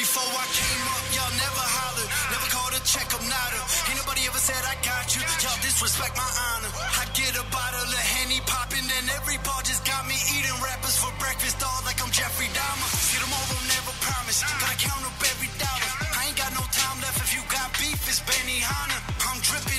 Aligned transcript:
Before 0.00 0.32
I 0.32 0.48
came 0.56 0.84
up, 0.96 1.04
y'all 1.12 1.36
never 1.36 1.60
hollered. 1.60 2.08
Never 2.32 2.48
called 2.48 2.72
a 2.72 2.80
check, 2.88 3.04
I'm 3.12 3.20
not 3.28 3.52
a. 3.52 3.60
Ain't 3.92 4.00
nobody 4.00 4.24
ever 4.24 4.40
said 4.40 4.56
I 4.64 4.72
got 4.80 5.12
you. 5.12 5.20
Y'all 5.44 5.60
disrespect 5.60 6.16
my 6.16 6.24
honor. 6.24 6.72
I 6.72 7.04
get 7.12 7.36
a 7.36 7.44
bottle 7.52 7.84
of 7.84 8.04
Henny 8.16 8.40
popping, 8.48 8.80
then 8.88 9.04
every 9.20 9.36
bar 9.44 9.60
just 9.60 9.84
got 9.84 10.08
me 10.08 10.16
eating 10.32 10.56
rappers 10.64 10.96
for 10.96 11.12
breakfast, 11.20 11.60
all 11.60 11.84
like 11.84 12.00
I'm 12.00 12.08
Jeffrey 12.16 12.48
Dahmer. 12.48 12.88
Get 13.12 13.20
them 13.20 13.34
over, 13.44 13.60
never 13.68 13.92
promise. 14.00 14.40
Gotta 14.40 14.80
count 14.80 15.04
up 15.04 15.20
every 15.20 15.52
dollar. 15.60 15.92
I 16.16 16.32
ain't 16.32 16.38
got 16.40 16.56
no 16.56 16.64
time 16.72 16.96
left 17.04 17.20
if 17.20 17.36
you 17.36 17.44
got 17.52 17.68
beef, 17.76 18.00
it's 18.08 18.24
Benny 18.24 18.64
Hanna. 18.64 18.96
I'm 19.28 19.36
dripping. 19.44 19.69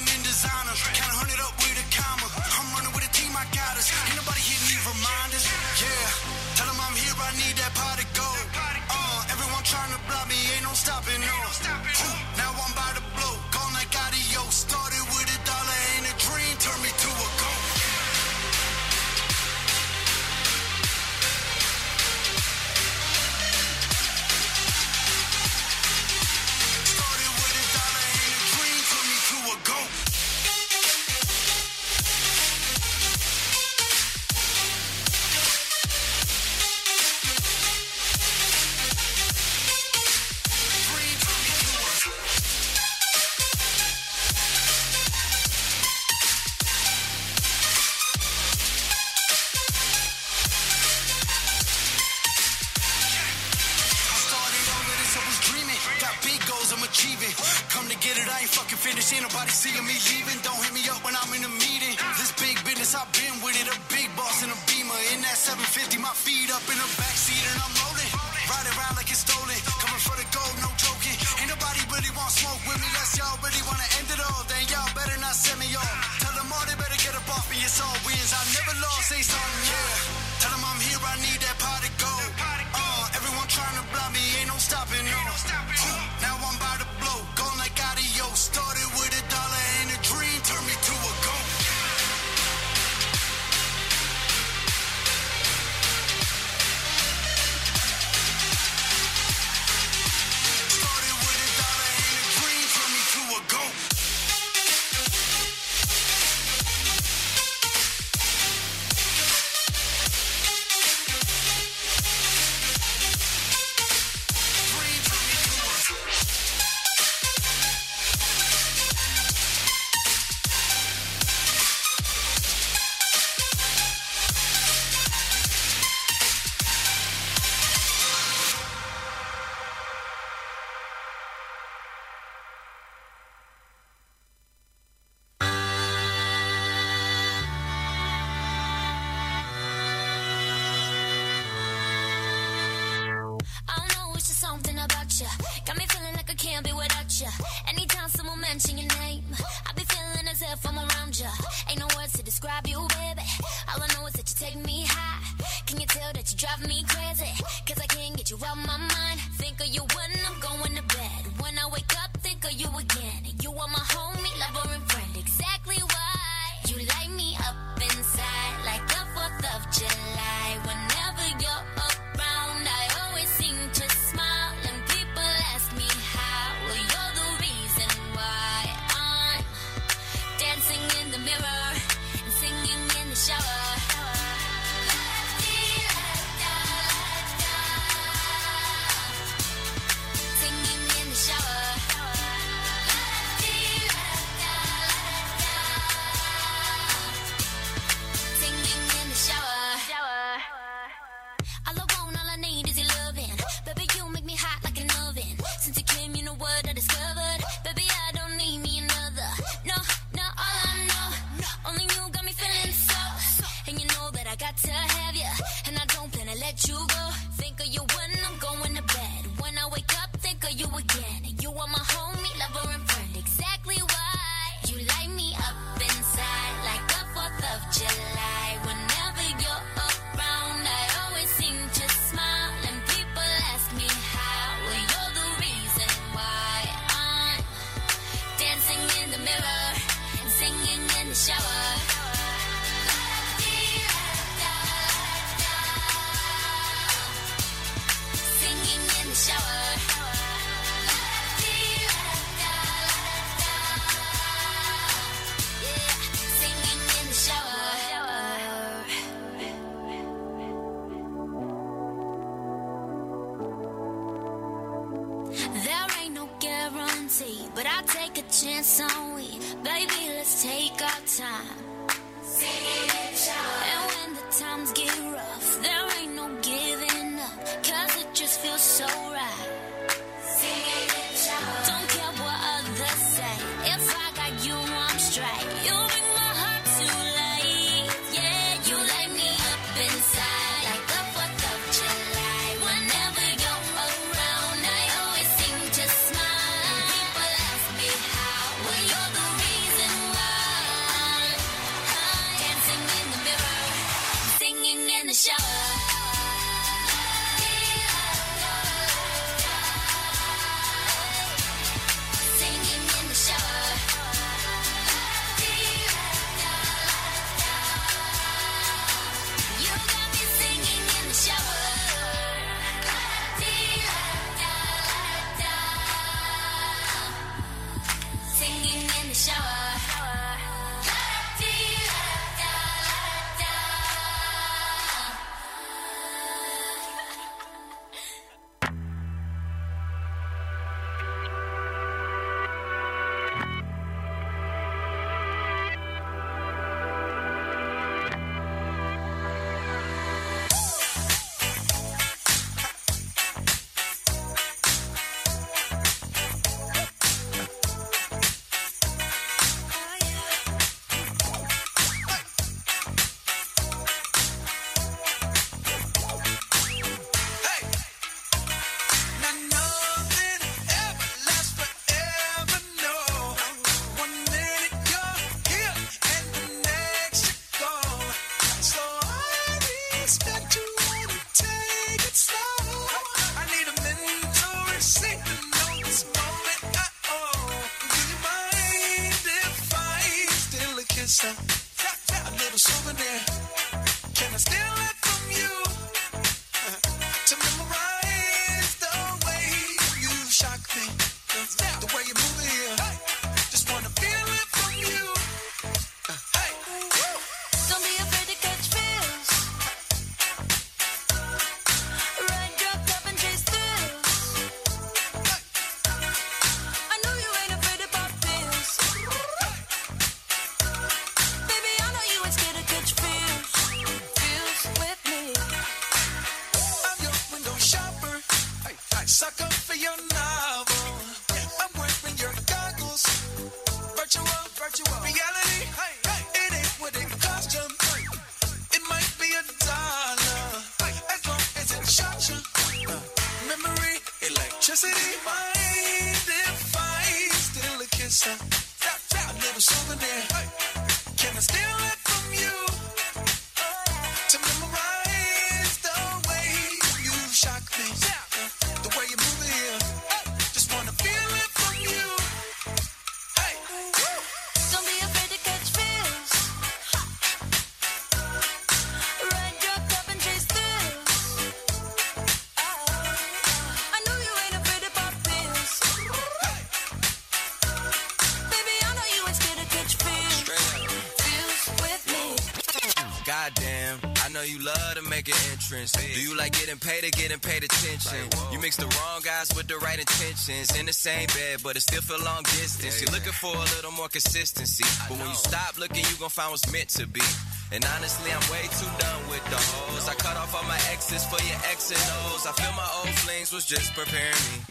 Getting 487.32 487.50
paid 487.50 487.64
attention? 487.64 488.20
You 488.52 488.60
mix 488.60 488.76
the 488.76 488.88
wrong 489.00 489.22
guys 489.24 489.52
with 489.56 489.68
the 489.68 489.78
right 489.78 490.00
intentions. 490.00 490.76
In 490.78 490.86
the 490.86 490.94
same 490.94 491.28
bed, 491.28 491.64
but 491.64 491.76
it 491.76 491.82
still 491.82 492.02
feel 492.02 492.20
long 492.26 492.44
distance. 492.44 493.02
You're 493.02 493.12
looking 493.12 493.32
for 493.32 493.56
a 493.56 493.68
little 493.76 493.92
more 493.92 494.10
consistency. 494.10 494.84
But 495.08 495.18
when 495.18 495.28
you 495.28 495.36
stop 495.36 495.80
looking, 495.80 496.04
you 496.04 496.16
gon' 496.20 496.30
find 496.30 496.52
what's 496.52 496.68
meant 496.72 496.90
to 497.00 497.08
be. 497.08 497.24
And 497.72 497.86
honestly, 497.96 498.32
I'm 498.32 498.44
way 498.52 498.68
too 498.68 498.92
done 499.00 499.22
with 499.32 499.44
the 499.48 499.56
hoes. 499.56 500.10
I 500.10 500.16
cut 500.16 500.36
off 500.36 500.52
all 500.56 500.68
my 500.68 500.80
exes 500.92 501.24
for 501.24 501.40
your 501.48 501.60
X 501.72 501.92
and 501.92 502.04
O's. 502.28 502.44
I 502.44 502.52
feel 502.52 502.74
my 502.76 502.90
old 503.00 503.16
flings 503.24 503.54
was 503.54 503.66
just 503.66 503.94
preparing 503.94 504.36
me. 504.68 504.71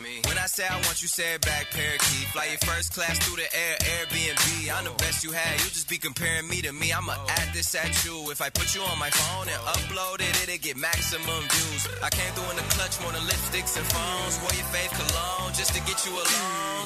Say 0.61 0.69
I 0.69 0.77
want 0.85 1.01
you, 1.01 1.09
say 1.09 1.33
it 1.33 1.41
back, 1.41 1.71
parakeet. 1.71 2.29
Fly 2.37 2.45
your 2.53 2.61
first 2.69 2.93
class 2.93 3.17
through 3.25 3.37
the 3.37 3.49
air, 3.49 3.77
Airbnb. 3.81 4.69
I'm 4.77 4.85
the 4.85 4.91
best 5.01 5.25
you 5.25 5.33
had. 5.33 5.57
You 5.57 5.71
just 5.73 5.89
be 5.89 5.97
comparing 5.97 6.47
me 6.49 6.61
to 6.61 6.71
me. 6.71 6.93
I'ma 6.93 7.17
add 7.29 7.55
this 7.55 7.75
at 7.75 8.05
you. 8.05 8.31
If 8.31 8.43
I 8.43 8.51
put 8.51 8.75
you 8.75 8.83
on 8.83 8.99
my 8.99 9.09
phone 9.09 9.49
and 9.49 9.57
upload 9.57 10.21
it, 10.21 10.29
it'll 10.45 10.61
get 10.61 10.77
maximum 10.77 11.41
views. 11.49 11.89
I 12.05 12.11
came 12.11 12.31
through 12.37 12.51
in 12.51 12.57
the 12.57 12.69
clutch 12.77 13.01
more 13.01 13.11
than 13.11 13.23
lipsticks 13.23 13.79
and 13.79 13.87
phones. 13.89 14.37
Wore 14.45 14.53
your 14.53 14.69
fave 14.69 14.93
cologne 15.01 15.55
just 15.57 15.73
to 15.73 15.81
get 15.89 15.97
you 16.05 16.13
alone. 16.13 16.80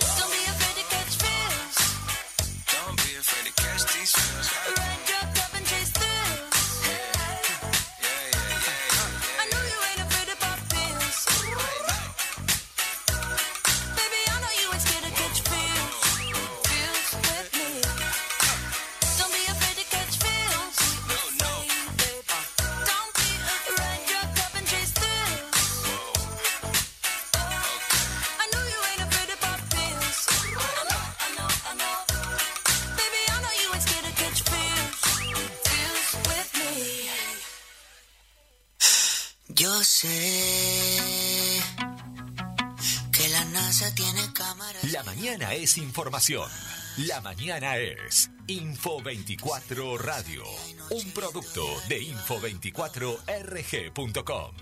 Información. 45.78 46.50
La 46.98 47.20
mañana 47.20 47.76
es 47.76 48.30
Info 48.46 49.02
24 49.02 49.98
Radio, 49.98 50.44
un 50.90 51.10
producto 51.12 51.66
de 51.88 52.02
info24rg.com. 52.02 54.54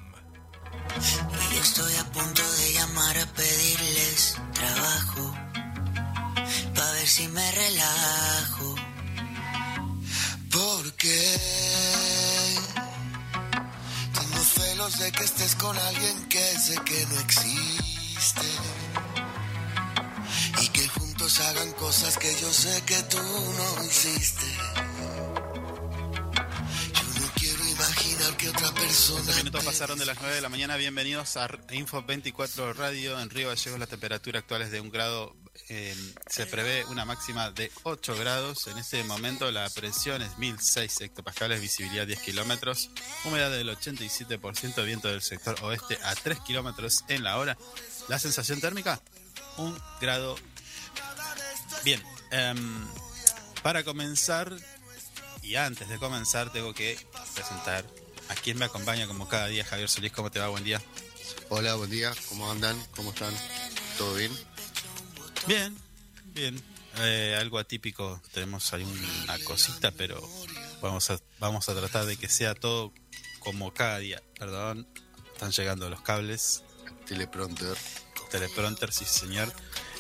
Y 1.53 1.57
estoy 1.57 1.95
a 1.97 2.05
punto 2.11 2.43
de 2.43 2.73
llamar 2.73 3.19
a 3.19 3.27
pedirles 3.33 4.39
trabajo. 4.55 5.35
Pa' 6.75 6.93
ver 6.93 7.09
si 7.09 7.29
me 7.29 7.53
relajo. 7.53 8.75
Porque 10.51 11.37
tengo 14.15 14.43
celos 14.45 14.99
de 14.99 15.13
que 15.13 15.25
estés 15.25 15.55
con 15.57 15.77
alguien 15.79 16.29
que 16.29 16.59
sé 16.59 16.75
que 16.85 17.07
no 17.07 17.21
existe. 17.21 18.47
Juntos 21.23 21.41
hagan 21.41 21.73
cosas 21.75 22.19
que 22.19 22.35
yo 22.41 22.53
sé 22.53 22.83
que 22.85 23.01
tú 23.05 23.19
no 23.19 23.85
hiciste. 23.85 24.45
Yo 26.95 27.21
no 27.21 27.31
quiero 27.37 27.65
imaginar 27.65 28.37
que 28.37 28.49
otra 28.49 28.73
persona. 28.75 29.23
12 29.27 29.39
minutos 29.39 29.65
pasaron 29.65 30.01
de 30.01 30.05
las 30.05 30.21
9 30.21 30.35
de 30.35 30.41
la 30.41 30.49
mañana. 30.49 30.75
Bienvenidos 30.75 31.37
a 31.37 31.49
Info 31.71 32.03
24 32.03 32.73
Radio. 32.73 33.21
En 33.21 33.31
Río 33.31 33.51
Gallegos 33.51 33.79
la 33.79 33.87
temperatura 33.87 34.41
actual 34.41 34.63
es 34.63 34.73
de 34.73 34.81
un 34.81 34.91
grado. 34.91 35.37
eh, 35.69 35.95
se 36.27 36.45
prevé 36.47 36.85
una 36.87 37.05
máxima 37.05 37.53
de 37.53 37.71
8 37.85 38.17
grados. 38.17 38.67
En 38.67 38.79
este 38.79 39.05
momento 39.05 39.49
la 39.53 39.71
presión 39.71 40.23
es 40.23 40.39
1006 40.39 41.03
hectopascales, 41.03 41.61
visibilidad 41.61 42.05
10 42.05 42.19
kilómetros, 42.21 42.91
humedad 43.25 43.53
del 43.53 43.69
87%, 43.69 44.85
viento 44.85 45.07
del 45.07 45.23
sector 45.23 45.55
oeste 45.63 45.99
a 46.03 46.17
3 46.17 46.41
kilómetros 46.41 47.05
en 47.07 47.23
la 47.23 47.39
hora. 47.39 47.57
La 48.09 48.19
sensación 48.19 48.61
térmica, 48.61 49.01
un 49.57 49.79
grado. 50.01 50.35
Bien, 51.85 52.01
em, 52.31 52.87
para 53.63 53.83
comenzar 53.83 54.57
y 55.43 55.57
antes 55.57 55.89
de 55.89 55.99
comenzar 55.99 56.53
tengo 56.53 56.73
que 56.73 56.97
presentar 57.35 57.85
a 58.29 58.35
quien 58.37 58.57
me 58.57 58.67
acompaña 58.67 59.09
como 59.09 59.29
cada 59.29 59.49
día, 59.49 59.65
Javier 59.65 59.89
Solís. 59.89 60.13
¿Cómo 60.13 60.31
te 60.31 60.39
va? 60.39 60.49
Buen 60.49 60.63
día. 60.63 60.81
Hola, 61.49 61.75
buen 61.75 61.91
día, 61.91 62.15
¿cómo 62.29 62.51
andan? 62.51 62.81
¿Cómo 62.95 63.11
están? 63.11 63.35
¿Todo 63.99 64.15
bien? 64.15 64.33
Bien, 65.49 65.77
bien. 66.35 66.63
Eh, 66.99 67.37
algo 67.41 67.59
atípico, 67.59 68.23
tenemos 68.33 68.73
ahí 68.73 68.85
una 69.25 69.39
cosita, 69.41 69.91
pero 69.91 70.21
vamos 70.81 71.11
a, 71.11 71.19
vamos 71.41 71.69
a 71.69 71.75
tratar 71.75 72.05
de 72.07 72.17
que 72.17 72.29
sea 72.29 72.55
todo 72.55 72.93
como 73.41 73.75
cada 73.75 73.99
día. 73.99 74.23
Perdón, 74.39 74.87
están 75.33 75.51
llegando 75.51 75.91
los 75.91 76.03
cables. 76.03 76.63
Teleprompter. 77.07 77.77
Teleprompter, 78.31 78.93
sí 78.93 79.05
señor. 79.05 79.53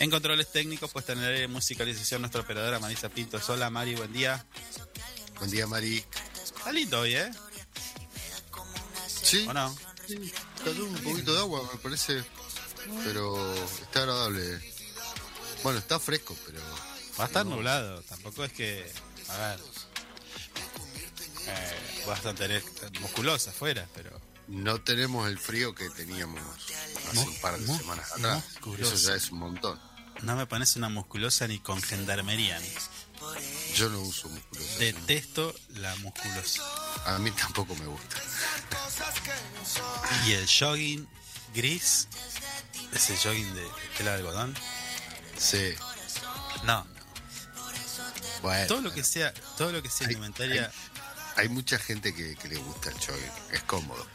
En 0.03 0.11
controles 0.11 0.51
técnicos, 0.51 0.91
pues 0.91 1.05
tener 1.05 1.49
musicalización 1.49 2.23
nuestra 2.23 2.41
operadora 2.41 2.81
Marisa 2.81 3.09
Pinto. 3.09 3.39
Hola 3.47 3.71
Mari, 3.71 3.95
buen 3.95 4.13
día. 4.13 4.45
Buen 5.39 5.49
día, 5.49 5.65
Mari. 5.69 6.05
Está 6.43 6.73
lindo 6.73 6.99
hoy, 6.99 7.15
¿eh? 7.15 7.31
Sí, 9.07 9.47
¿O 9.49 9.53
no? 9.53 9.73
sí, 10.05 10.33
cayó 10.65 10.87
un 10.87 10.95
poquito 10.97 11.33
de 11.33 11.39
agua, 11.39 11.71
me 11.73 11.79
parece, 11.79 12.25
pero 13.05 13.55
está 13.81 14.01
agradable. 14.01 14.61
Bueno, 15.63 15.79
está 15.79 16.01
fresco, 16.01 16.37
pero 16.47 16.59
Va 17.21 17.25
a 17.25 17.27
estar 17.29 17.47
nublado, 17.47 18.03
tampoco 18.03 18.43
es 18.43 18.53
que. 18.53 18.93
A 19.29 19.37
ver. 19.39 19.61
Eh, 21.47 22.05
vas 22.09 22.27
a 22.27 22.35
tener 22.35 22.61
musculosa 23.01 23.51
afuera, 23.51 23.87
pero. 23.95 24.21
no 24.49 24.81
tenemos 24.81 25.29
el 25.29 25.39
frío 25.39 25.77
que 25.77 25.89
teníamos 25.91 26.43
hace 27.09 27.21
un 27.21 27.41
par 27.41 27.57
de 27.57 27.67
semanas 27.77 28.11
atrás. 28.11 28.45
Eso 28.81 28.97
ya 28.97 29.15
es 29.15 29.31
un 29.31 29.39
montón. 29.39 29.92
No 30.23 30.37
me 30.37 30.47
pones 30.47 30.77
una 30.77 30.89
musculosa 30.89 31.47
ni 31.49 31.59
con 31.59 31.83
gendarmería. 31.83 32.59
ni. 32.61 32.69
Yo 33.77 33.89
no 33.89 34.01
uso 34.01 34.29
musculosa. 34.29 34.79
Detesto 34.79 35.55
la 35.77 35.95
musculosa. 35.97 36.63
A 37.07 37.19
mí 37.19 37.31
tampoco 37.33 37.75
me 37.77 37.87
gusta. 37.87 38.17
Y 40.27 40.33
el 40.33 40.47
jogging 40.49 41.09
gris, 41.55 42.09
ese 42.93 43.17
jogging 43.17 43.53
de 43.55 43.67
tela 43.97 44.13
de 44.13 44.19
algodón, 44.19 44.55
Sí, 45.39 45.75
no. 46.65 46.87
bueno. 48.43 48.67
Todo 48.69 48.81
lo 48.83 48.93
que 48.93 49.03
sea, 49.03 49.33
todo 49.57 49.73
lo 49.73 49.83
que 49.83 49.91
sea 49.91 50.07
Hay- 50.07 50.13
indumentaria, 50.15 50.71
Hay 51.37 51.49
mucha 51.49 51.79
gente 51.79 52.15
que, 52.15 52.37
que 52.37 52.49
le 52.49 52.57
gusta 52.57 52.91
el 52.91 52.95
jogging, 52.97 53.33
es 53.53 53.63
cómodo. 53.63 54.07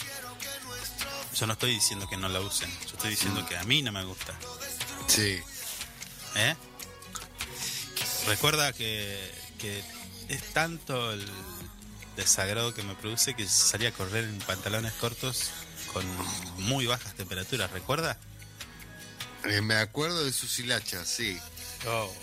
yo 1.36 1.48
no 1.48 1.54
estoy 1.54 1.72
diciendo 1.72 2.08
que 2.08 2.16
no 2.18 2.30
la 2.30 2.40
usen, 2.40 2.70
yo 2.86 2.94
estoy 2.94 3.10
diciendo 3.12 3.46
que 3.48 3.58
a 3.58 3.64
mí 3.64 3.82
no 3.82 3.92
me 3.92 4.04
gusta. 4.06 4.34
Sí, 5.08 5.42
¿Eh? 6.36 6.56
Recuerda 8.28 8.74
que, 8.74 9.32
que 9.60 9.84
es 10.30 10.54
tanto 10.54 11.12
el 11.14 11.26
desagrado 12.16 12.74
que 12.74 12.84
me 12.84 12.96
produce 12.96 13.36
que 13.36 13.48
salía 13.48 13.90
a 13.90 13.92
correr 13.94 14.26
en 14.26 14.38
pantalones 14.40 14.94
cortos 14.94 15.52
con 15.94 16.06
muy 16.64 16.86
bajas 16.86 17.14
temperaturas, 17.16 17.72
¿recuerda? 17.72 18.18
Eh, 19.46 19.62
me 19.62 19.76
acuerdo 19.76 20.26
de 20.26 20.34
sus 20.34 20.58
hilachas, 20.60 21.08
sí. 21.08 21.40
Oh, 21.88 22.14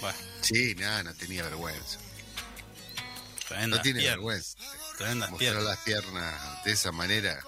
bueno, 0.00 0.18
Sí, 0.42 0.74
nada, 0.74 1.02
no 1.04 1.14
tenía 1.14 1.44
vergüenza. 1.44 1.98
tremendas 3.48 3.78
No 3.78 3.82
tiene 3.82 4.00
piernas, 4.00 4.16
vergüenza. 4.18 4.58
tremendas 4.98 5.30
Mostrar 5.30 5.52
piernas. 5.52 5.64
las 5.64 5.78
piernas 5.84 6.64
de 6.64 6.72
esa 6.72 6.92
manera, 6.92 7.40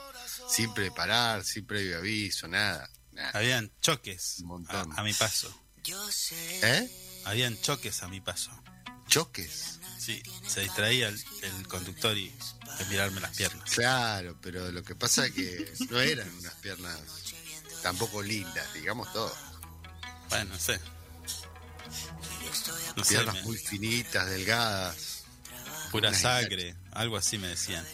sin 0.49 0.73
preparar, 0.73 1.45
sin 1.45 1.67
previo 1.67 1.99
aviso, 1.99 2.49
nada. 2.49 2.89
Habían 3.35 3.71
choques 3.81 4.37
Un 4.41 4.47
montón. 4.47 4.93
a, 4.93 5.01
a 5.01 5.03
mi 5.05 5.13
paso. 5.13 5.55
Yo 5.87 6.11
sé. 6.13 6.61
¿Eh? 6.63 6.91
Habían 7.25 7.61
choques 7.61 8.03
a 8.03 8.09
mi 8.09 8.21
paso. 8.21 8.51
Choques. 9.09 9.79
Sí, 9.99 10.23
se 10.47 10.61
distraía 10.61 11.09
el, 11.09 11.25
el 11.43 11.69
conductor 11.69 12.17
y 12.17 12.29
de 12.79 12.85
mirarme 12.91 13.21
las 13.21 13.37
piernas. 13.37 13.69
Claro, 13.71 14.39
pero 14.41 14.71
lo 14.71 14.83
que 14.85 14.95
pasa 14.95 15.27
es 15.27 15.33
que 15.33 15.73
no 15.91 15.99
eran 16.01 16.29
unas 16.39 16.55
piernas 16.55 16.99
tampoco 17.83 18.23
lindas, 18.23 18.73
digamos 18.75 19.13
todo. 19.13 19.35
Bueno, 20.29 20.51
no 20.53 20.59
sé. 20.59 20.79
No 22.97 23.05
sé, 23.05 23.11
Piernas 23.15 23.35
me- 23.37 23.43
muy 23.43 23.57
finitas, 23.59 24.27
delgadas. 24.29 25.25
pura 25.91 26.13
sangre, 26.15 26.75
algo 26.93 27.17
así 27.17 27.39
me 27.39 27.49
decían. 27.49 27.85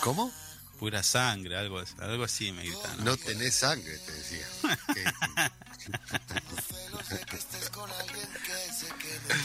¿Cómo? 0.00 0.32
Pura 0.78 1.02
sangre, 1.02 1.56
algo, 1.56 1.82
algo 1.98 2.24
así 2.24 2.52
me 2.52 2.62
gritaban. 2.64 3.04
No 3.04 3.16
tenés 3.16 3.54
sangre, 3.54 3.98
te 3.98 4.12
decía. 4.12 4.46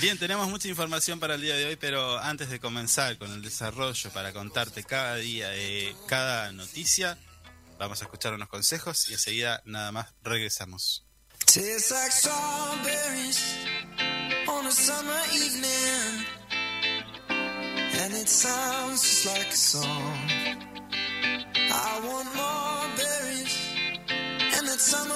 Bien, 0.01 0.17
tenemos 0.17 0.47
mucha 0.49 0.67
información 0.67 1.19
para 1.19 1.35
el 1.35 1.41
día 1.41 1.55
de 1.55 1.65
hoy, 1.65 1.75
pero 1.75 2.19
antes 2.19 2.49
de 2.49 2.59
comenzar 2.59 3.17
con 3.17 3.31
el 3.31 3.41
desarrollo 3.41 4.09
para 4.11 4.33
contarte 4.33 4.83
cada 4.83 5.15
día, 5.15 5.49
eh, 5.55 5.95
cada 6.07 6.51
noticia, 6.51 7.17
vamos 7.79 8.01
a 8.01 8.05
escuchar 8.05 8.33
unos 8.33 8.49
consejos 8.49 9.09
y 9.09 9.13
enseguida 9.13 9.61
nada 9.65 9.91
más 9.91 10.13
regresamos. 10.23 11.03
I 21.67 21.99
want 22.03 22.35
more 22.35 22.87
berries 22.95 23.57
and 24.57 24.67
that 24.67 24.79
summer. 24.79 25.15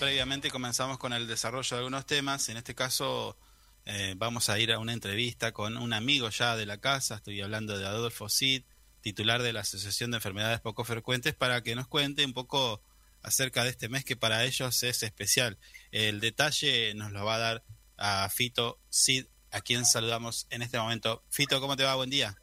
Previamente, 0.00 0.50
comenzamos 0.50 0.98
con 0.98 1.12
el 1.12 1.28
desarrollo 1.28 1.76
de 1.76 1.76
algunos 1.76 2.06
temas. 2.06 2.48
En 2.48 2.56
este 2.56 2.74
caso, 2.74 3.38
eh, 3.84 4.14
vamos 4.16 4.48
a 4.48 4.58
ir 4.58 4.72
a 4.72 4.78
una 4.78 4.94
entrevista 4.94 5.52
con 5.52 5.76
un 5.76 5.92
amigo 5.92 6.30
ya 6.30 6.56
de 6.56 6.64
la 6.64 6.78
casa. 6.78 7.16
Estoy 7.16 7.40
hablando 7.42 7.78
de 7.78 7.86
Adolfo 7.86 8.30
Cid, 8.30 8.64
titular 9.02 9.42
de 9.42 9.52
la 9.52 9.60
Asociación 9.60 10.10
de 10.10 10.16
Enfermedades 10.16 10.60
Poco 10.60 10.84
Frecuentes, 10.84 11.34
para 11.34 11.62
que 11.62 11.76
nos 11.76 11.86
cuente 11.86 12.24
un 12.24 12.32
poco 12.32 12.82
acerca 13.22 13.62
de 13.62 13.70
este 13.70 13.90
mes 13.90 14.04
que 14.06 14.16
para 14.16 14.44
ellos 14.44 14.82
es 14.82 15.02
especial. 15.02 15.58
El 15.92 16.20
detalle 16.20 16.94
nos 16.94 17.12
lo 17.12 17.26
va 17.26 17.34
a 17.34 17.38
dar 17.38 17.64
a 17.98 18.26
Fito 18.30 18.80
Cid, 18.90 19.26
a 19.50 19.60
quien 19.60 19.84
saludamos 19.84 20.46
en 20.48 20.62
este 20.62 20.78
momento. 20.78 21.22
Fito, 21.28 21.60
¿cómo 21.60 21.76
te 21.76 21.84
va? 21.84 21.94
Buen 21.94 22.08
día. 22.08 22.38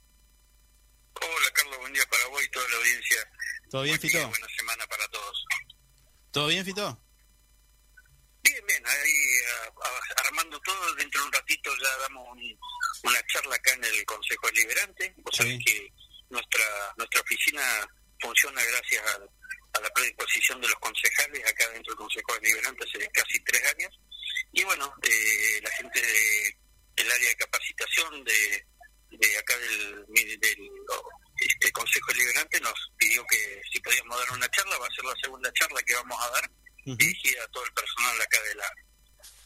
Hola 1.15 1.50
Carlos, 1.56 1.80
buen 1.80 1.91
día 1.91 2.04
para 2.12 2.28
vos 2.28 2.43
y 2.46 2.50
toda 2.52 2.70
la 2.70 2.76
audiencia. 2.78 3.17
¿Todo 3.72 3.82
bien, 3.82 3.98
Buen 3.98 4.02
día, 4.02 4.20
Fito? 4.20 4.30
buena 4.30 4.48
semana 4.56 4.86
para 4.86 5.08
todos. 5.08 5.46
¿Todo 6.32 6.48
bien, 6.48 6.63
Fito? 6.63 7.07
Bien, 8.50 8.66
bien, 8.66 8.84
ahí 8.88 9.40
a- 9.46 9.68
a- 9.88 10.28
armando 10.28 10.60
todo, 10.62 10.96
dentro 10.96 11.22
de 11.22 11.28
un 11.28 11.34
ratito 11.34 11.72
ya 11.84 11.98
damos 11.98 12.28
un- 12.32 12.60
una 13.04 13.22
charla 13.28 13.56
acá 13.56 13.74
en 13.74 13.84
el 13.84 14.06
Consejo 14.06 14.48
Deliberante. 14.48 15.14
Vos 15.18 15.36
sabés 15.36 15.60
que 15.66 15.92
nuestra 16.30 16.94
nuestra 16.98 17.22
oficina 17.22 17.88
funciona 18.22 18.64
gracias 18.64 19.04
a, 19.06 19.80
la 19.80 19.90
predisposición 19.94 20.60
de 20.62 20.68
los 20.70 20.80
concejales. 20.80 21.46
Acá 21.46 21.70
dentro 21.70 21.92
del 21.94 21.98
Consejo 21.98 22.34
Deliberante 22.40 22.84
hace 22.88 23.08
casi 23.12 23.40
tres 23.44 23.64
años. 23.76 24.00
Y 24.54 24.64
bueno, 24.64 24.92
eh, 25.04 25.60
la 25.62 25.70
gente 25.72 26.02
de- 26.02 26.58
del 26.96 27.12
área 27.12 27.30
de 27.30 27.36
capacitación 27.36 28.24
de, 28.24 28.66
de 29.12 29.38
acá 29.38 29.56
del, 29.60 30.06
del 30.40 30.70
este 31.40 31.72
Consejo 31.72 32.12
Deliberante 32.14 32.60
nos 32.62 32.74
pidió 32.98 33.24
que 33.28 33.62
si 33.72 33.80
podíamos 33.82 34.18
dar 34.18 34.32
una 34.32 34.50
charla, 34.50 34.78
va 34.80 34.88
a 34.88 34.96
ser 34.96 35.06
la 35.06 35.14
segunda 35.22 35.52
charla 35.54 35.84
que 35.84 35.94
vamos 35.94 36.20
a 36.24 36.30
dar 36.32 36.50
dirigida 36.95 37.43
a 37.43 37.47
todo 37.50 37.65
el 37.65 37.73
personal 37.73 38.21
acá 38.21 38.41
de 38.43 38.56
la 38.56 38.71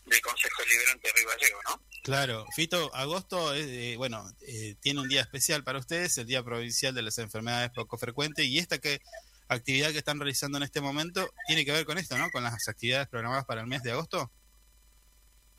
del 0.06 0.22
Consejo 0.22 0.62
Deliberante 0.64 1.08
de 1.08 1.14
Río 1.14 1.30
Gallego, 1.30 1.60
¿no? 1.70 1.86
Claro, 2.04 2.46
Fito, 2.56 2.94
agosto 2.96 3.54
es, 3.54 3.68
eh, 3.68 3.96
bueno, 3.98 4.26
eh, 4.42 4.76
tiene 4.82 5.00
un 5.00 5.08
día 5.08 5.22
especial 5.22 5.64
para 5.64 5.80
ustedes, 5.80 6.18
el 6.18 6.26
Día 6.26 6.44
Provincial 6.44 6.94
de 6.94 7.04
las 7.04 7.18
Enfermedades 7.20 7.72
Poco 7.72 7.98
Frecuentes, 7.98 8.46
y 8.46 8.58
esta 8.58 8.80
que 8.80 9.00
actividad 9.48 9.92
que 9.92 10.00
están 10.00 10.20
realizando 10.20 10.58
en 10.58 10.64
este 10.64 10.82
momento 10.82 11.32
tiene 11.48 11.66
que 11.66 11.72
ver 11.72 11.86
con 11.86 11.98
esto, 11.98 12.18
¿no? 12.18 12.32
Con 12.32 12.44
las 12.44 12.68
actividades 12.68 13.08
programadas 13.08 13.46
para 13.46 13.62
el 13.62 13.68
mes 13.68 13.84
de 13.84 13.92
agosto. 13.92 14.32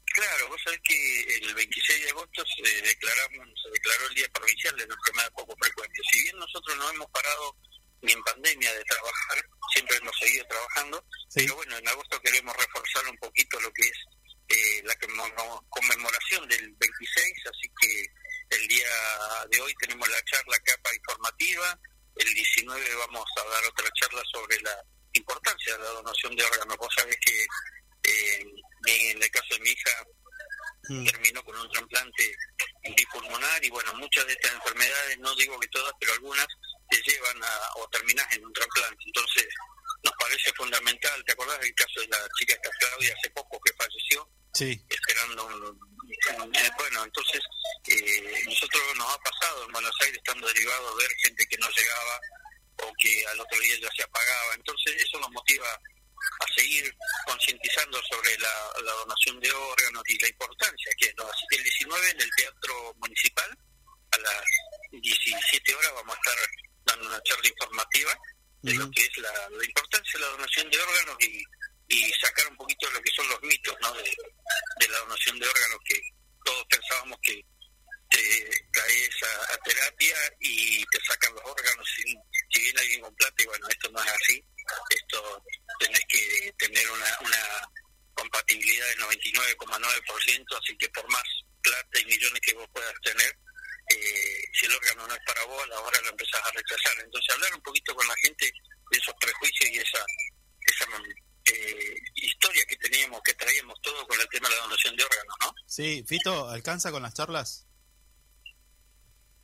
Claro, 0.04 0.48
vos 0.48 0.60
sabés 0.62 0.80
que 0.84 1.22
el 1.40 1.54
26 1.54 2.04
de 2.04 2.10
agosto 2.10 2.44
se 2.56 2.82
declaramos, 2.82 3.48
se 3.62 3.70
declaró 3.70 4.08
el 4.08 4.14
Día 4.14 4.28
Provincial 4.32 4.76
de 4.76 4.86
la 4.86 4.94
Enfermedad 4.94 5.32
Poco 5.34 5.56
Frecuente. 5.56 6.00
Si 6.10 6.22
bien 6.22 6.36
nosotros 6.36 6.76
no 6.76 6.90
hemos 6.90 7.10
parado 7.10 7.56
ni 8.02 8.12
en 8.12 8.22
pandemia 8.22 8.72
de 8.72 8.84
trabajar, 8.84 9.44
siempre 9.72 9.96
hemos 9.96 10.16
seguido 10.18 10.44
trabajando, 10.46 11.04
pero 11.34 11.54
bueno, 11.56 11.76
en 11.78 11.88
agosto 11.88 12.20
queremos 12.20 12.56
reforzar 12.56 13.06
un 13.08 13.16
poquito 13.18 13.60
lo 13.60 13.72
que 13.72 13.82
es 13.82 13.98
eh, 14.48 14.82
la 14.84 14.94
conmemo- 14.98 15.64
conmemoración 15.70 16.46
del 16.48 16.74
26, 16.78 17.34
así 17.46 17.68
que 17.80 18.06
el 18.56 18.68
día 18.68 18.88
de 19.50 19.60
hoy 19.60 19.74
tenemos 19.80 20.08
la 20.08 20.22
charla 20.24 20.58
capa 20.64 20.94
informativa, 20.94 21.78
el 22.16 22.34
19 22.34 22.94
vamos 22.96 23.24
a 23.38 23.48
dar 23.50 23.64
otra 23.64 23.88
charla 23.98 24.22
sobre 24.30 24.60
la 24.60 24.76
importancia 25.14 25.72
de 25.76 25.82
la 25.84 25.90
donación 25.90 26.36
de 26.36 26.44
órganos. 26.44 26.76
Vos 26.76 26.94
sabés 26.96 27.16
que 27.24 27.46
eh, 28.04 28.44
en 29.12 29.22
el 29.22 29.30
caso 29.30 29.54
de 29.54 29.60
mi 29.60 29.70
hija 29.70 29.90
terminó 31.06 31.42
con 31.44 31.56
un 31.58 31.70
trasplante 31.70 32.36
bipulmonar 32.96 33.64
y 33.64 33.70
bueno, 33.70 33.94
muchas 33.94 34.26
de 34.26 34.32
estas 34.32 34.52
enfermedades, 34.52 35.18
no 35.20 35.34
digo 35.36 35.58
que 35.60 35.68
todas, 35.68 35.92
pero 36.00 36.12
algunas 36.14 36.46
te 36.92 37.10
llevan 37.10 37.42
a, 37.42 37.70
o 37.76 37.88
terminas 37.88 38.26
en 38.32 38.44
un 38.44 38.52
trasplante. 38.52 39.02
Entonces, 39.06 39.46
nos 40.04 40.12
parece 40.18 40.52
fundamental, 40.54 41.24
¿te 41.24 41.32
acordás 41.32 41.60
del 41.60 41.74
caso 41.74 42.00
de 42.00 42.08
la 42.08 42.18
chica 42.38 42.54
esta 42.54 42.70
Claudia 42.80 43.14
hace 43.18 43.30
poco 43.30 43.58
que 43.64 43.72
falleció? 43.74 44.28
Sí. 44.54 44.78
esperando 44.90 45.46
un, 45.46 45.64
un- 45.64 46.54
eh, 46.56 46.70
bueno 46.76 47.04
entonces 47.04 47.40
eh, 47.88 48.42
nosotros 48.44 48.82
nos 48.96 49.08
ha 49.08 49.18
pasado 49.20 49.64
en 49.64 49.72
Buenos 49.72 49.94
Aires 50.02 50.18
estando 50.18 50.46
derivados 50.46 50.94
ver 50.98 51.08
gente 51.22 51.46
que 51.46 51.56
no 51.56 51.66
llegaba 51.70 52.20
o 52.84 52.92
que 52.98 53.26
al 53.28 53.40
otro 53.40 53.58
día 53.60 53.76
ya 53.80 53.88
se 53.96 54.02
apagaba 54.02 54.54
entonces 54.54 55.02
eso 55.02 55.18
nos 55.20 55.30
motiva 55.30 55.66
a 55.72 56.46
seguir 56.54 56.94
concientizando 57.26 57.98
sobre 58.10 58.38
la, 58.40 58.72
la 58.84 58.92
donación 58.92 59.40
de 59.40 59.50
órganos 59.52 60.02
y 60.08 60.18
la 60.20 60.28
importancia 60.28 60.92
que 60.98 61.06
es 61.06 61.14
¿no? 61.16 61.24
así 61.24 61.46
que 61.48 61.56
el 61.56 61.62
19 61.64 62.10
en 62.10 62.20
el 62.20 62.30
Teatro 62.36 62.94
Municipal 62.98 63.58
a 64.10 64.18
las 64.18 64.44
17 64.90 65.74
horas 65.74 65.92
vamos 65.94 66.14
a 66.14 66.18
estar 66.20 66.48
una 67.00 67.22
charla 67.22 67.48
informativa 67.48 68.12
de 68.62 68.74
lo 68.74 68.90
que 68.90 69.02
es 69.02 69.18
la, 69.18 69.32
la 69.50 69.64
importancia 69.64 70.12
de 70.18 70.24
la 70.24 70.32
donación 70.32 70.70
de 70.70 70.78
órganos 70.78 71.16
y, 71.20 71.44
y 71.88 72.12
sacar 72.12 72.46
un 72.48 72.56
poquito 72.56 72.86
de 72.88 72.94
lo 72.94 73.02
que 73.02 73.10
son 73.14 73.28
los 73.28 73.42
mitos 73.42 73.76
¿no? 73.80 73.92
de, 73.94 74.16
de 74.80 74.88
la 74.88 74.98
donación 74.98 75.38
de 75.38 75.48
órganos 75.48 75.78
que 75.84 76.00
todos 76.44 76.64
pensábamos 76.66 77.18
que 77.22 77.44
te 78.10 78.68
caes 78.70 79.10
a, 79.22 79.54
a 79.54 79.58
terapia 79.58 80.16
y 80.40 80.84
te 80.84 81.00
sacan 81.06 81.34
los 81.34 81.44
órganos 81.44 81.88
sin, 81.96 82.18
si 82.50 82.62
viene 82.62 82.80
alguien 82.80 83.00
con 83.00 83.14
plata 83.16 83.42
y 83.42 83.46
bueno 83.46 83.68
esto 83.68 83.90
no 83.90 84.02
es 84.02 84.12
así 84.12 84.44
esto 84.90 85.44
tenés 85.80 86.04
que 86.08 86.52
tener 86.58 86.90
una, 86.90 87.18
una 87.20 87.68
compatibilidad 88.14 88.86
del 88.88 88.98
99,9% 89.00 90.60
así 90.60 90.76
que 90.76 90.88
por 90.90 91.10
más 91.10 91.24
plata 91.62 92.00
y 92.00 92.04
millones 92.04 92.40
que 92.42 92.54
vos 92.54 92.68
puedas 92.72 92.94
tener 93.02 93.36
eh, 93.90 94.44
si 94.52 94.66
el 94.66 94.72
órgano 94.74 95.06
no 95.06 95.14
es 95.14 95.20
para 95.26 95.44
vos, 95.44 95.62
a 95.62 95.66
la 95.66 95.80
hora 95.80 96.00
lo 96.02 96.10
empezás 96.10 96.40
a 96.44 96.50
rechazar. 96.52 97.04
Entonces, 97.04 97.34
hablar 97.34 97.54
un 97.54 97.62
poquito 97.62 97.94
con 97.94 98.06
la 98.06 98.14
gente 98.22 98.46
de 98.90 98.98
esos 98.98 99.14
prejuicios 99.20 99.70
y 99.70 99.78
esa, 99.78 100.04
esa 100.66 100.86
eh, 101.46 101.94
historia 102.14 102.64
que 102.66 102.76
teníamos, 102.76 103.20
que 103.22 103.34
traíamos 103.34 103.78
todo 103.82 104.06
con 104.06 104.20
el 104.20 104.28
tema 104.28 104.48
de 104.48 104.54
la 104.56 104.62
donación 104.62 104.96
de 104.96 105.04
órganos, 105.04 105.36
¿no? 105.40 105.54
Sí, 105.66 106.04
Fito, 106.06 106.48
¿alcanza 106.48 106.90
con 106.90 107.02
las 107.02 107.14
charlas? 107.14 107.66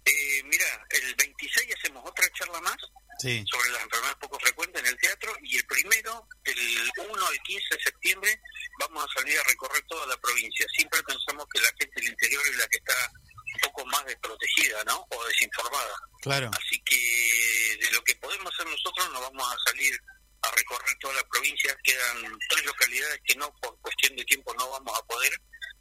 Eh, 0.05 0.43
mira, 0.45 0.87
el 0.91 1.15
26 1.17 1.75
hacemos 1.77 2.03
otra 2.09 2.27
charla 2.33 2.61
más 2.61 2.77
Sí. 3.21 3.45
sobre 3.51 3.69
las 3.71 3.83
enfermedades 3.83 4.17
poco 4.21 4.39
frecuentes 4.39 4.81
en 4.81 4.87
el 4.89 4.97
teatro 4.99 5.35
y 5.43 5.57
el 5.59 5.67
primero, 5.67 6.27
el 6.45 6.91
1 6.99 7.27
al 7.27 7.39
15 7.43 7.75
de 7.75 7.83
septiembre, 7.83 8.41
vamos 8.79 9.05
a 9.05 9.19
salir 9.19 9.37
a 9.39 9.43
recorrer 9.43 9.83
toda 9.89 10.07
la 10.07 10.17
provincia. 10.19 10.65
Siempre 10.77 11.03
pensamos 11.03 11.45
que 11.53 11.61
la 11.61 11.69
gente 11.79 11.93
del 11.97 12.09
interior 12.11 12.43
es 12.47 12.57
la 12.59 12.69
que 12.69 12.77
está 12.77 13.13
un 13.55 13.61
poco 13.61 13.87
más 13.87 14.05
desprotegida, 14.07 14.83
¿no? 14.85 15.07
O 15.11 15.25
desinformada. 15.27 15.95
Claro. 16.23 16.51
Así 16.53 16.81
que 16.85 17.77
de 17.81 17.91
lo 17.93 18.03
que 18.05 18.15
podemos 18.17 18.53
hacer 18.53 18.67
nosotros 18.67 19.11
nos 19.13 19.23
vamos 19.23 19.53
a 19.53 19.71
salir 19.71 19.99
a 20.43 20.51
recorrer 20.53 20.97
toda 21.01 21.15
la 21.15 21.29
provincia. 21.29 21.77
Quedan 21.83 22.39
tres 22.49 22.65
localidades 22.65 23.21
que 23.25 23.35
no, 23.37 23.53
por 23.61 23.79
cuestión 23.81 24.17
de 24.17 24.25
tiempo, 24.25 24.55
no 24.55 24.71
vamos 24.71 24.99
a 24.99 25.03
poder, 25.07 25.33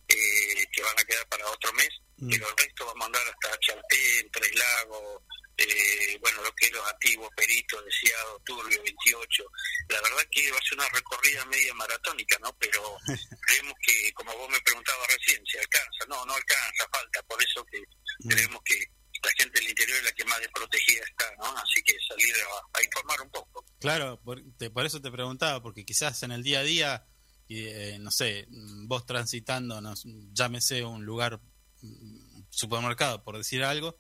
eh, 0.08 0.66
que 0.72 0.82
van 0.82 1.00
a 1.00 1.04
quedar 1.04 1.28
para 1.28 1.48
otro 1.48 1.74
mes, 1.74 1.90
pero 2.30 2.50
el 2.50 2.58
resto 2.58 2.86
vamos 2.86 3.04
a 3.04 3.06
andar 3.08 3.22
hasta 3.28 3.60
Chaltén, 3.60 4.32
Tres 4.32 4.56
Lagos, 4.56 5.22
eh, 5.58 6.18
bueno, 6.22 6.42
lo 6.44 6.54
que 6.54 6.66
es 6.68 6.72
los 6.72 6.86
antiguos, 6.88 7.30
Perito, 7.36 7.82
Deseado, 7.82 8.40
Turbio, 8.46 8.82
28. 8.84 9.44
La 9.90 10.02
verdad 10.02 10.24
que 10.32 10.52
va 10.52 10.58
a 10.58 10.62
ser 10.62 10.78
una 10.78 10.90
recorrida 10.90 11.46
media 11.46 11.74
maratónica, 11.74 12.38
¿no? 12.40 12.56
Pero 12.60 12.98
creemos 13.48 13.74
que, 13.86 14.12
como 14.14 14.36
vos 14.38 14.50
me 14.50 14.60
preguntabas 14.62 15.08
recién, 15.18 15.44
si 15.46 15.58
alcanza. 15.58 16.06
No, 16.10 16.26
no 16.26 16.34
alcanza, 16.34 16.88
falta. 16.92 17.24
Por 17.24 17.42
eso 17.44 17.66
que 17.72 17.82
creemos 18.30 18.62
que 18.64 18.76
la 19.24 19.32
gente 19.38 19.60
del 19.60 19.70
interior 19.70 19.98
es 19.98 20.04
la 20.04 20.12
que 20.12 20.26
más 20.26 20.40
desprotegida 20.40 21.02
está, 21.04 21.36
¿no? 21.38 21.46
Así 21.58 21.82
que 21.84 21.96
salir 22.08 22.34
a, 22.36 22.78
a 22.80 22.84
informar 22.84 23.20
un 23.22 23.30
poco. 23.32 23.66
Claro, 23.80 24.22
por, 24.24 24.40
te- 24.58 24.70
por 24.70 24.86
eso 24.86 25.02
te 25.02 25.12
preguntaba, 25.12 25.62
porque 25.62 25.86
quizás 25.86 26.22
en 26.24 26.32
el 26.32 26.44
día 26.44 26.60
a 26.60 26.64
día, 26.64 27.08
y, 27.48 27.66
eh, 27.68 27.98
no 28.00 28.12
sé, 28.12 28.46
mm, 28.50 28.88
vos 28.88 29.06
transitando, 29.08 29.82
no, 29.82 29.96
llámese 30.34 30.84
un 30.84 31.04
lugar, 31.04 31.40
mm, 31.82 32.42
supermercado, 32.52 33.24
por 33.24 33.38
decir 33.38 33.64
algo, 33.64 33.98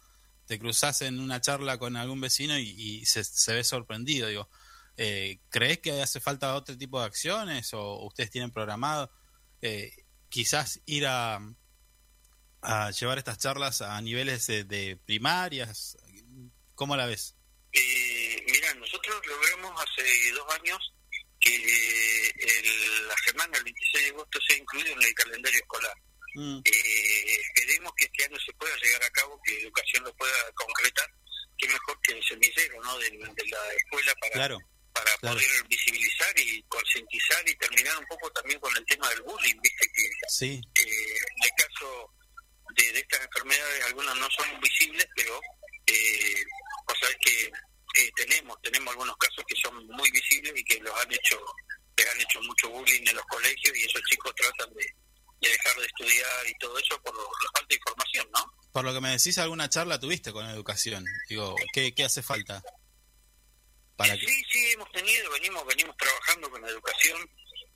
te 0.47 0.57
cruzás 0.57 1.01
en 1.03 1.19
una 1.19 1.41
charla 1.41 1.77
con 1.77 1.95
algún 1.95 2.21
vecino 2.21 2.57
y, 2.57 3.05
se, 3.05 3.23
se 3.23 3.53
ve 3.53 3.63
sorprendido. 3.63 4.27
Digo, 4.29 4.49
eh, 4.97 5.39
¿crees 5.49 5.79
que 5.79 6.01
hace 6.01 6.19
falta 6.19 6.55
otro 6.55 6.77
tipo 6.77 6.99
de 6.99 7.05
acciones 7.05 7.73
o 7.73 8.05
ustedes 8.05 8.31
tienen 8.31 8.51
programado 8.51 9.11
eh, 9.61 9.93
quizás 10.29 10.79
ir 10.85 11.05
a, 11.05 11.39
a 12.61 12.91
llevar 12.91 13.17
estas 13.17 13.37
charlas 13.37 13.81
a 13.81 13.99
niveles 14.01 14.47
de, 14.47 14.63
de 14.63 14.97
primarias? 15.05 15.97
¿Cómo 16.75 16.95
la 16.95 17.05
ves? 17.05 17.35
Eh, 17.73 18.43
mira, 18.51 18.73
nosotros 18.75 19.21
logramos 19.27 19.81
hace 19.83 20.31
dos 20.31 20.53
años 20.59 20.93
que 21.39 21.55
eh, 21.55 22.31
el- 22.39 23.07
la 23.07 23.15
semana, 23.25 23.57
el 23.57 23.63
26 23.63 24.03
de 24.05 24.09
agosto, 24.11 24.39
sea 24.47 24.57
incluido 24.57 24.89
en 24.93 25.01
el 25.03 25.13
calendario 25.13 25.59
escolar. 25.59 25.93
Mm, 26.37 26.61
Eh, 26.63 27.41
esperemos 27.41 27.91
que 27.97 28.05
este 28.05 28.25
año 28.25 28.37
se 28.39 28.53
pueda 28.53 28.75
llegar 28.77 29.03
a 29.03 29.09
cabo, 29.09 29.41
que 29.43 29.59
educación 29.59 30.03
lo 30.03 30.13
pueda 30.15 30.51
concretar, 30.53 31.09
que 31.57 31.67
mejor 31.67 31.99
que 32.03 32.13
el 32.13 32.23
semillero 32.23 32.79
¿no? 32.83 32.97
de, 32.99 33.09
de 33.09 33.45
la 33.49 33.73
escuela 33.73 34.13
para, 34.21 34.33
Claro. 34.33 34.57
para 34.93 35.11
claro. 35.17 35.35
poder 35.35 35.67
visibilizar 35.67 36.31
y 36.39 36.61
concientizar 36.69 37.41
y 37.49 37.55
terminar 37.55 37.97
un 37.97 38.05
poco 38.05 38.29
también 38.33 38.59
con 38.59 38.75
el 38.77 38.85
tema 38.85 39.09
del 39.09 39.23
bullying, 39.23 39.55
viste 39.63 39.87
que 39.87 40.03
Sí, 40.29 40.61
eh, 40.75 40.83
en 40.85 41.43
el 41.43 41.51
caso 41.57 42.13
de, 42.75 42.91
de 42.93 42.99
estas 42.99 43.21
enfermedades 43.25 43.85
algunas 43.85 44.15
no 44.17 44.29
son 44.29 44.59
visibles, 44.61 45.07
pero 45.15 45.41
eh, 45.87 46.43
vos 46.87 46.97
sabés 47.01 47.17
que 47.21 47.45
eh, 47.47 48.11
tenemos 48.15 48.61
tenemos 48.61 48.91
algunos 48.91 49.17
casos 49.17 49.43
que 49.47 49.55
son 49.63 49.87
muy 49.87 50.11
visibles 50.11 50.53
y 50.55 50.63
que 50.63 50.79
los 50.81 50.93
han 51.01 51.11
hecho 51.11 51.43
les 51.97 52.07
han 52.13 52.21
hecho 52.21 52.39
mucho 52.43 52.69
bullying 52.69 53.01
en 53.07 53.15
los 53.15 53.25
colegios 53.25 53.75
y 53.75 53.83
esos 53.85 54.01
chicos 54.03 54.31
tratan 54.35 54.71
de, 54.75 54.85
de 55.41 55.49
dejar 55.49 55.75
de 55.77 55.85
estudiar 55.85 56.47
y 56.47 56.53
todo 56.59 56.77
eso 56.79 57.01
por 57.01 57.15
la 57.15 57.51
falta 57.53 57.67
de 57.69 57.75
información, 57.75 58.27
¿no? 58.33 58.53
Por 58.71 58.85
lo 58.85 58.93
que 58.93 59.01
me 59.01 59.11
decís, 59.11 59.37
alguna 59.37 59.69
charla 59.69 59.99
tuviste 59.99 60.31
con 60.31 60.47
educación. 60.49 61.05
Digo, 61.29 61.55
¿qué, 61.73 61.93
qué 61.93 62.03
hace 62.05 62.21
falta? 62.23 62.61
Para 63.95 64.17
que... 64.17 64.27
Sí, 64.27 64.43
sí, 64.51 64.71
hemos 64.73 64.91
tenido, 64.91 65.31
venimos 65.31 65.65
venimos 65.65 65.95
trabajando 65.97 66.49
con 66.51 66.61
la 66.61 66.69
educación, 66.69 67.29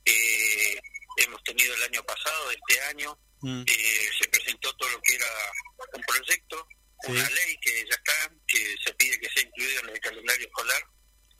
eh, 0.04 0.80
hemos 1.16 1.42
tenido 1.42 1.74
el 1.74 1.82
año 1.84 2.02
pasado, 2.04 2.50
este 2.50 2.80
año, 2.82 3.18
Mm, 3.44 3.64
eh, 3.66 4.10
se 4.20 4.28
presentó 4.28 4.72
todo 4.76 4.88
lo 4.90 5.02
que 5.02 5.16
era 5.16 5.26
un 5.94 6.02
proyecto, 6.02 6.64
Sí. 7.04 7.10
una 7.10 7.28
ley 7.28 7.56
que 7.60 7.84
ya 7.90 7.94
está, 7.96 8.32
que 8.46 8.76
se 8.84 8.94
pide 8.94 9.18
que 9.18 9.28
sea 9.30 9.42
incluida 9.42 9.80
en 9.80 9.88
el 9.88 9.98
calendario 9.98 10.46
escolar, 10.46 10.80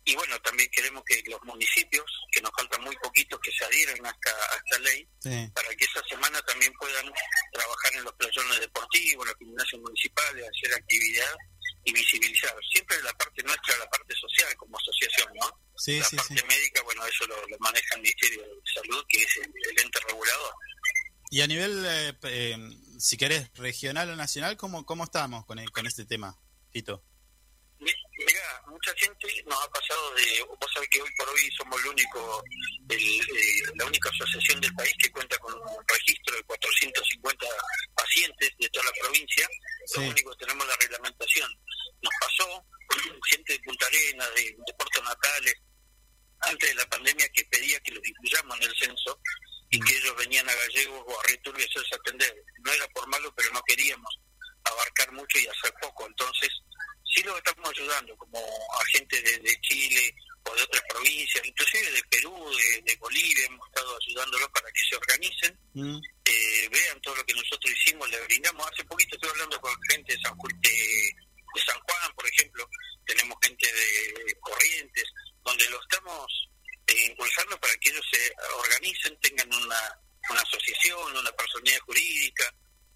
y 0.04 0.14
bueno, 0.16 0.38
también 0.40 0.68
queremos 0.70 1.02
que 1.04 1.22
los 1.28 1.40
municipios, 1.44 2.04
que 2.32 2.40
nos 2.42 2.50
faltan 2.56 2.82
muy 2.82 2.96
poquitos, 2.96 3.38
que 3.40 3.52
se 3.52 3.64
adhieran 3.64 4.04
a 4.04 4.10
esta, 4.10 4.30
a 4.30 4.56
esta 4.56 4.78
ley, 4.80 5.08
Sí. 5.20 5.50
para 5.54 5.68
que 5.76 5.84
esa 5.84 6.02
semana 6.08 6.40
también 6.42 6.72
puedan 6.74 7.06
trabajar 7.52 7.94
en 7.94 8.04
los 8.04 8.12
playones 8.14 8.60
deportivos, 8.60 9.24
en 9.26 9.28
los 9.30 9.38
gimnasios 9.38 9.80
municipales, 9.82 10.44
hacer 10.48 10.74
actividad 10.74 11.36
y 11.84 11.92
visibilizar. 11.92 12.54
Siempre 12.72 13.00
la 13.02 13.12
parte 13.14 13.42
nuestra, 13.44 13.76
la 13.78 13.88
parte 13.90 14.14
social 14.16 14.54
como 14.56 14.76
asociación, 14.78 15.32
¿no? 15.40 15.60
Sí, 15.76 15.98
la 15.98 16.04
sí, 16.04 16.16
parte 16.16 16.36
sí. 16.38 16.44
médica, 16.46 16.82
bueno, 16.82 17.04
eso 17.06 17.26
lo, 17.26 17.46
lo 17.48 17.58
maneja 17.58 17.94
el 17.96 18.02
Ministerio 18.02 18.42
de 18.42 18.48
Salud, 18.74 19.04
que 19.08 19.22
es 19.22 19.36
el, 19.36 19.52
el 19.70 19.80
ente 19.84 19.98
regulador. 20.08 20.54
Y 21.30 21.40
a 21.40 21.46
nivel, 21.46 21.84
eh, 21.86 22.14
eh, 22.24 22.56
si 22.98 23.16
querés, 23.16 23.50
regional 23.54 24.10
o 24.10 24.16
nacional, 24.16 24.56
¿cómo, 24.56 24.84
cómo 24.84 25.04
estamos 25.04 25.46
con, 25.46 25.58
el- 25.58 25.70
con 25.70 25.86
este 25.86 26.04
tema, 26.04 26.36
Fito? 26.72 27.02
Mi- 27.82 28.24
Mira, 28.24 28.62
mucha 28.68 28.94
gente 28.96 29.26
nos 29.46 29.58
ha 29.64 29.68
pasado 29.70 30.14
de, 30.14 30.42
vos 30.44 30.70
sabés 30.72 30.88
que 30.90 31.02
hoy 31.02 31.10
por 31.18 31.28
hoy 31.30 31.50
somos 31.56 31.80
el 31.82 31.88
único, 31.88 32.44
el, 32.88 33.00
eh, 33.02 33.62
la 33.74 33.84
única 33.86 34.08
asociación 34.10 34.60
del 34.60 34.72
país 34.74 34.94
que 35.02 35.10
cuenta 35.10 35.36
con 35.38 35.52
un 35.54 35.84
registro 35.88 36.36
de 36.36 36.42
450 36.44 37.46
pacientes 37.96 38.50
de 38.58 38.68
toda 38.68 38.84
la 38.86 38.92
provincia, 39.00 39.48
Sí. 39.86 40.00
lo 40.00 40.10
único 40.10 40.30
que 40.30 40.44
tenemos 40.44 40.66
la 40.66 40.76
reglamentación. 40.76 41.50
Nos 42.02 42.12
pasó 42.20 42.64
gente 43.30 43.52
de 43.54 43.58
Punta 43.60 43.86
Arenas, 43.86 44.28
de, 44.36 44.42
de 44.44 44.74
Puerto 44.78 45.02
Natales, 45.02 45.54
antes 46.42 46.68
de 46.68 46.74
la 46.76 46.86
pandemia 46.88 47.28
que 47.30 47.44
pedía 47.46 47.80
que 47.80 47.92
los 47.92 48.06
incluyamos 48.06 48.56
en 48.58 48.62
el 48.64 48.76
censo 48.76 49.18
y 49.70 49.80
que 49.80 49.96
ellos 49.96 50.16
venían 50.16 50.48
a 50.48 50.54
Gallegos 50.54 51.02
o 51.06 51.20
a 51.20 51.22
Returbio 51.24 51.64
a 51.64 51.68
hacerse 51.68 51.94
atender. 51.96 52.36
No 52.64 52.72
era 52.72 52.86
por 52.88 53.06
malo, 53.08 53.32
pero 53.34 53.50
no 53.52 53.62
queríamos 53.62 54.18
abarcar 54.64 55.10
mucho 55.12 55.38
y 55.38 55.46
hacer 55.46 55.72
poco. 55.80 56.06
Entonces, 56.06 56.50
sí 57.14 57.22
los 57.22 57.36
estamos 57.36 57.70
ayudando, 57.70 58.16
como 58.16 58.38
a 58.38 58.84
gente 58.92 59.20
de, 59.22 59.38
de 59.38 59.60
Chile 59.60 60.14
o 60.44 60.54
de 60.54 60.62
otras 60.62 60.82
provincias, 60.88 61.44
inclusive 61.46 61.90
de 61.92 62.02
Perú, 62.04 62.50
de, 62.56 62.82
de 62.82 62.96
Bolivia, 62.96 63.46
hemos 63.46 63.68
estado 63.68 63.96
ayudándolos 63.96 64.48
para 64.48 64.70
que 64.72 64.82
se 64.88 64.96
organicen, 64.96 65.62
Mm, 65.74 65.96
eh, 66.26 66.68
vean 66.70 67.00
todo 67.00 67.16
lo 67.16 67.24
que 67.24 67.32
nosotros 67.34 67.72
hicimos, 67.72 68.08
le 68.10 68.20
brindamos. 68.26 68.66
Hace 68.70 68.84
poquito 68.84 69.16
estuve 69.16 69.30
hablando 69.30 69.60
con 69.60 69.74
gente 69.90 70.12
de 70.12 70.20
San, 70.20 70.36
de 70.36 71.60
San 71.66 71.80
Juan, 71.80 72.14
por 72.14 72.26
ejemplo, 72.28 72.68
tenemos 73.06 73.38
gente 73.42 73.66
de 73.72 74.36
Corrientes, 74.40 75.04
donde 75.44 75.68
lo 75.70 75.80
estamos 75.80 76.48
eh, 76.86 77.06
impulsando 77.06 77.58
para 77.58 77.74
que 77.76 77.90
ellos 77.90 78.04
se 78.10 78.34
organicen, 78.58 79.18
tengan 79.20 79.48
una, 79.54 79.98
una 80.30 80.40
asociación, 80.42 81.16
una 81.16 81.32
personalidad 81.32 81.80
jurídica. 81.80 82.54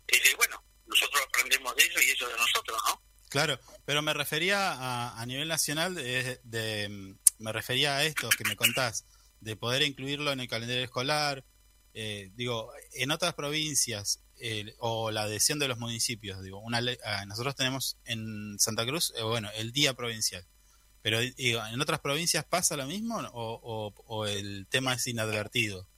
Eh, 0.09 0.35
bueno, 0.37 0.63
nosotros 0.87 1.23
aprendemos 1.27 1.75
de 1.77 1.85
ellos 1.85 2.03
y 2.03 2.11
ellos 2.11 2.31
de 2.31 2.37
nosotros, 2.37 2.79
¿no? 2.87 3.03
Claro, 3.29 3.59
pero 3.85 4.03
me 4.03 4.15
refería 4.15 4.73
a, 4.73 5.21
a 5.21 5.27
nivel 5.27 5.49
nacional, 5.49 5.93
mm, 5.95 7.15
me 7.39 7.53
refería 7.53 7.97
a 7.97 8.05
esto 8.05 8.29
que 8.31 8.45
me 8.45 8.57
contás, 8.57 9.05
de 9.41 9.57
poder 9.57 9.83
incluirlo 9.83 10.33
en 10.33 10.41
el 10.41 10.49
calendario 10.49 10.85
escolar. 10.85 11.45
eh, 11.99 12.31
digo, 12.35 12.71
en 12.93 13.11
otras 13.11 13.33
provincias, 13.35 14.21
o 14.81 15.11
la 15.11 15.23
adhesión 15.23 15.59
de 15.59 15.67
los 15.67 15.79
municipios, 15.79 16.43
digo, 16.43 16.59
una 16.61 16.83
ley- 16.83 16.99
ah, 17.05 17.25
nosotros 17.25 17.57
tenemos 17.57 17.97
en 18.05 18.59
Santa 18.59 18.85
Cruz, 18.85 19.15
eh, 19.17 19.23
bueno, 19.23 19.49
el 19.55 19.73
día 19.73 19.95
provincial. 19.95 20.47
Pero 21.01 21.21
digo, 21.21 21.65
¿en 21.67 21.81
otras 21.81 22.01
provincias 22.01 22.45
pasa 22.45 22.77
lo 22.77 22.85
mismo 22.87 23.17
o, 23.17 23.61
o- 23.63 23.95
o 24.07 24.27
el 24.27 24.67
tema 24.69 24.93
es 24.93 25.07
inadvertido? 25.07 25.89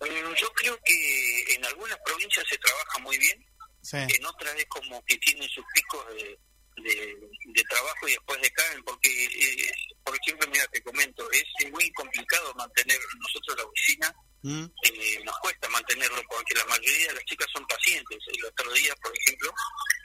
Yo 0.00 0.48
creo 0.54 0.78
que 0.84 1.54
en 1.54 1.64
algunas 1.64 1.98
provincias 2.04 2.44
se 2.48 2.58
trabaja 2.58 2.98
muy 3.00 3.16
bien, 3.18 3.44
Sí, 3.82 3.96
en 3.96 4.26
otras 4.26 4.54
es 4.56 4.66
como 4.66 5.04
que 5.04 5.18
tienen 5.18 5.48
sus 5.48 5.64
picos 5.74 6.06
de, 6.14 6.38
de, 6.82 7.16
de 7.46 7.62
trabajo 7.68 8.08
y 8.08 8.12
después 8.12 8.40
decaen, 8.40 8.82
porque, 8.84 9.10
eh, 9.10 9.72
por 10.04 10.16
ejemplo, 10.16 10.48
mira, 10.50 10.66
te 10.68 10.82
comento, 10.82 11.28
es 11.30 11.70
muy 11.70 11.90
complicado 11.92 12.54
mantener 12.54 12.98
nosotros 13.20 13.56
la 13.58 13.64
oficina, 13.64 14.14
Mm, 14.42 14.64
eh, 14.64 15.22
nos 15.24 15.38
cuesta 15.38 15.68
mantenerlo 15.68 16.20
porque 16.28 16.54
la 16.56 16.64
mayoría 16.64 17.08
de 17.08 17.14
las 17.14 17.24
chicas 17.24 17.46
son 17.52 17.64
pacientes. 17.66 18.18
El 18.26 18.44
otro 18.44 18.72
día, 18.72 18.94
por 18.96 19.16
ejemplo, 19.16 19.54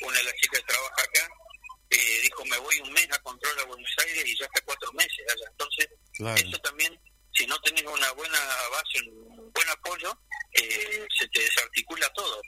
una 0.01 0.17
de 0.17 0.23
las 0.25 0.33
chicas 0.35 0.59
que 0.59 0.67
trabaja 0.67 1.01
acá 1.01 1.29
eh, 1.89 2.19
dijo, 2.21 2.45
me 2.45 2.57
voy 2.57 2.79
un 2.81 2.93
mes 2.93 3.07
a 3.11 3.19
control 3.19 3.59
a 3.59 3.65
Buenos 3.65 3.89
Aires 4.05 4.23
y 4.25 4.37
ya 4.37 4.45
está 4.45 4.61
cuatro 4.61 4.91
meses 4.93 5.25
allá. 5.27 5.47
Entonces, 5.49 5.87
claro. 6.13 6.35
eso 6.35 6.57
también, 6.59 6.99
si 7.33 7.47
no 7.47 7.59
tenés 7.61 7.83
una 7.83 8.11
buena 8.11 8.39
base, 8.71 9.09
un 9.09 9.51
buen 9.51 9.69
apoyo, 9.69 10.19
eh, 10.53 11.07
se 11.17 11.27
te 11.29 11.41
desarticula 11.41 12.07
todo. 12.13 12.39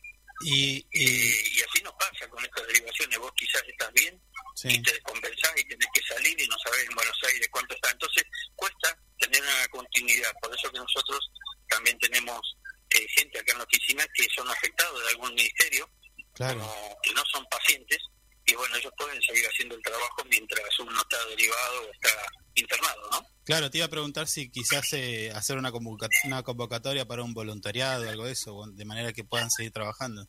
Y, 0.41 0.85
y 0.91 1.03
Eh, 1.03 1.43
y 1.53 1.61
así 1.61 1.83
nos 1.83 1.93
pasa 1.93 2.27
con 2.29 2.43
estas 2.43 2.65
derivaciones. 2.67 3.19
Vos 3.19 3.31
quizás 3.35 3.63
estás 3.67 3.91
bien 3.93 4.21
y 4.63 4.81
te 4.81 4.93
descompensás 4.93 5.51
y 5.57 5.63
tenés 5.67 5.87
que 5.93 6.01
salir 6.03 6.39
y 6.39 6.47
no 6.47 6.55
sabés 6.63 6.85
en 6.87 6.95
Buenos 6.95 7.17
Aires 7.23 7.49
cuánto 7.51 7.75
está. 7.75 7.91
Entonces 7.91 8.23
cuesta 8.55 8.97
tener 9.19 9.41
una 9.41 9.67
continuidad. 9.69 10.31
Por 10.41 10.53
eso 10.55 10.71
que 10.71 10.79
nosotros 10.79 11.31
también 11.67 11.97
tenemos 11.99 12.39
eh, 12.89 13.05
gente 13.15 13.39
acá 13.39 13.51
en 13.53 13.57
la 13.59 13.63
oficina 13.63 14.05
que 14.13 14.27
son 14.35 14.49
afectados 14.49 15.01
de 15.03 15.09
algún 15.09 15.33
ministerio, 15.35 15.89
claro. 16.33 16.59
como 16.59 16.97
que 17.03 17.13
no 17.13 17.23
son 17.31 17.45
pacientes, 17.47 17.99
y 18.51 18.55
bueno, 18.55 18.75
ellos 18.75 18.91
pueden 18.97 19.21
seguir 19.21 19.45
haciendo 19.45 19.75
el 19.75 19.81
trabajo 19.81 20.23
mientras 20.29 20.79
uno 20.79 20.99
está 21.01 21.25
derivado 21.27 21.81
o 21.87 21.91
está 21.91 22.09
internado, 22.55 23.09
¿no? 23.11 23.25
Claro, 23.45 23.69
te 23.69 23.77
iba 23.79 23.85
a 23.87 23.89
preguntar 23.89 24.27
si 24.27 24.49
quizás 24.49 24.93
eh, 24.93 25.31
hacer 25.33 25.57
una, 25.57 25.71
convoca- 25.71 26.07
una 26.25 26.43
convocatoria 26.43 27.05
para 27.05 27.23
un 27.23 27.33
voluntariado, 27.33 28.07
algo 28.09 28.25
de 28.25 28.33
eso, 28.33 28.55
o 28.55 28.67
de 28.67 28.85
manera 28.85 29.11
que 29.13 29.23
puedan 29.23 29.49
seguir 29.49 29.71
trabajando. 29.71 30.27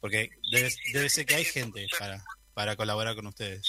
Porque 0.00 0.30
debe, 0.50 0.70
debe 0.92 1.08
ser 1.10 1.26
que 1.26 1.34
hay 1.36 1.44
gente 1.44 1.86
para, 1.98 2.24
para 2.54 2.74
colaborar 2.76 3.14
con 3.14 3.26
ustedes. 3.26 3.62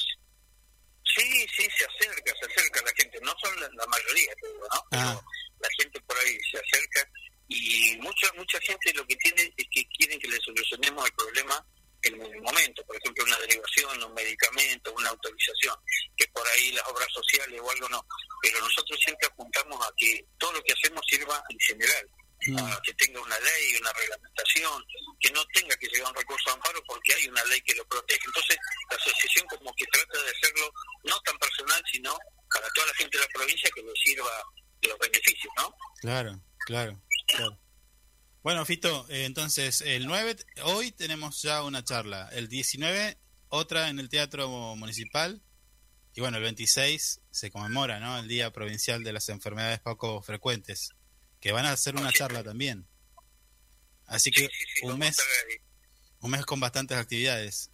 Sí, 1.16 1.46
sí, 1.56 1.68
se 1.78 1.86
acerca, 1.86 2.34
se 2.40 2.46
acerca 2.52 2.82
la 2.84 2.92
gente. 2.96 3.20
No 3.22 3.34
son 3.44 3.60
la, 3.60 3.68
la 3.68 3.86
mayoría, 3.88 4.34
te 4.42 4.48
digo, 4.48 4.68
¿no? 4.74 4.82
Pero 4.90 5.04
Ah. 5.04 5.22
la 5.60 5.70
gente 5.78 6.00
por 6.02 6.18
ahí 6.20 6.38
se 6.52 6.58
acerca 6.58 7.10
y 7.50 7.98
mucha 7.98 8.32
mucha 8.38 8.58
gente 8.62 8.94
lo 8.94 9.06
que 9.06 9.16
tiene 9.18 9.42
es 9.58 9.68
que 9.70 9.86
quieren 9.98 10.18
que 10.20 10.30
le 10.30 10.40
solucionemos 10.40 11.06
el 11.06 11.14
problema 11.14 11.66
en 12.04 12.22
el 12.22 12.42
momento. 12.42 12.84
Por 12.86 12.96
ejemplo, 12.98 13.24
una 13.26 13.38
derivación, 13.40 14.04
un 14.04 14.14
medicamento, 14.14 14.94
una 14.94 15.10
autorización, 15.10 15.76
que 16.16 16.28
por 16.28 16.48
ahí 16.48 16.72
las 16.72 16.88
obras 16.88 17.08
sociales 17.14 17.60
o 17.62 17.72
algo 17.72 17.90
no. 17.90 18.06
Pero 18.42 18.60
nosotros 18.60 19.00
siempre 19.04 19.28
apuntamos 19.28 19.86
a 19.86 19.92
que 19.98 20.26
todo 20.38 20.54
lo 20.54 20.64
que 20.64 20.74
hacemos 20.74 21.02
sirva 21.08 21.44
en 21.50 21.60
general. 21.60 22.10
Mm, 22.48 22.58
a 22.58 22.82
que 22.82 22.94
tenga 22.96 23.22
una 23.22 23.40
ley, 23.40 23.76
una 23.80 23.94
reglamentación, 23.94 24.84
que 25.20 25.30
no 25.30 25.46
tenga 25.54 25.76
que 25.76 25.88
llegar 25.88 26.10
un 26.10 26.16
recurso 26.16 26.50
de 26.50 26.54
amparo 26.54 26.82
porque 26.88 27.14
hay 27.14 27.28
una 27.28 27.44
ley 27.46 27.62
que 27.62 27.76
lo 27.76 27.86
protege. 27.86 28.26
Entonces, 28.26 28.58
la 28.90 28.98
asociación 28.98 29.46
como 29.48 29.72
que 29.76 29.86
trata 29.86 30.24
de 30.24 30.30
hacerlo 30.32 30.74
no 31.04 31.20
tan 31.22 31.38
personal, 31.38 31.84
sino 31.92 32.18
para 32.52 32.68
toda 32.74 32.88
la 32.88 32.94
gente 32.96 33.18
de 33.18 33.24
la 33.24 33.30
provincia 33.30 33.70
que 33.76 33.84
le 33.84 33.92
sirva 34.04 34.44
los 34.82 34.98
beneficios, 34.98 35.54
¿no? 35.58 35.76
Claro, 36.00 36.42
claro, 36.66 37.00
claro. 37.28 37.60
Bueno, 38.44 38.66
Fito, 38.66 39.06
eh, 39.10 39.26
entonces 39.26 39.82
el 39.82 40.08
9, 40.08 40.36
hoy 40.64 40.92
tenemos 40.92 41.44
ya 41.44 41.62
una 41.64 41.84
charla. 41.84 42.28
El 42.32 42.48
19, 42.48 43.16
otra 43.50 43.90
en 43.90 44.00
el 44.00 44.10
Teatro 44.10 44.76
Municipal. 44.76 45.44
Y 46.16 46.22
bueno, 46.22 46.38
el 46.38 46.44
26 46.44 47.22
se 47.30 47.52
conmemora, 47.52 48.00
¿no? 48.00 48.18
El 48.18 48.28
Día 48.28 48.52
Provincial 48.52 49.04
de 49.04 49.14
las 49.14 49.30
Enfermedades 49.30 49.80
Poco 49.80 50.24
Frecuentes. 50.24 50.90
Que 51.40 51.52
van 51.52 51.66
a 51.66 51.72
hacer 51.72 51.96
una 51.96 52.12
charla 52.12 52.44
también. 52.44 52.88
Así 54.08 54.32
que 54.32 54.42
Sí, 54.42 54.48
sí, 54.48 54.66
sí, 54.76 54.86
un 54.88 54.98
mes, 54.98 55.18
un 56.22 56.32
mes 56.32 56.44
con 56.44 56.60
bastantes 56.60 56.98
actividades. 56.98 57.70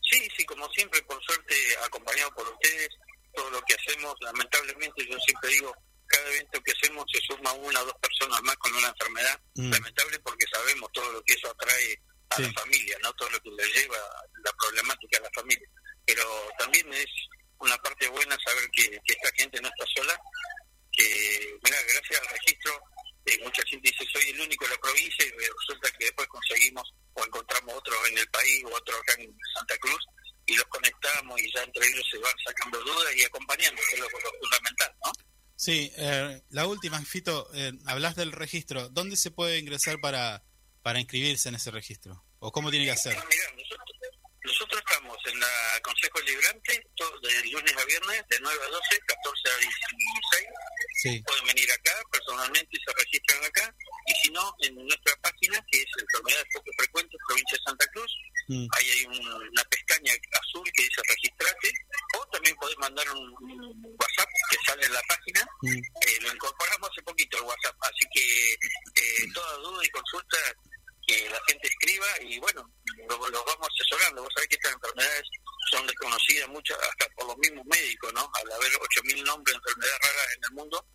Sí, 0.00 0.26
sí, 0.38 0.44
como 0.46 0.66
siempre, 0.70 1.02
por 1.02 1.22
suerte, 1.22 1.54
acompañado 1.84 2.34
por 2.34 2.48
ustedes, 2.48 2.88
todo 3.34 3.50
lo 3.50 3.60
que 3.60 3.74
hacemos, 3.74 4.14
lamentablemente, 4.22 5.06
yo 5.06 5.18
siempre 5.18 5.50
digo, 5.50 5.74
cada 6.08 6.28
evento 6.30 6.60
que 6.62 6.72
hacemos 6.72 7.04
se 7.12 7.20
suma 7.22 7.52
una 7.52 7.80
o 7.82 7.84
dos 7.86 7.94
personas 8.00 8.42
más 8.42 8.56
con 8.56 8.74
una 8.74 8.88
enfermedad, 8.88 9.40
Mm. 9.54 9.70
lamentable 9.72 10.18
porque 10.20 10.46
sabemos 10.52 10.90
todo 10.92 11.12
lo 11.12 11.22
que 11.24 11.34
eso 11.34 11.50
atrae 11.50 12.00
a 12.30 12.36
Sí. 12.36 12.42
la 12.42 12.52
familia, 12.52 12.98
no 13.02 13.12
todo 13.14 13.30
lo 13.30 13.40
que 13.40 13.50
le 13.50 13.66
lleva 13.72 13.98
la 14.44 14.52
problemática 14.52 15.18
a 15.18 15.22
la 15.22 15.30
familia. 15.34 15.68
Pero 16.06 16.24
también 16.58 16.92
es 16.92 17.06
una 17.58 17.76
parte 17.78 18.08
buena 18.08 18.36
saber 18.44 18.68
que, 18.72 18.90
que 19.04 19.12
esta 19.14 19.30
gente 19.36 19.60
no 19.60 19.68
está 19.68 19.84
sola, 19.96 20.18
que, 20.92 21.58
mira, 21.62 21.76
gracias 21.82 22.20
al 22.20 22.28
registro, 22.28 22.80
eh, 23.26 23.38
mucha 23.42 23.62
gente 23.68 23.90
dice, 23.90 24.04
soy 24.12 24.30
el 24.30 24.40
único 24.40 24.64
de 24.64 24.70
la 24.74 24.80
provincia 24.80 25.24
y 25.26 25.30
resulta 25.30 25.90
que 25.98 26.04
después 26.06 26.28
conseguimos 26.28 26.90
o 27.14 27.24
encontramos 27.24 27.74
otros 27.74 28.08
en 28.08 28.18
el 28.18 28.28
país 28.30 28.64
o 28.64 28.74
otros 28.74 28.98
acá 29.00 29.14
en 29.20 29.36
Santa 29.54 29.76
Cruz 29.78 30.02
y 30.46 30.56
los 30.56 30.66
conectamos 30.68 31.38
y 31.40 31.52
ya 31.52 31.62
entre 31.62 31.86
ellos 31.86 32.06
se 32.10 32.18
van 32.18 32.32
sacando 32.44 32.80
dudas 32.82 33.14
y 33.16 33.22
acompañando, 33.24 33.82
que 33.90 33.96
es 33.96 34.00
lo, 34.00 34.08
lo 34.08 34.32
fundamental, 34.40 34.94
¿no? 35.04 35.12
Sí, 35.60 35.90
eh, 35.96 36.40
la 36.50 36.68
última, 36.68 37.02
Fito, 37.04 37.50
eh, 37.52 37.72
hablas 37.86 38.14
del 38.14 38.30
registro. 38.30 38.88
¿Dónde 38.90 39.16
se 39.16 39.32
puede 39.32 39.58
ingresar 39.58 39.98
para, 40.00 40.44
para 40.84 41.00
inscribirse 41.00 41.48
en 41.48 41.56
ese 41.56 41.72
registro? 41.72 42.24
¿O 42.38 42.52
cómo 42.52 42.70
tiene 42.70 42.84
que 42.84 42.92
hacer? 42.92 43.14
Mirá, 43.14 43.50
nosotros, 43.56 43.98
nosotros 44.44 44.80
estamos 44.86 45.16
en 45.26 45.40
la 45.40 45.80
Consejo 45.82 46.20
Librante 46.20 46.74
de 46.74 47.50
lunes 47.50 47.74
a 47.76 47.84
viernes, 47.86 48.22
de 48.30 48.38
9 48.40 48.58
a 48.66 48.70
12, 48.70 49.00
14 49.04 49.48
a 49.50 49.56
16. 49.58 50.46
Sí, 51.02 51.22
Pueden 51.26 51.44
venir 51.46 51.70
acá, 51.72 51.92
personalmente 52.12 52.78
se 52.78 52.92
registran 53.04 53.44
acá. 53.44 53.74
y 54.06 54.12
si 54.22 54.30
no, 54.32 54.54
en 54.62 54.74
nuestra 54.76 55.14
página, 55.22 55.62
que 55.70 55.78
es 55.82 55.86
Enfermedades 56.00 56.46
Poco 56.54 56.70
Frecuentes, 56.78 57.18
provincia 57.26 57.58
de 57.58 57.62
Santa 57.64 57.86
Cruz, 57.92 58.12
Mm. 58.48 58.66
ahí 58.78 58.90
hay 58.90 59.04
un- 59.04 59.28
una 59.52 59.64
pestaña 59.64 60.12
azul 60.40 60.64
que 60.72 60.82
dice 60.84 61.02
registrate, 61.06 61.70
o 62.16 62.26
también 62.32 62.56
podés 62.56 62.78
mandar 62.78 63.04
un, 63.10 63.28
un 63.42 63.96
WhatsApp 64.00 64.28
que 64.50 64.56
sale 64.64 64.77
en 64.88 64.94
la 64.94 65.02
página, 65.08 65.40
eh, 65.70 66.18
lo 66.22 66.32
incorporamos 66.34 66.90
hace 66.90 67.02
poquito 67.02 67.38
el 67.38 67.44
WhatsApp, 67.44 67.76
así 67.82 68.04
que 68.12 68.52
eh, 68.54 69.32
toda 69.34 69.52
duda 69.58 69.84
y 69.84 69.90
consulta 69.90 70.36
que 71.06 71.28
la 71.30 71.40
gente 71.46 71.68
escriba 71.68 72.06
y 72.20 72.38
bueno, 72.38 72.70
lo- 73.08 73.28
los 73.30 73.44
vamos 73.46 73.68
asesorando. 73.72 74.22
Vos 74.22 74.32
sabés 74.34 74.48
que 74.48 74.56
estas 74.56 74.74
enfermedades 74.74 75.22
son 75.70 75.86
desconocidas 75.86 76.48
muchas 76.48 76.76
hasta 76.82 77.08
por 77.16 77.28
los 77.28 77.38
mismos 77.38 77.64
médicos, 77.66 78.12
¿no? 78.12 78.30
Al 78.34 78.52
haber 78.52 78.72
8.000 78.72 79.22
nombres 79.24 79.54
de 79.54 79.58
enfermedades 79.58 80.00
raras 80.02 80.26
en 80.36 80.44
el 80.44 80.50
mundo, 80.52 80.86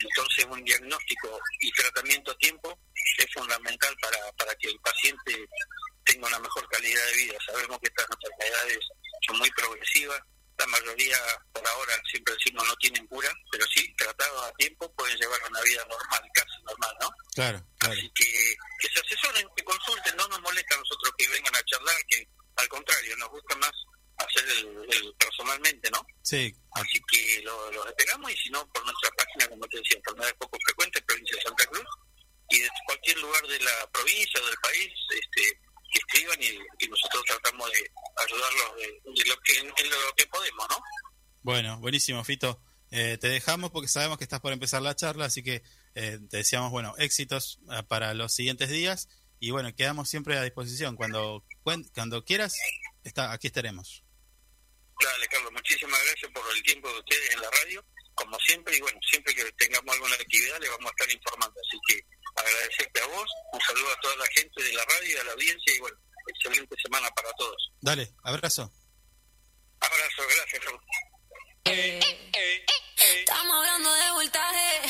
entonces 0.00 0.44
un 0.46 0.64
diagnóstico 0.64 1.40
y 1.60 1.70
tratamiento 1.72 2.30
a 2.32 2.38
tiempo 2.38 2.78
es 3.18 3.26
fundamental 3.32 3.94
para, 4.02 4.18
para 4.32 4.54
que 4.56 4.68
el 4.68 4.78
paciente 4.80 5.46
tenga 6.04 6.26
una 6.26 6.38
mejor 6.40 6.68
calidad 6.68 7.06
de 7.06 7.14
vida. 7.16 7.34
Sabemos 7.46 7.78
que 7.78 7.88
estas 7.88 8.06
enfermedades 8.10 8.78
son 9.26 9.38
muy 9.38 9.50
progresivas, 9.52 10.20
la 10.58 10.66
mayoría 10.66 11.16
por 11.54 11.66
ahora 11.66 11.94
siempre 12.10 12.34
decimos 12.34 12.66
no 12.66 12.76
tienen 12.76 13.06
cura, 13.06 13.32
pero 13.50 13.64
sí, 13.74 13.94
tratados 13.96 14.44
a 14.44 14.52
tiempo 14.56 14.92
pueden 14.94 15.16
llevar 15.16 15.40
una 15.48 15.60
vida 15.62 15.82
normal, 15.88 16.20
casi 16.34 16.62
normal, 16.66 16.94
¿no? 17.00 17.10
Claro, 17.34 17.64
claro. 17.78 17.94
Así 17.94 18.10
que, 18.14 18.54
que 18.78 18.88
se 18.92 19.00
asesoren, 19.00 19.48
que 19.56 19.64
consulten, 19.64 20.16
no 20.16 20.28
nos 20.28 20.40
molesta 20.42 20.74
a 20.74 20.78
nosotros 20.78 21.12
que 21.16 21.28
vengan 21.28 21.54
a 21.56 21.62
charlar, 21.64 21.96
que 22.08 22.28
al 22.56 22.68
contrario, 22.68 23.16
nos 23.16 23.30
gusta 23.30 23.56
más 23.56 23.72
hacer 24.18 24.44
el, 24.50 24.66
el 24.92 25.14
personalmente, 25.18 25.90
¿no? 25.92 26.04
Sí, 26.22 26.54
Así 26.72 27.00
que 27.10 27.40
lo- 27.42 27.70
los 27.72 27.86
esperamos 27.86 28.30
y 28.30 28.36
si 28.36 28.50
no, 28.50 28.68
por 28.68 28.84
nuestra 28.84 29.10
página, 29.12 29.48
como 29.48 29.66
te 29.66 29.78
decía, 29.78 29.96
enfermedades 29.96 30.34
poco 30.38 30.58
frecuentes, 30.62 31.02
provincia 31.06 31.36
de 31.38 31.42
Santa 31.42 31.66
Cruz, 31.66 31.86
y 32.50 32.58
de 32.58 32.68
cualquier 32.84 33.18
lugar 33.18 33.42
de 33.46 33.60
la 33.60 33.90
provincia 33.92 34.40
o 34.42 34.46
del 34.46 34.56
país, 34.58 34.92
este, 35.08 35.58
que 35.92 35.98
escriban 35.98 36.40
y, 36.42 36.58
y 36.84 36.88
nosotros 36.88 37.24
tratamos 37.26 37.70
de 37.72 37.90
ayudarlos 38.26 38.76
de, 38.76 38.82
de 39.22 39.24
lo 39.28 39.36
que, 39.42 39.58
en 39.58 39.90
lo 39.90 40.14
que 40.16 40.26
podemos, 40.26 40.68
¿no? 40.68 40.80
Bueno, 41.42 41.78
buenísimo, 42.00 42.24
Fito. 42.24 42.58
Eh, 42.90 43.18
te 43.18 43.28
dejamos 43.28 43.70
porque 43.72 43.86
sabemos 43.86 44.16
que 44.16 44.24
estás 44.24 44.40
por 44.40 44.54
empezar 44.54 44.80
la 44.80 44.96
charla, 44.96 45.26
así 45.26 45.42
que 45.42 45.62
eh, 45.94 46.18
te 46.30 46.38
deseamos, 46.38 46.70
bueno, 46.70 46.94
éxitos 46.96 47.60
eh, 47.70 47.82
para 47.86 48.14
los 48.14 48.32
siguientes 48.32 48.70
días 48.70 49.08
y 49.38 49.50
bueno, 49.50 49.74
quedamos 49.76 50.08
siempre 50.08 50.38
a 50.38 50.42
disposición. 50.42 50.96
Cuando, 50.96 51.44
cuando 51.62 52.24
quieras, 52.24 52.56
está, 53.04 53.32
aquí 53.32 53.48
estaremos. 53.48 54.02
Dale, 54.98 55.28
Carlos, 55.28 55.52
muchísimas 55.52 56.00
gracias 56.06 56.32
por 56.32 56.42
el 56.56 56.62
tiempo 56.62 56.88
de 56.88 56.98
ustedes 57.00 57.34
en 57.34 57.40
la 57.42 57.50
radio, 57.50 57.84
como 58.14 58.38
siempre, 58.40 58.74
y 58.74 58.80
bueno, 58.80 58.98
siempre 59.10 59.34
que 59.34 59.44
tengamos 59.58 59.94
alguna 59.94 60.14
actividad 60.14 60.58
le 60.58 60.70
vamos 60.70 60.86
a 60.86 60.94
estar 60.96 61.10
informando. 61.14 61.60
Así 61.60 61.78
que 61.86 62.00
agradecerte 62.34 63.00
a 63.02 63.06
vos, 63.08 63.30
un 63.52 63.60
saludo 63.60 63.92
a 63.92 64.00
toda 64.00 64.16
la 64.16 64.26
gente 64.32 64.62
de 64.62 64.72
la 64.72 64.84
radio 64.86 65.16
y 65.16 65.20
a 65.20 65.24
la 65.24 65.32
audiencia, 65.32 65.74
y 65.76 65.80
bueno, 65.80 65.98
excelente 66.28 66.74
semana 66.82 67.10
para 67.10 67.30
todos. 67.34 67.72
Dale, 67.82 68.08
abrazo. 68.24 68.72
Abrazo, 69.80 70.22
gracias, 70.34 70.64
Estamos 71.64 73.56
hablando 73.56 73.92
de 73.92 74.10
voltaje. 74.12 74.80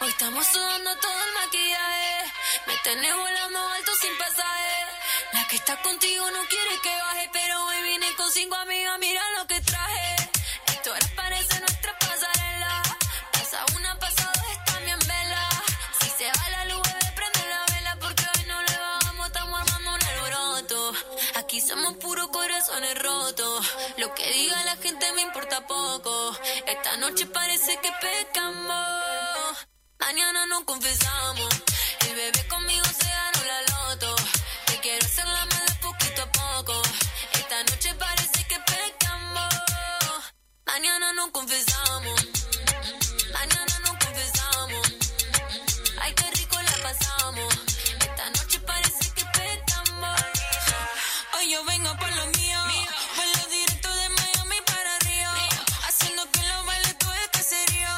Hoy 0.00 0.08
estamos 0.08 0.46
sudando 0.46 0.96
todo 1.00 1.12
el 1.12 1.32
maquillaje. 1.34 2.32
Me 2.66 2.76
tenés 2.84 3.16
volando 3.16 3.58
alto 3.58 3.92
sin 4.00 4.16
pasaje. 4.18 4.86
La 5.32 5.48
que 5.48 5.56
está 5.56 5.80
contigo 5.82 6.30
no 6.30 6.44
quiere 6.48 6.80
que 6.82 6.96
baje. 6.96 7.30
Pero 7.32 7.64
hoy 7.64 7.82
vine 7.82 8.14
con 8.16 8.30
cinco 8.30 8.56
amigas. 8.56 8.98
Mira 8.98 9.22
lo 9.38 9.46
que 9.46 9.60
traje. 9.62 10.30
Esto 10.66 10.90
ahora 10.92 11.06
parece 11.16 11.57
somos 21.68 21.98
puros 21.98 22.28
corazones 22.28 22.94
rotos. 23.02 23.66
Lo 23.98 24.14
que 24.14 24.26
diga 24.32 24.64
la 24.64 24.76
gente 24.76 25.12
me 25.12 25.22
importa 25.22 25.66
poco. 25.66 26.32
Esta 26.66 26.96
noche 26.96 27.26
parece 27.26 27.78
que 27.82 27.90
pecamos. 28.00 29.66
Mañana 29.98 30.46
no 30.46 30.64
confesamos. 30.64 31.48
El 32.08 32.14
bebé 32.16 32.48
conmigo 32.48 32.84
se 32.84 33.08
ganó 33.08 33.40
la 33.52 33.60
loto. 33.72 34.16
Te 34.66 34.80
quiero 34.80 35.04
hacer 35.04 35.26
la 35.26 35.44
mala 35.44 35.78
poquito 35.82 36.22
a 36.22 36.32
poco. 36.32 36.82
Esta 37.34 37.62
noche 37.64 37.94
parece 37.94 38.46
que 38.46 38.58
pecamos. 38.60 39.54
Mañana 40.64 41.12
no 41.12 41.30
confesamos. 41.32 42.37
Hoy 51.38 51.50
yo 51.52 51.64
vengo 51.64 51.96
por 51.96 52.10
lo 52.16 52.26
mío. 52.26 52.58
Vuelo 53.14 53.46
directo 53.48 53.88
de 53.94 54.08
Miami 54.08 54.56
para 54.66 54.98
Río. 54.98 55.30
Haciendo 55.86 56.28
que 56.32 56.42
los 56.42 56.66
bailes 56.66 56.98
todo 56.98 57.14
el 57.14 57.30
caserío. 57.30 57.88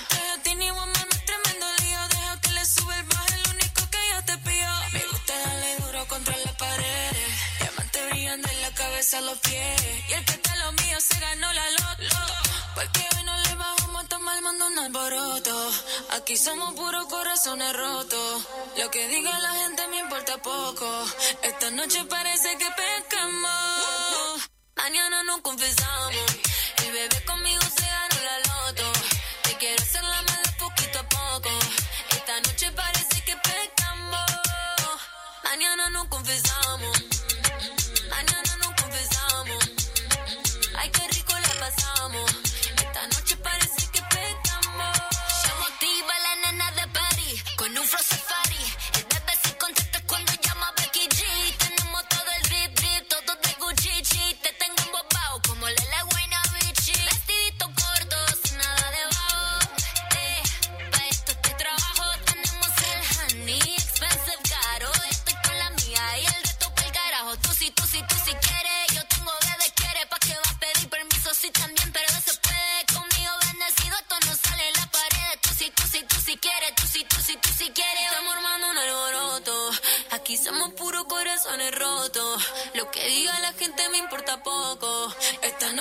Estoy 0.00 0.26
a 0.34 0.42
ti 0.42 0.54
ni 0.56 0.68
mamá, 0.68 0.86
no 0.86 1.10
es 1.12 1.24
tremendo 1.24 1.66
lío. 1.84 2.08
Deja 2.08 2.40
que 2.40 2.50
le 2.50 2.64
sube 2.64 2.94
el 2.96 3.04
bajo, 3.04 3.26
es 3.26 3.46
lo 3.46 3.50
único 3.54 3.88
que 3.88 3.98
yo 4.12 4.24
te 4.24 4.38
pido. 4.38 4.70
Me 4.94 5.04
gusta 5.12 5.38
darle 5.38 5.76
duro 5.76 6.08
contra 6.08 6.36
la 6.38 6.52
pared. 6.56 7.16
Diamantes 7.60 8.10
brillando 8.10 8.48
en 8.48 8.62
la 8.62 8.70
cabeza 8.74 9.18
a 9.18 9.20
los 9.20 9.38
pies. 9.38 9.82
Y 10.08 10.12
el 10.14 10.24
que 10.24 10.32
está 10.32 10.52
a 10.52 10.56
lo 10.56 10.72
mío 10.72 11.00
se 11.00 11.20
ganó 11.20 11.52
la 11.52 11.70
loto. 11.70 12.16
Porque 12.74 13.06
hoy 13.14 13.24
no 13.24 13.36
le 13.42 13.51
armando 14.42 14.66
un 14.66 14.78
alboroto. 14.78 15.70
Aquí 16.16 16.36
somos 16.36 16.74
puros 16.74 17.06
corazones 17.06 17.72
rotos. 17.76 18.42
Lo 18.76 18.90
que 18.90 19.06
diga 19.08 19.38
la 19.38 19.52
gente 19.54 19.86
me 19.88 20.00
importa 20.00 20.36
poco. 20.38 20.86
Esta 21.42 21.70
noche 21.70 22.04
parece 22.06 22.58
que 22.58 22.66
pecamos. 22.82 24.50
Mañana 24.74 25.22
no 25.22 25.40
confesamos. 25.42 26.26
El 26.84 26.92
bebé 26.92 27.24
conmigo 27.24 27.60
se 27.60 27.86
ganó 27.86 28.16
la 28.28 28.38
loto. 28.48 28.92
Te 29.44 29.56
quiero 29.58 29.80
hacer 29.80 30.02
la 30.02 30.22
mala 30.22 30.56
poquito 30.58 30.98
a 30.98 31.08
poco. 31.08 31.50
Esta 32.10 32.40
noche 32.40 32.72
parece 32.72 33.24
que 33.24 33.36
pecamos. 33.36 34.30
Mañana 35.44 35.88
no 35.90 36.08
confesamos. 36.08 36.98
Mañana 38.10 38.56
no 38.60 38.74
confesamos. 38.74 39.70
Ay, 40.78 40.90
qué 40.90 41.08
rico 41.08 41.32
la 41.32 41.60
pasamos. 41.60 42.41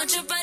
Noche 0.01 0.23
parece 0.23 0.40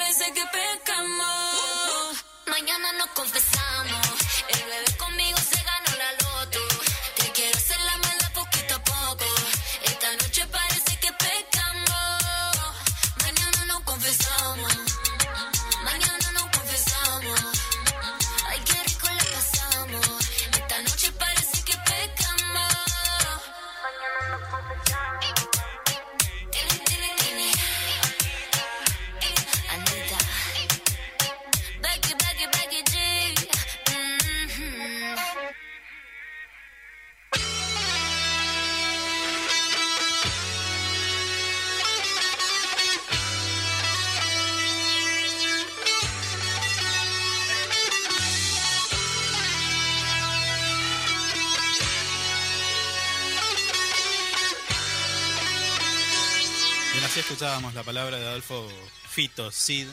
escuchábamos 57.38 57.74
la 57.74 57.85
palabra 57.85 58.16
de 58.18 58.27
Adolfo 58.27 58.68
Fito 59.11 59.53
Cid, 59.53 59.87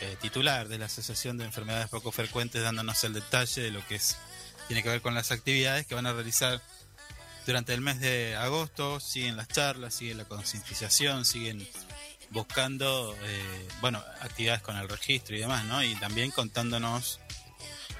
eh, 0.00 0.16
titular 0.22 0.66
de 0.66 0.78
la 0.78 0.86
Asociación 0.86 1.36
de 1.36 1.44
Enfermedades 1.44 1.90
Poco 1.90 2.10
Frecuentes, 2.10 2.62
dándonos 2.62 3.04
el 3.04 3.12
detalle 3.12 3.60
de 3.60 3.70
lo 3.70 3.86
que 3.86 3.96
es, 3.96 4.16
tiene 4.66 4.82
que 4.82 4.88
ver 4.88 5.02
con 5.02 5.12
las 5.14 5.30
actividades 5.30 5.86
que 5.86 5.94
van 5.94 6.06
a 6.06 6.14
realizar 6.14 6.62
durante 7.44 7.74
el 7.74 7.82
mes 7.82 8.00
de 8.00 8.34
agosto. 8.34 8.98
Siguen 8.98 9.36
las 9.36 9.48
charlas, 9.48 9.92
siguen 9.92 10.16
la 10.16 10.24
concientización, 10.24 11.26
siguen 11.26 11.68
buscando, 12.30 13.14
eh, 13.24 13.68
bueno, 13.82 14.02
actividades 14.22 14.62
con 14.62 14.78
el 14.78 14.88
registro 14.88 15.36
y 15.36 15.40
demás, 15.40 15.66
¿no? 15.66 15.84
Y 15.84 15.94
también 15.96 16.30
contándonos 16.30 17.20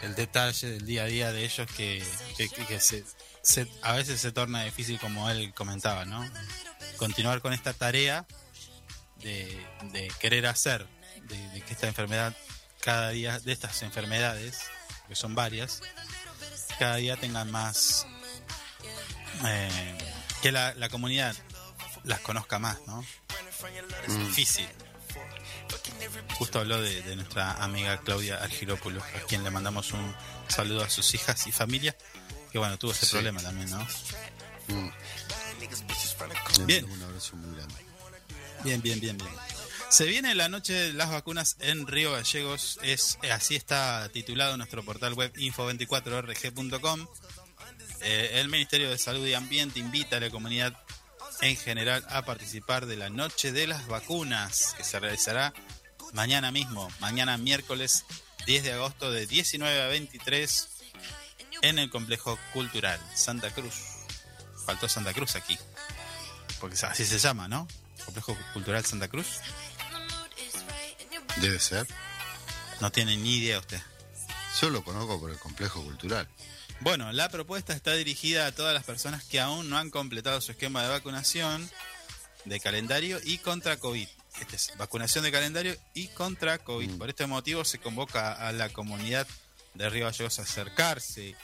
el 0.00 0.14
detalle 0.14 0.70
del 0.70 0.86
día 0.86 1.02
a 1.02 1.06
día 1.06 1.32
de 1.32 1.44
ellos 1.44 1.70
que, 1.76 2.02
que- 2.38 2.48
que 2.48 2.80
se, 2.80 3.04
se- 3.42 3.68
a 3.82 3.92
veces 3.92 4.22
se 4.22 4.32
torna 4.32 4.64
difícil, 4.64 4.98
como 4.98 5.28
él 5.28 5.52
comentaba, 5.52 6.06
¿no? 6.06 6.26
Continuar 6.96 7.42
con 7.42 7.52
esta 7.52 7.74
tarea 7.74 8.24
de, 9.22 9.66
de 9.92 10.08
querer 10.20 10.46
hacer, 10.46 10.86
de, 11.24 11.48
de 11.50 11.60
que 11.62 11.72
esta 11.72 11.86
enfermedad, 11.88 12.36
cada 12.80 13.10
día, 13.10 13.38
de 13.40 13.52
estas 13.52 13.82
enfermedades, 13.82 14.60
que 15.08 15.14
son 15.14 15.34
varias, 15.34 15.80
cada 16.78 16.96
día 16.96 17.16
tengan 17.16 17.50
más, 17.50 18.06
eh, 19.46 19.98
que 20.42 20.52
la, 20.52 20.74
la 20.74 20.88
comunidad 20.88 21.34
las 22.04 22.20
conozca 22.20 22.58
más, 22.58 22.78
¿no? 22.86 23.04
Es 24.06 24.18
difícil. 24.18 24.68
Justo 26.38 26.60
habló 26.60 26.80
de, 26.80 27.02
de 27.02 27.16
nuestra 27.16 27.52
amiga 27.62 27.98
Claudia 27.98 28.36
Argirópolis, 28.42 29.02
a 29.02 29.20
quien 29.26 29.44
le 29.44 29.50
mandamos 29.50 29.92
un 29.92 30.14
saludo 30.48 30.82
a 30.82 30.88
sus 30.88 31.12
hijas 31.14 31.46
y 31.46 31.52
familia, 31.52 31.94
que 32.50 32.58
bueno, 32.58 32.78
tuvo 32.78 32.92
ese 32.92 33.04
Sí. 33.04 33.12
problema 33.12 33.42
también, 33.42 33.68
¿no? 33.70 33.86
Mm. 34.68 34.90
Bien. 36.66 36.84
Un 36.90 37.02
abrazo 37.02 37.36
muy. 37.36 37.59
Bien, 38.64 38.80
bien, 38.82 39.00
bien, 39.00 39.16
bien. 39.16 39.30
Se 39.88 40.04
viene 40.04 40.34
la 40.34 40.48
noche 40.48 40.72
de 40.72 40.92
las 40.92 41.10
vacunas 41.10 41.56
en 41.60 41.86
Río 41.86 42.12
Gallegos. 42.12 42.78
Es, 42.82 43.18
eh, 43.22 43.32
así 43.32 43.56
está 43.56 44.08
titulado 44.12 44.56
nuestro 44.56 44.84
portal 44.84 45.14
web 45.14 45.32
info24rg.com. 45.34 47.06
Eh, 48.02 48.30
el 48.34 48.48
Ministerio 48.48 48.88
de 48.90 48.98
Salud 48.98 49.26
y 49.26 49.34
Ambiente 49.34 49.80
invita 49.80 50.18
a 50.18 50.20
la 50.20 50.30
comunidad 50.30 50.76
en 51.40 51.56
general 51.56 52.04
a 52.08 52.24
participar 52.24 52.86
de 52.86 52.96
la 52.96 53.10
Noche 53.10 53.50
de 53.50 53.66
las 53.66 53.86
Vacunas, 53.86 54.74
que 54.76 54.84
se 54.84 55.00
realizará 55.00 55.52
mañana 56.12 56.52
mismo, 56.52 56.88
mañana 57.00 57.36
miércoles 57.36 58.04
10 58.46 58.62
de 58.62 58.72
agosto 58.72 59.10
de 59.10 59.26
19 59.26 59.82
a 59.82 59.88
23 59.88 60.68
en 61.62 61.78
el 61.78 61.90
Complejo 61.90 62.38
Cultural 62.52 63.00
Santa 63.14 63.50
Cruz. 63.50 63.74
Faltó 64.66 64.88
Santa 64.88 65.12
Cruz 65.12 65.36
aquí, 65.36 65.58
porque 66.60 66.76
así 66.86 67.04
se 67.04 67.18
llama, 67.18 67.48
¿no? 67.48 67.66
Complejo 68.04 68.36
Cultural 68.52 68.84
Santa 68.84 69.08
Cruz. 69.08 69.26
Debe 71.36 71.58
ser. 71.58 71.86
No 72.80 72.90
tiene 72.90 73.16
ni 73.16 73.36
idea 73.36 73.58
usted. 73.58 73.80
Yo 74.60 74.70
lo 74.70 74.82
conozco 74.82 75.20
por 75.20 75.30
el 75.30 75.38
complejo 75.38 75.82
cultural. 75.82 76.28
Bueno, 76.80 77.12
la 77.12 77.28
propuesta 77.28 77.72
está 77.74 77.92
dirigida 77.92 78.46
a 78.46 78.52
todas 78.52 78.74
las 78.74 78.84
personas 78.84 79.24
que 79.24 79.38
aún 79.38 79.68
no 79.68 79.76
han 79.76 79.90
completado 79.90 80.40
su 80.40 80.52
esquema 80.52 80.82
de 80.82 80.88
vacunación 80.88 81.70
de 82.46 82.58
calendario 82.58 83.20
y 83.22 83.38
contra 83.38 83.76
COVID. 83.76 84.08
Este 84.40 84.56
es 84.56 84.72
vacunación 84.78 85.24
de 85.24 85.32
calendario 85.32 85.76
y 85.94 86.08
contra 86.08 86.58
COVID. 86.58 86.96
Por 86.96 87.10
este 87.10 87.26
motivo 87.26 87.64
se 87.64 87.78
convoca 87.78 88.32
a 88.32 88.52
la 88.52 88.70
comunidad 88.70 89.26
de 89.74 89.90
Río 89.90 90.06
Gallegos 90.06 90.38
a 90.38 90.42
acercarse 90.42 91.36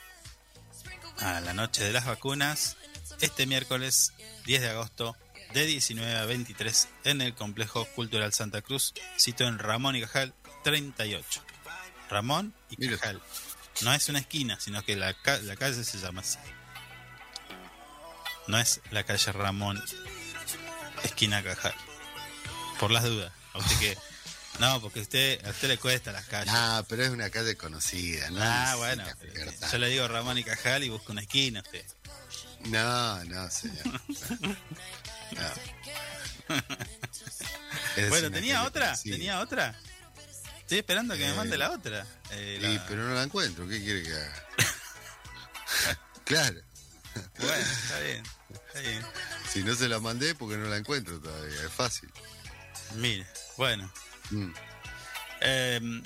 a 1.18 1.40
la 1.40 1.52
noche 1.52 1.84
de 1.84 1.92
las 1.92 2.06
vacunas 2.06 2.76
este 3.20 3.46
miércoles 3.46 4.12
10 4.46 4.60
de 4.62 4.70
agosto 4.70 5.16
de 5.54 5.66
19 5.66 6.14
a 6.16 6.24
23 6.26 6.88
en 7.04 7.20
el 7.22 7.34
Complejo 7.34 7.84
Cultural 7.94 8.32
Santa 8.32 8.62
Cruz, 8.62 8.92
sitio 9.16 9.46
en 9.48 9.58
Ramón 9.58 9.96
y 9.96 10.00
Cajal 10.02 10.34
38. 10.64 11.42
Ramón 12.10 12.54
y. 12.70 12.88
Cajal. 12.88 13.20
No 13.82 13.92
es 13.92 14.08
una 14.08 14.18
esquina, 14.20 14.58
sino 14.60 14.84
que 14.84 14.96
la, 14.96 15.12
ca- 15.14 15.38
la 15.38 15.56
calle 15.56 15.82
se 15.84 15.98
llama 15.98 16.20
así. 16.22 16.38
No 18.46 18.58
es 18.58 18.80
la 18.90 19.04
calle 19.04 19.32
Ramón, 19.32 19.82
esquina 21.02 21.42
Cajal. 21.42 21.74
Por 22.78 22.90
las 22.90 23.04
dudas. 23.04 23.32
A 23.54 23.58
usted 23.58 23.78
que. 23.78 23.98
No, 24.58 24.80
porque 24.80 25.00
usted, 25.00 25.44
a 25.44 25.50
usted 25.50 25.68
le 25.68 25.76
cuesta 25.76 26.12
las 26.12 26.24
calles. 26.24 26.50
Ah, 26.56 26.82
pero 26.88 27.04
es 27.04 27.10
una 27.10 27.28
calle 27.28 27.58
conocida, 27.58 28.30
¿no? 28.30 28.38
ah, 28.42 28.74
bueno. 28.78 29.04
Yo 29.70 29.76
le 29.76 29.88
digo 29.90 30.08
Ramón 30.08 30.38
y 30.38 30.44
Cajal 30.44 30.82
y 30.82 30.88
busco 30.88 31.12
una 31.12 31.20
esquina 31.20 31.60
usted. 31.60 31.84
No, 32.64 33.22
no, 33.26 33.50
señor. 33.50 34.00
No. 36.48 36.56
Es 37.96 38.08
bueno, 38.08 38.30
¿tenía 38.30 38.62
otra? 38.64 38.94
¿Tenía 39.02 39.40
otra? 39.40 39.74
Estoy 40.60 40.78
esperando 40.78 41.14
que 41.14 41.24
me 41.24 41.30
Eh, 41.32 41.34
mande 41.34 41.56
la 41.56 41.70
otra. 41.70 42.06
Eh, 42.30 42.58
Sí, 42.60 42.74
la- 42.74 42.86
pero 42.86 43.04
no 43.04 43.14
la 43.14 43.22
encuentro. 43.22 43.66
¿Qué 43.68 43.82
quiere 43.82 44.02
que 44.02 44.12
haga? 44.12 44.44
claro. 46.24 46.60
Bueno, 47.38 47.54
está 47.54 47.98
bien. 48.00 48.22
Está 48.50 48.80
bien. 48.80 49.02
Si 49.52 49.62
no 49.62 49.74
se 49.74 49.88
la 49.88 49.98
mandé, 50.00 50.34
porque 50.34 50.56
no 50.56 50.66
la 50.68 50.76
encuentro 50.76 51.18
todavía. 51.20 51.62
Es 51.64 51.72
fácil. 51.72 52.10
Mire, 52.94 53.26
bueno. 53.56 53.90
Mm. 54.30 54.52
Eh, 55.40 56.02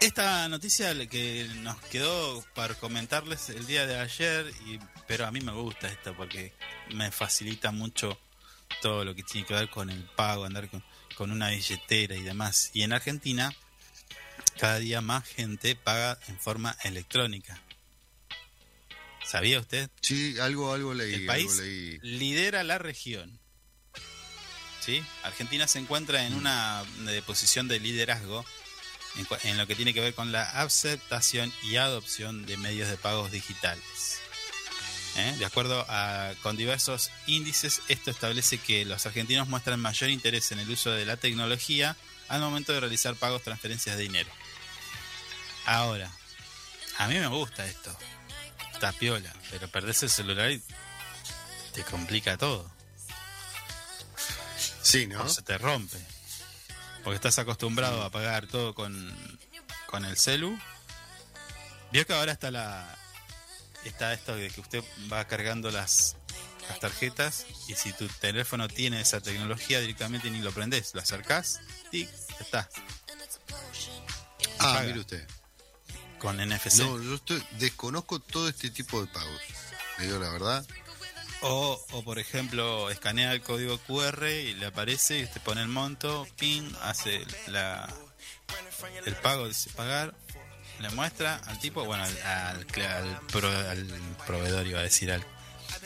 esta 0.00 0.48
noticia 0.48 0.94
que 1.08 1.48
nos 1.60 1.78
quedó 1.82 2.42
para 2.54 2.74
comentarles 2.74 3.48
el 3.50 3.66
día 3.66 3.86
de 3.86 3.98
ayer, 4.00 4.52
y, 4.66 4.78
pero 5.12 5.26
a 5.26 5.30
mí 5.30 5.42
me 5.42 5.52
gusta 5.52 5.88
esta 5.88 6.16
porque 6.16 6.54
me 6.94 7.10
facilita 7.10 7.70
mucho 7.70 8.18
todo 8.80 9.04
lo 9.04 9.14
que 9.14 9.22
tiene 9.22 9.46
que 9.46 9.52
ver 9.52 9.68
con 9.68 9.90
el 9.90 10.04
pago, 10.04 10.46
andar 10.46 10.70
con, 10.70 10.82
con 11.16 11.30
una 11.30 11.50
billetera 11.50 12.16
y 12.16 12.22
demás. 12.22 12.70
Y 12.72 12.80
en 12.80 12.94
Argentina, 12.94 13.54
cada 14.58 14.78
día 14.78 15.02
más 15.02 15.28
gente 15.28 15.76
paga 15.76 16.18
en 16.28 16.40
forma 16.40 16.78
electrónica. 16.82 17.60
¿Sabía 19.22 19.60
usted? 19.60 19.90
Sí, 20.00 20.38
algo, 20.40 20.72
algo 20.72 20.94
leí. 20.94 21.12
El 21.12 21.26
país 21.26 21.50
algo 21.50 21.62
leí. 21.62 21.98
lidera 22.00 22.64
la 22.64 22.78
región. 22.78 23.38
¿Sí? 24.80 25.04
Argentina 25.24 25.68
se 25.68 25.78
encuentra 25.78 26.26
en 26.26 26.32
una 26.32 26.84
de 27.04 27.20
posición 27.20 27.68
de 27.68 27.80
liderazgo 27.80 28.46
en, 29.18 29.26
en 29.50 29.58
lo 29.58 29.66
que 29.66 29.74
tiene 29.74 29.92
que 29.92 30.00
ver 30.00 30.14
con 30.14 30.32
la 30.32 30.44
aceptación 30.62 31.52
y 31.64 31.76
adopción 31.76 32.46
de 32.46 32.56
medios 32.56 32.88
de 32.88 32.96
pagos 32.96 33.30
digitales. 33.30 34.21
¿Eh? 35.14 35.34
De 35.38 35.44
acuerdo 35.44 35.84
a, 35.88 36.32
con 36.42 36.56
diversos 36.56 37.10
índices, 37.26 37.82
esto 37.88 38.10
establece 38.10 38.58
que 38.58 38.84
los 38.86 39.04
argentinos 39.04 39.46
muestran 39.46 39.78
mayor 39.78 40.08
interés 40.08 40.52
en 40.52 40.58
el 40.58 40.70
uso 40.70 40.90
de 40.90 41.04
la 41.04 41.18
tecnología 41.18 41.96
al 42.28 42.40
momento 42.40 42.72
de 42.72 42.80
realizar 42.80 43.14
pagos, 43.16 43.42
transferencias 43.42 43.96
de 43.96 44.04
dinero. 44.04 44.30
Ahora, 45.66 46.10
a 46.98 47.08
mí 47.08 47.14
me 47.18 47.26
gusta 47.26 47.66
esto. 47.66 47.94
Está 48.72 48.92
piola, 48.92 49.32
pero 49.50 49.68
perdés 49.68 50.02
el 50.02 50.10
celular 50.10 50.50
y 50.50 50.62
te 51.74 51.84
complica 51.84 52.38
todo. 52.38 52.70
Sí, 54.80 55.06
¿no? 55.06 55.22
O 55.24 55.28
se 55.28 55.42
te 55.42 55.58
rompe. 55.58 55.98
Porque 57.04 57.16
estás 57.16 57.38
acostumbrado 57.38 58.02
a 58.02 58.10
pagar 58.10 58.46
todo 58.46 58.74
con, 58.74 59.38
con 59.86 60.04
el 60.06 60.16
celu. 60.16 60.58
Vio 61.90 62.06
que 62.06 62.14
ahora 62.14 62.32
está 62.32 62.50
la 62.50 62.96
está 63.88 64.12
esto 64.12 64.34
de 64.36 64.48
que 64.50 64.60
usted 64.60 64.82
va 65.12 65.26
cargando 65.26 65.70
las, 65.70 66.16
las 66.68 66.78
tarjetas 66.80 67.46
y 67.68 67.74
si 67.74 67.92
tu 67.92 68.06
teléfono 68.08 68.68
tiene 68.68 69.00
esa 69.00 69.20
tecnología 69.20 69.80
directamente 69.80 70.30
ni 70.30 70.38
lo 70.40 70.52
prendes, 70.52 70.94
lo 70.94 71.00
acercás, 71.00 71.60
y 71.90 72.04
ya 72.06 72.10
está, 72.40 72.68
Ah, 74.58 74.82
mire 74.86 75.00
usted. 75.00 75.26
con 76.18 76.36
NFC. 76.36 76.78
No, 76.78 77.02
yo 77.02 77.14
estoy, 77.16 77.42
desconozco 77.58 78.20
todo 78.20 78.48
este 78.48 78.70
tipo 78.70 79.00
de 79.00 79.08
pagos. 79.12 79.40
Le 79.98 80.06
digo 80.06 80.18
la 80.18 80.30
verdad. 80.30 80.64
O, 81.40 81.84
o 81.90 82.04
por 82.04 82.20
ejemplo, 82.20 82.88
escanea 82.90 83.32
el 83.32 83.42
código 83.42 83.76
QR 83.78 84.28
y 84.28 84.54
le 84.54 84.66
aparece 84.66 85.18
y 85.18 85.24
usted 85.24 85.40
pone 85.40 85.60
el 85.62 85.66
monto, 85.68 86.28
pin, 86.38 86.72
hace 86.82 87.26
la, 87.48 87.92
el 89.04 89.16
pago, 89.16 89.48
dice 89.48 89.70
pagar, 89.70 90.14
le 90.82 90.90
muestra 90.90 91.36
al 91.46 91.58
tipo, 91.58 91.84
bueno, 91.84 92.04
al, 92.04 92.22
al, 92.22 92.56
al 92.82 93.20
pro- 93.28 93.48
al 93.70 93.86
proveedor 94.26 94.66
iba 94.66 94.80
a 94.80 94.82
decir, 94.82 95.10
al, 95.12 95.24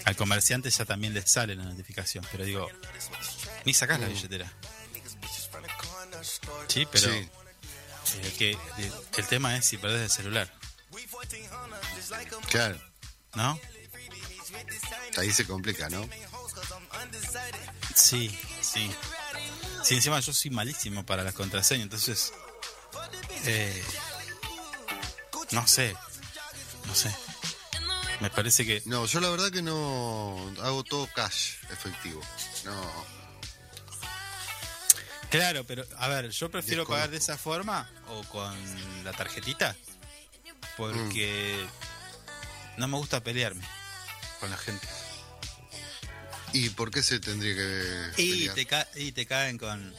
al 0.05 0.17
comerciante 0.17 0.71
ya 0.71 0.85
también 0.85 1.15
le 1.15 1.25
sale 1.27 1.55
la 1.55 1.65
notificación, 1.65 2.27
pero 2.33 2.45
digo, 2.45 2.69
ni 3.65 3.73
sacás 3.75 4.01
la 4.01 4.09
billetera. 4.09 4.53
Sí, 6.69 6.87
pero 6.91 7.09
Sí. 7.13 7.29
eh, 8.23 8.35
que, 8.39 8.51
eh, 8.53 8.93
el 9.17 9.27
tema 9.27 9.57
es 9.57 9.67
si 9.67 9.77
perdés 9.79 10.03
el 10.03 10.11
celular, 10.11 10.53
Claro, 12.51 12.81
¿no? 13.35 13.59
ahí 15.19 15.33
se 15.33 15.47
complica, 15.47 15.89
¿no? 15.91 16.09
Sí, 17.95 18.29
sí. 18.63 18.91
Sí, 19.85 19.95
encima 19.95 20.19
yo 20.21 20.33
soy 20.33 20.51
malísimo 20.51 21.05
para 21.07 21.23
las 21.23 21.35
contraseñas, 21.35 21.85
entonces. 21.85 22.33
eh, 23.45 23.85
no 25.51 25.67
sé. 25.67 25.95
No 26.87 26.95
sé. 26.95 27.15
Me 28.21 28.31
parece 28.31 28.65
que. 28.65 28.83
No, 28.87 29.05
yo 29.07 29.21
la 29.21 29.29
verdad 29.31 29.51
que 29.51 29.63
no 29.63 30.37
hago 30.63 30.83
todo 30.85 31.07
cash 31.15 31.55
efectivo. 31.71 32.21
No, 32.65 33.17
Claro, 35.31 35.65
pero 35.65 35.85
a 35.99 36.09
ver, 36.09 36.31
yo 36.31 36.49
prefiero 36.51 36.83
Desconozco. 36.83 36.93
pagar 36.93 37.11
de 37.11 37.17
esa 37.19 37.37
forma 37.37 37.91
o 38.09 38.23
con 38.25 39.05
la 39.05 39.13
tarjetita 39.13 39.75
porque 40.77 41.67
no 42.77 42.87
me 42.87 42.97
gusta 42.97 43.23
pelearme 43.23 43.67
con 44.41 44.51
la 44.51 44.57
gente. 44.57 44.87
¿Y 46.53 46.71
por 46.71 46.91
qué 46.93 47.03
se 47.03 47.19
tendría 47.19 47.55
que 47.55 48.23
Y 48.23 48.31
pelear? 48.33 48.55
te, 48.55 48.67
ca- 48.67 48.89
y 48.95 49.13
te 49.13 49.27
caen 49.27 49.59
con. 49.59 49.95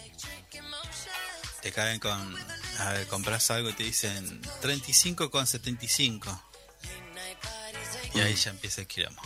Te 1.61 1.71
caen 1.73 1.99
con. 1.99 2.35
A 2.79 2.91
ver, 2.93 3.07
compras 3.07 3.49
algo 3.51 3.69
y 3.69 3.73
te 3.73 3.83
dicen 3.83 4.41
35 4.61 5.29
con 5.31 5.47
75. 5.47 6.43
Y 8.13 8.19
ahí 8.19 8.35
ya 8.35 8.51
empieza 8.51 8.81
el 8.81 8.87
quilombo. 8.87 9.21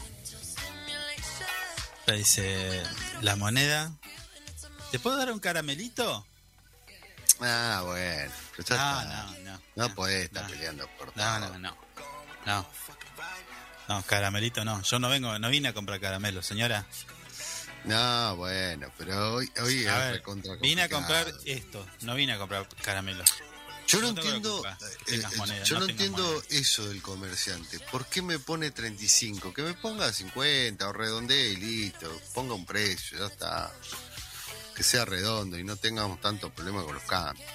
Te 2.05 2.13
dice 2.13 2.83
la 3.21 3.35
moneda. 3.35 3.91
¿Te 4.91 4.99
puedo 4.99 5.17
dar 5.17 5.31
un 5.31 5.39
caramelito? 5.39 6.25
Ah, 7.39 7.81
bueno. 7.85 8.31
pero 8.55 8.63
No, 8.69 8.75
está. 8.75 9.03
no, 9.05 9.39
no. 9.51 9.61
No 9.75 9.95
podés 9.95 10.25
estar 10.25 10.43
no. 10.43 10.49
peleando 10.49 10.87
por 10.97 11.07
No, 11.15 11.23
todo. 11.23 11.39
no, 11.39 11.59
no. 11.59 11.77
No. 12.45 12.67
No, 13.87 14.01
caramelito 14.03 14.63
no. 14.65 14.81
Yo 14.83 14.99
no 14.99 15.09
vengo, 15.09 15.37
no 15.39 15.49
vine 15.49 15.69
a 15.69 15.73
comprar 15.73 15.99
caramelo, 15.99 16.41
señora. 16.41 16.85
No, 17.83 18.35
bueno, 18.35 18.91
pero 18.97 19.35
hoy, 19.35 19.51
hoy 19.61 19.85
A 19.87 20.13
es 20.13 20.23
ver, 20.23 20.59
vine 20.59 20.83
a 20.83 20.89
comprar 20.89 21.33
esto, 21.45 21.85
no 22.01 22.15
vine 22.15 22.33
a 22.33 22.37
comprar 22.37 22.67
caramelo. 22.83 23.23
Yo 23.87 23.99
no 23.99 24.09
entiendo, 24.09 24.63
eh, 24.65 25.19
eh, 25.19 25.61
yo 25.65 25.79
no 25.79 25.85
entiendo 25.85 26.43
eso 26.49 26.87
del 26.87 27.01
comerciante. 27.01 27.77
¿Por 27.91 28.05
qué 28.05 28.21
me 28.21 28.39
pone 28.39 28.71
35? 28.71 29.53
Que 29.53 29.63
me 29.63 29.73
ponga 29.73 30.13
50 30.13 30.87
o 30.87 30.93
redondee 30.93 31.49
y 31.49 31.55
listo. 31.57 32.21
Ponga 32.33 32.53
un 32.53 32.65
precio, 32.65 33.17
ya 33.19 33.25
está. 33.25 33.69
Que 34.75 34.83
sea 34.83 35.03
redondo 35.03 35.59
y 35.59 35.65
no 35.65 35.75
tengamos 35.75 36.21
tanto 36.21 36.49
problema 36.51 36.85
con 36.85 36.93
los 36.93 37.03
cambios. 37.03 37.45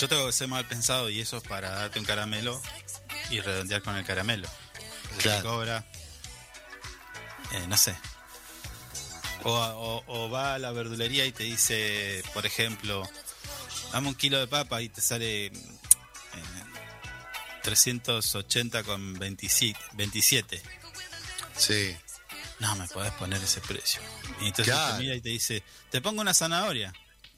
Yo 0.00 0.08
tengo 0.08 0.26
que 0.26 0.32
ser 0.32 0.48
mal 0.48 0.66
pensado 0.66 1.08
y 1.08 1.20
eso 1.20 1.36
es 1.36 1.44
para 1.44 1.70
darte 1.70 2.00
un 2.00 2.04
caramelo 2.04 2.60
y 3.30 3.40
redondear 3.40 3.82
con 3.82 3.94
el 3.96 4.04
caramelo. 4.04 4.48
Claro. 5.18 5.48
cobra, 5.48 5.84
eh, 7.52 7.66
no 7.68 7.76
sé. 7.76 7.96
O, 9.44 9.52
o- 9.54 10.04
o 10.06 10.30
va 10.30 10.54
a 10.54 10.58
la 10.58 10.72
verdulería 10.72 11.24
y 11.26 11.32
te 11.32 11.44
dice, 11.44 12.22
por 12.34 12.44
ejemplo, 12.46 13.08
dame 13.92 14.08
un 14.08 14.14
kilo 14.14 14.38
de 14.38 14.46
papa 14.48 14.82
y 14.82 14.88
te 14.88 15.00
sale 15.00 15.46
eh, 15.46 15.52
380 17.62 18.82
con 18.84 19.14
27. 19.14 19.78
27. 19.94 20.62
Sí, 21.56 21.96
No 22.60 22.74
me 22.76 22.86
podés 22.88 23.12
poner 23.12 23.42
ese 23.42 23.60
precio. 23.60 24.00
Y 24.40 24.46
entonces 24.48 24.74
Claro. 24.74 24.96
te 24.96 25.02
mira 25.02 25.14
y 25.14 25.20
te 25.20 25.28
dice, 25.28 25.62
te 25.90 26.00
pongo 26.00 26.20
una 26.20 26.34
zanahoria 26.34 26.92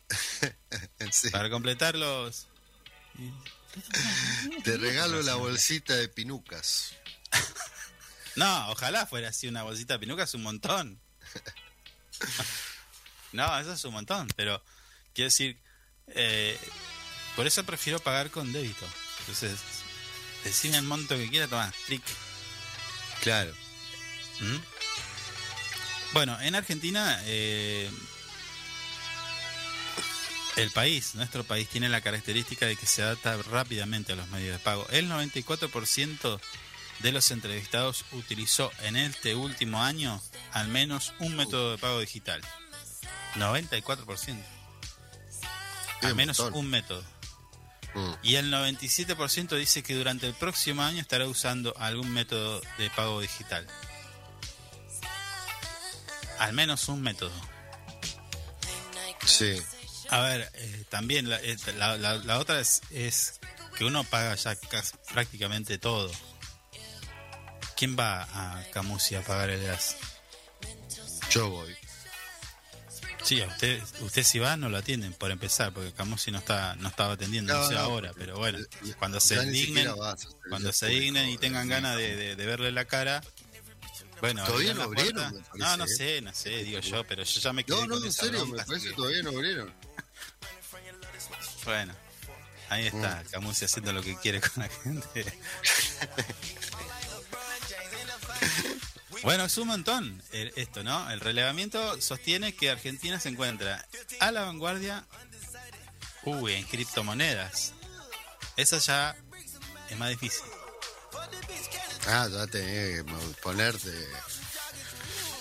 sí. 1.12 1.30
para 1.30 1.50
completar 1.50 1.94
los... 1.96 2.46
Te 4.64 4.76
regalo 4.78 5.22
la 5.22 5.34
bolsita 5.36 5.94
de 5.96 6.08
pinucas. 6.08 6.94
No, 8.36 8.70
ojalá 8.70 9.06
fuera 9.06 9.30
así 9.30 9.48
una 9.48 9.64
bolsita 9.64 9.94
de 9.94 9.98
pinuca, 9.98 10.22
es 10.22 10.32
un 10.34 10.44
montón. 10.44 11.00
No, 13.32 13.58
eso 13.60 13.72
es 13.72 13.84
un 13.84 13.92
montón, 13.92 14.26
pero 14.34 14.60
quiero 15.14 15.26
decir, 15.26 15.56
eh, 16.08 16.58
por 17.36 17.46
eso 17.46 17.64
prefiero 17.64 18.00
pagar 18.00 18.30
con 18.30 18.52
débito. 18.52 18.86
Entonces, 19.20 19.60
decime 20.42 20.78
el 20.78 20.82
monto 20.82 21.16
que 21.16 21.30
quiera, 21.30 21.46
toma, 21.46 21.72
clic. 21.86 22.02
Claro. 23.22 23.52
¿Mm? 24.40 24.56
Bueno, 26.12 26.40
en 26.40 26.56
Argentina, 26.56 27.20
eh, 27.24 27.88
el 30.56 30.70
país, 30.72 31.14
nuestro 31.14 31.44
país, 31.44 31.68
tiene 31.68 31.88
la 31.88 32.00
característica 32.00 32.66
de 32.66 32.76
que 32.76 32.86
se 32.86 33.02
adapta 33.02 33.36
rápidamente 33.36 34.12
a 34.12 34.16
los 34.16 34.28
medios 34.28 34.58
de 34.58 34.64
pago. 34.64 34.88
El 34.90 35.08
94% 35.08 36.40
de 37.02 37.12
los 37.12 37.30
entrevistados 37.30 38.04
utilizó 38.12 38.70
en 38.82 38.96
este 38.96 39.34
último 39.34 39.82
año 39.82 40.20
al 40.52 40.68
menos 40.68 41.12
un 41.18 41.36
método 41.36 41.72
de 41.72 41.78
pago 41.78 42.00
digital. 42.00 42.42
94%. 43.36 44.42
Al 46.02 46.14
menos 46.14 46.38
un 46.40 46.68
método. 46.68 47.04
Mm. 47.94 48.12
Y 48.22 48.34
el 48.36 48.52
97% 48.52 49.56
dice 49.56 49.82
que 49.82 49.94
durante 49.94 50.26
el 50.26 50.34
próximo 50.34 50.82
año 50.82 51.00
estará 51.00 51.26
usando 51.26 51.74
algún 51.78 52.10
método 52.12 52.60
de 52.78 52.90
pago 52.90 53.20
digital. 53.20 53.66
Al 56.38 56.52
menos 56.52 56.88
un 56.88 57.02
método. 57.02 57.32
Sí. 59.26 59.60
A 60.08 60.20
ver, 60.20 60.50
eh, 60.54 60.84
también 60.88 61.28
la, 61.28 61.36
eh, 61.40 61.56
la- 61.76 61.96
la- 61.96 62.16
la 62.18 62.38
otra 62.38 62.60
es, 62.60 62.80
es 62.90 63.40
que 63.76 63.84
uno 63.84 64.02
paga 64.04 64.34
ya 64.34 64.56
casi- 64.56 64.94
prácticamente 65.12 65.78
todo. 65.78 66.10
¿Quién 67.80 67.96
va 67.98 68.24
a 68.34 68.62
Camusi 68.74 69.14
a 69.14 69.22
pagar 69.22 69.48
el 69.48 69.64
gas? 69.64 69.96
Yo 71.30 71.48
voy. 71.48 71.74
Sí, 73.24 73.40
a 73.40 73.46
usted, 73.46 73.82
usted 74.00 74.22
si 74.22 74.38
va 74.38 74.58
no 74.58 74.68
lo 74.68 74.76
atienden 74.76 75.14
por 75.14 75.30
empezar, 75.30 75.72
porque 75.72 75.90
Camusi 75.94 76.30
no 76.30 76.40
está, 76.40 76.76
no 76.76 76.88
estaba 76.88 77.14
atendiendo, 77.14 77.54
no, 77.54 77.60
No, 77.60 77.66
sé 77.68 77.72
no, 77.76 77.80
ahora, 77.80 78.12
pero 78.14 78.36
bueno, 78.36 78.58
cuando 78.98 79.18
se 79.18 79.40
dignen, 79.46 79.88
cuando 80.50 80.74
se 80.74 80.88
dignen 80.88 81.30
y 81.30 81.38
tengan 81.38 81.68
eh, 81.68 81.70
ganas 81.70 81.96
de, 81.96 82.36
de- 82.36 82.70
la 82.70 82.84
cara, 82.84 83.22
bueno, 84.20 84.44
Todavía 84.44 84.74
no 84.74 84.82
abrieron, 84.82 85.32
parece, 85.32 85.48
No, 85.54 85.76
no 85.78 85.84
¿eh? 85.84 85.88
sé, 85.88 86.20
no 86.20 86.34
sé, 86.34 86.50
digo 86.62 86.80
yo, 86.80 87.06
pero 87.06 87.22
yo 87.22 87.40
ya 87.40 87.52
me 87.54 87.64
quedé 87.64 87.76
No, 87.76 87.86
no, 87.86 87.94
con 87.94 88.04
en 88.04 88.12
serio, 88.12 88.44
me 88.44 88.62
parece 88.62 88.84
que 88.84 88.90
que- 88.90 88.94
todavía 88.96 89.22
no 89.22 89.30
abrieron. 89.30 89.74
Bueno, 91.64 91.94
ahí 92.68 92.88
está, 92.88 93.24
Camusi 93.30 93.64
haciendo 93.64 93.94
lo 93.94 94.02
que 94.02 94.18
quiere 94.18 94.42
con 94.42 94.64
la 94.64 94.68
gente. 94.68 95.24
bueno, 99.22 99.44
es 99.44 99.56
un 99.58 99.68
montón 99.68 100.22
el- 100.32 100.52
esto, 100.56 100.82
¿no? 100.82 101.10
El 101.10 101.20
relevamiento 101.20 102.00
sostiene 102.00 102.54
que 102.54 102.70
Argentina 102.70 103.18
se 103.20 103.28
encuentra 103.28 103.86
a 104.20 104.30
la 104.30 104.42
vanguardia, 104.42 105.04
uy, 106.24 106.54
en 106.54 106.64
criptomonedas. 106.64 107.72
Eso 108.56 108.78
ya 108.78 109.16
es 109.88 109.96
más 109.98 110.10
difícil. 110.10 110.42
Ah, 112.06 112.28
ya 112.32 112.46
tenés 112.46 113.02
que 113.04 113.12
ponerte. 113.42 113.90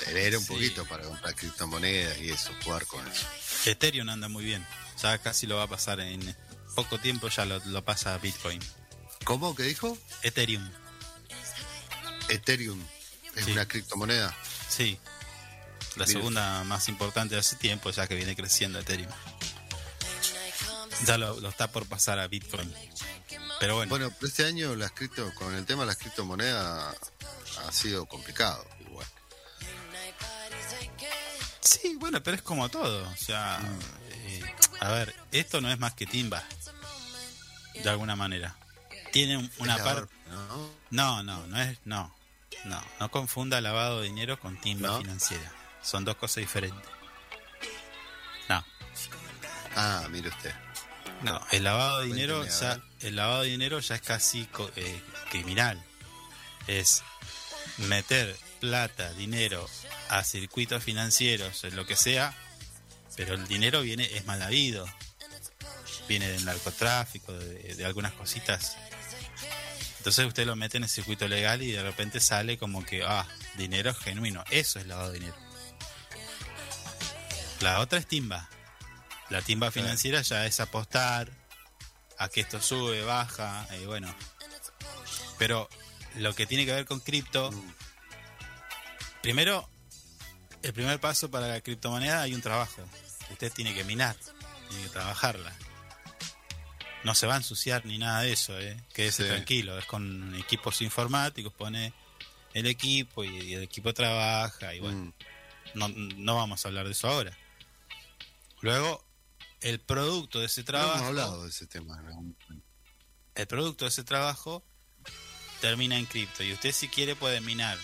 Tener 0.05 0.37
un 0.37 0.43
Sí. 0.43 0.53
poquito 0.53 0.85
para 0.85 1.03
comprar 1.03 1.35
criptomonedas 1.35 2.17
y 2.19 2.31
eso, 2.31 2.51
jugar 2.63 2.85
con 2.85 3.05
eso. 3.07 3.27
Ethereum 3.65 4.09
anda 4.09 4.27
muy 4.27 4.43
bien, 4.43 4.65
ya 5.01 5.17
casi 5.19 5.45
lo 5.45 5.57
va 5.57 5.63
a 5.63 5.67
pasar 5.67 5.99
en 5.99 6.35
poco 6.75 6.97
tiempo, 6.99 7.27
ya 7.29 7.45
lo, 7.45 7.59
lo 7.65 7.83
pasa 7.85 8.15
a 8.15 8.17
Bitcoin. 8.17 8.59
¿Cómo 9.25 9.55
que 9.55 9.63
dijo? 9.63 9.97
Ethereum, 10.23 10.67
Ethereum. 12.29 12.81
¿Es 13.35 13.45
Sí. 13.45 13.51
una 13.51 13.67
criptomoneda? 13.67 14.35
sí. 14.69 14.99
La 15.95 16.05
segunda 16.07 16.63
más 16.65 16.87
importante 16.87 17.35
de 17.35 17.41
hace 17.41 17.55
tiempo, 17.57 17.89
ya 17.89 18.07
que 18.07 18.15
viene 18.15 18.35
creciendo 18.35 18.79
Ethereum. 18.79 19.11
Ya 21.05 21.17
lo, 21.17 21.39
lo 21.39 21.49
está 21.49 21.71
por 21.71 21.85
pasar 21.87 22.19
a 22.19 22.27
Bitcoin. 22.27 22.73
Pero 23.59 23.75
bueno, 23.75 23.89
Bueno, 23.89 24.11
pero 24.11 24.27
este 24.27 24.45
año 24.45 24.75
las 24.75 24.91
cripto, 24.91 25.33
con 25.35 25.53
el 25.55 25.65
tema 25.65 25.81
de 25.83 25.87
las 25.87 25.97
criptomonedas 25.97 26.95
ha 27.65 27.71
sido 27.71 28.05
complicado. 28.05 28.65
Igual. 28.81 29.05
sí, 31.61 31.95
bueno, 31.99 32.21
pero 32.23 32.37
es 32.37 32.43
como 32.43 32.69
todo. 32.69 33.09
O 33.09 33.15
sea, 33.17 33.59
eh, 34.11 34.41
a 34.79 34.89
ver, 34.91 35.13
esto 35.31 35.59
no 35.59 35.71
es 35.71 35.79
más 35.79 35.93
que 35.95 36.05
timba. 36.05 36.43
De 37.73 37.89
alguna 37.89 38.15
manera. 38.15 38.55
Tiene 39.11 39.37
un- 39.37 39.51
una 39.59 39.77
parte. 39.77 40.13
¿no? 40.29 40.69
No, 40.91 41.23
no, 41.23 41.47
no 41.47 41.61
es. 41.61 41.77
No. 41.85 42.13
No, 42.65 42.83
no 42.99 43.09
confunda 43.11 43.61
lavado 43.61 44.01
de 44.01 44.07
dinero 44.07 44.39
con 44.39 44.59
timba 44.59 44.89
¿No? 44.89 44.97
financiera. 44.99 45.51
Son 45.81 46.03
dos 46.03 46.15
cosas 46.17 46.37
diferentes. 46.37 46.89
No. 48.49 48.63
Ah, 49.75 50.07
mire 50.09 50.29
usted. 50.29 50.53
No, 51.21 51.41
el 51.51 51.63
lavado 51.63 51.99
de 51.99 52.07
dinero 52.07 52.45
ya, 52.45 52.81
el 53.01 53.15
lavado 53.15 53.43
de 53.43 53.49
dinero 53.49 53.79
ya 53.79 53.95
es 53.95 54.01
casi 54.01 54.47
eh, 54.75 55.01
criminal. 55.29 55.83
Es 56.67 57.03
meter 57.77 58.37
plata, 58.59 59.11
dinero 59.13 59.67
a 60.09 60.23
circuitos 60.23 60.83
financieros, 60.83 61.63
en 61.63 61.75
lo 61.75 61.85
que 61.85 61.95
sea, 61.95 62.33
pero 63.15 63.33
el 63.33 63.47
dinero 63.47 63.81
viene 63.81 64.05
es 64.15 64.25
mal 64.25 64.41
habido. 64.41 64.85
Viene 66.07 66.27
del 66.29 66.45
narcotráfico, 66.45 67.33
de, 67.33 67.75
de 67.75 67.85
algunas 67.85 68.13
cositas. 68.13 68.77
Entonces 69.99 70.25
usted 70.25 70.45
lo 70.45 70.55
mete 70.55 70.77
en 70.77 70.83
el 70.83 70.89
circuito 70.89 71.27
legal 71.27 71.61
y 71.61 71.71
de 71.71 71.83
repente 71.83 72.19
sale 72.19 72.57
como 72.57 72.85
que, 72.85 73.03
ah, 73.03 73.27
dinero 73.57 73.93
genuino. 73.93 74.43
Eso 74.49 74.79
es 74.79 74.87
lavado 74.87 75.11
de 75.11 75.19
dinero. 75.19 75.35
La 77.59 77.79
otra 77.79 77.99
es 77.99 78.07
timba. 78.07 78.49
La 79.29 79.41
timba 79.41 79.71
financiera 79.71 80.21
ya 80.21 80.45
es 80.45 80.59
apostar 80.61 81.29
a 82.17 82.29
que 82.29 82.41
esto 82.41 82.61
sube, 82.61 83.03
baja, 83.03 83.67
y 83.81 83.85
bueno. 83.85 84.13
Pero 85.37 85.69
lo 86.15 86.33
que 86.33 86.45
tiene 86.45 86.65
que 86.65 86.73
ver 86.73 86.85
con 86.85 87.01
cripto, 87.01 87.51
primero, 89.21 89.69
el 90.63 90.73
primer 90.73 90.99
paso 90.99 91.29
para 91.29 91.47
la 91.47 91.61
criptomoneda 91.61 92.21
hay 92.21 92.33
un 92.33 92.41
trabajo. 92.41 92.81
usted 93.31 93.51
tiene 93.51 93.73
que 93.73 93.83
minar, 93.83 94.15
tiene 94.69 94.83
que 94.83 94.89
trabajarla. 94.89 95.53
No 97.03 97.15
se 97.15 97.27
va 97.27 97.35
a 97.35 97.37
ensuciar 97.37 97.85
ni 97.85 97.97
nada 97.97 98.21
de 98.21 98.33
eso, 98.33 98.59
¿eh? 98.59 98.77
Quédese 98.93 99.23
Sí. 99.23 99.29
tranquilo, 99.29 99.77
es 99.79 99.85
con 99.85 100.35
equipos 100.35 100.81
informáticos, 100.81 101.53
pone 101.53 101.93
el 102.53 102.65
equipo 102.67 103.23
y, 103.23 103.29
y 103.39 103.53
el 103.53 103.63
equipo 103.63 103.93
trabaja 103.93 104.73
y 104.75 104.79
bueno, 104.79 104.97
Mm. 104.97 105.13
no, 105.75 105.87
no 105.89 106.35
vamos 106.35 106.65
a 106.65 106.67
hablar 106.67 106.85
de 106.85 106.91
eso 106.91 107.07
ahora. 107.07 107.37
Luego, 108.61 109.05
el 109.61 109.79
producto 109.79 110.39
de 110.39 110.47
ese 110.47 110.61
No 110.61 110.65
trabajo 110.65 110.95
hemos 110.97 111.07
hablado 111.07 111.43
de 111.43 111.49
ese 111.49 111.67
tema. 111.67 112.01
¿no? 112.01 112.35
el 113.35 113.47
producto 113.47 113.85
de 113.85 113.89
ese 113.89 114.03
trabajo 114.03 114.65
termina 115.61 115.97
en 115.97 116.05
cripto 116.05 116.43
y 116.43 116.51
usted 116.51 116.73
si 116.73 116.89
quiere 116.89 117.15
puede 117.15 117.39
minar, 117.39 117.77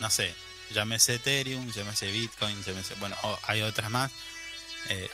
no 0.00 0.08
sé, 0.08 0.34
llámese 0.72 1.16
Ethereum, 1.16 1.70
llámese 1.70 2.10
Bitcoin, 2.10 2.62
llámese, 2.64 2.94
bueno, 2.94 3.14
o- 3.22 3.38
hay 3.42 3.60
otras 3.60 3.90
más. 3.90 4.10
eh, 4.88 5.10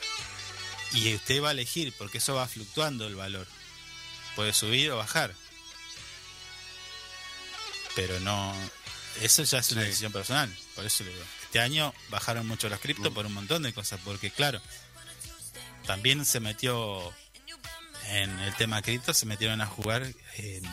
y 0.93 1.13
usted 1.15 1.41
va 1.41 1.49
a 1.49 1.51
elegir 1.51 1.93
porque 1.97 2.19
eso 2.19 2.35
va 2.35 2.47
fluctuando 2.47 3.07
el 3.07 3.15
valor. 3.15 3.47
Puede 4.35 4.53
subir 4.53 4.91
o 4.91 4.97
bajar. 4.97 5.33
Pero 7.95 8.19
no, 8.19 8.53
eso 9.21 9.43
ya 9.43 9.59
es 9.59 9.71
una 9.71 9.81
Sí. 9.81 9.87
decisión 9.87 10.11
personal. 10.11 10.55
Por 10.75 10.85
eso 10.85 11.03
le 11.03 11.11
digo, 11.11 11.23
este 11.43 11.59
año 11.59 11.93
bajaron 12.09 12.47
mucho 12.47 12.67
las 12.69 12.79
cripto 12.79 13.11
Mm. 13.11 13.13
por 13.13 13.25
un 13.25 13.33
montón 13.33 13.63
de 13.63 13.73
cosas, 13.73 13.99
porque 14.03 14.31
claro, 14.31 14.61
también 15.85 16.25
se 16.25 16.39
metió 16.39 17.13
en 18.07 18.39
el 18.39 18.55
tema 18.55 18.81
cripto, 18.81 19.13
se 19.13 19.25
metieron 19.25 19.61
a 19.61 19.65
jugar 19.67 20.11
en 20.37 20.63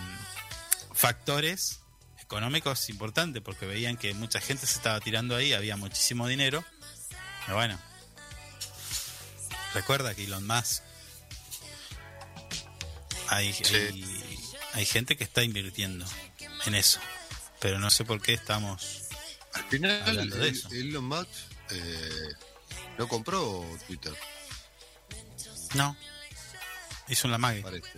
factores 0.95 1.81
económicos 2.19 2.89
importantes, 2.89 3.43
porque 3.43 3.67
veían 3.67 3.97
que 3.97 4.15
mucha 4.15 4.41
gente 4.41 4.67
se 4.67 4.75
estaba 4.75 5.01
tirando 5.01 5.37
ahí, 5.37 5.53
había 5.53 5.77
muchísimo 5.77 6.27
dinero. 6.29 6.65
Pero 7.45 7.57
bueno, 7.57 7.79
recuerda 9.75 10.15
que 10.15 10.25
Elon 10.25 10.47
Musk, 10.47 10.83
hay, 13.29 13.53
Sí. 13.53 13.75
hay, 13.75 14.41
hay 14.75 14.87
gente 14.87 15.17
que 15.17 15.25
está 15.25 15.43
invirtiendo 15.43 16.05
en 16.67 16.75
eso, 16.75 17.01
pero 17.61 17.79
no 17.79 17.91
sé 17.91 18.05
por 18.05 18.21
qué 18.21 18.35
estamos... 18.35 19.03
Al 19.55 19.65
final, 19.65 20.03
Hablando 20.07 20.37
de 20.37 20.49
el- 20.49 20.57
eso. 20.57 20.69
Elon 20.73 21.05
Musk 21.05 21.29
eh, 21.71 22.29
no 22.99 23.09
compró 23.09 23.65
Twitter, 23.87 24.15
No, 25.75 25.97
hizo 27.09 27.29
un 27.29 27.33
lamague. 27.33 27.63
parece. 27.63 27.89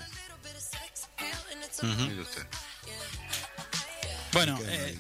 Mire 1.83 2.21
usted. 2.21 2.47
Bueno, 4.33 4.59
eh, 4.65 4.97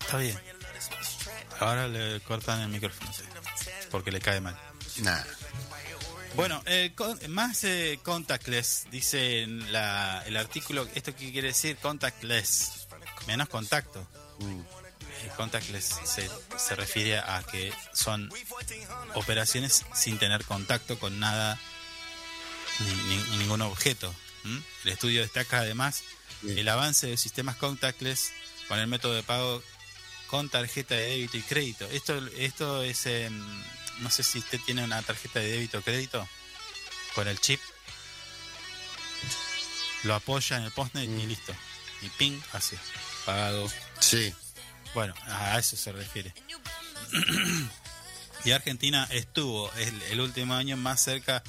está 0.00 0.16
bien. 0.18 0.40
Ahora 1.60 1.86
le 1.88 2.20
cortan 2.20 2.60
el 2.62 2.68
micrófono, 2.68 3.12
sí, 3.12 3.22
porque 3.90 4.10
le 4.12 4.20
cae 4.20 4.40
mal. 4.40 4.58
Nah. 4.98 5.22
Bueno, 6.34 6.62
eh, 6.66 6.92
con- 6.94 7.18
más 7.30 7.64
eh, 7.64 7.98
contactless, 8.02 8.86
dice 8.90 9.42
en 9.42 9.72
la, 9.72 10.22
el 10.26 10.36
artículo, 10.36 10.88
¿esto 10.94 11.14
qué 11.14 11.32
quiere 11.32 11.48
decir? 11.48 11.76
Contactless, 11.78 12.86
menos 13.26 13.48
contacto. 13.48 14.06
Mm. 14.38 14.60
Eh, 14.60 15.30
contactless 15.36 15.96
se, 16.04 16.30
se 16.56 16.76
refiere 16.76 17.18
a 17.18 17.42
que 17.50 17.72
son 17.92 18.30
operaciones 19.14 19.84
sin 19.94 20.18
tener 20.18 20.44
contacto 20.44 20.98
con 20.98 21.18
nada, 21.18 21.58
ni, 22.78 22.94
ni- 23.16 23.36
ningún 23.38 23.62
objeto. 23.62 24.14
El 24.84 24.92
estudio 24.92 25.20
destaca 25.20 25.58
además 25.58 26.02
Bien. 26.40 26.56
el 26.58 26.68
avance 26.68 27.06
de 27.08 27.16
sistemas 27.18 27.56
contactless 27.56 28.32
con 28.68 28.78
el 28.78 28.86
método 28.86 29.12
de 29.14 29.22
pago 29.22 29.62
con 30.28 30.48
tarjeta 30.48 30.94
de 30.94 31.08
débito 31.10 31.36
y 31.36 31.42
crédito. 31.42 31.86
Esto, 31.88 32.16
esto 32.38 32.82
es, 32.82 33.04
em, 33.06 33.62
no 34.00 34.10
sé 34.10 34.22
si 34.22 34.38
usted 34.38 34.60
tiene 34.64 34.84
una 34.84 35.02
tarjeta 35.02 35.40
de 35.40 35.50
débito 35.50 35.78
o 35.78 35.82
crédito 35.82 36.26
con 37.14 37.28
el 37.28 37.40
chip. 37.40 37.60
Lo 40.04 40.14
apoya 40.14 40.56
en 40.56 40.64
el 40.64 40.72
postnet 40.72 41.04
y 41.04 41.08
Mm. 41.08 41.28
listo. 41.28 41.54
Y 42.02 42.08
ping, 42.10 42.40
así, 42.52 42.76
pagado. 43.26 43.70
Sí. 43.98 44.34
Bueno, 44.94 45.14
a 45.26 45.58
eso 45.58 45.76
se 45.76 45.92
refiere. 45.92 46.32
y 48.44 48.52
Argentina 48.52 49.06
estuvo 49.10 49.70
el, 49.74 50.02
el 50.04 50.20
último 50.20 50.54
año 50.54 50.76
más 50.78 51.02
cerca 51.02 51.42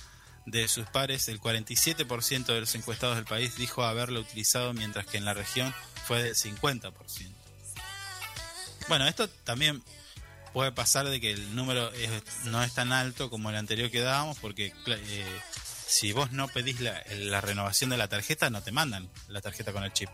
de 0.45 0.67
sus 0.67 0.85
pares. 0.87 1.29
El 1.29 1.39
47% 1.39 2.45
de 2.47 2.59
los 2.59 2.75
encuestados 2.75 3.15
del 3.15 3.25
país 3.25 3.55
dijo 3.55 3.83
haberlo 3.85 4.19
utilizado, 4.19 4.73
mientras 4.73 5.05
que 5.05 5.17
en 5.17 5.25
la 5.25 5.33
región 5.33 5.73
fue 6.05 6.21
del 6.21 6.35
50%. 6.35 6.91
Bueno, 8.89 9.07
esto 9.07 9.29
también 9.29 9.81
puede 10.53 10.71
pasar 10.71 11.07
de 11.09 11.19
que 11.21 11.31
el 11.31 11.55
número 11.55 11.91
es- 11.93 12.45
no 12.45 12.61
es 12.63 12.73
tan 12.73 12.91
alto 12.93 13.29
como 13.29 13.49
el 13.49 13.55
anterior 13.55 13.89
que 13.91 14.01
dábamos, 14.01 14.37
porque 14.39 14.73
eh, 14.87 15.39
si 15.87 16.11
vos 16.13 16.31
no 16.31 16.47
pedís 16.47 16.79
la, 16.81 17.03
la 17.09 17.41
renovación 17.41 17.89
de 17.89 17.97
la 17.97 18.07
tarjeta, 18.07 18.49
no 18.49 18.61
te 18.61 18.71
mandan 18.71 19.09
la 19.27 19.41
tarjeta 19.41 19.71
con 19.73 19.83
el 19.83 19.93
chip. 19.93 20.09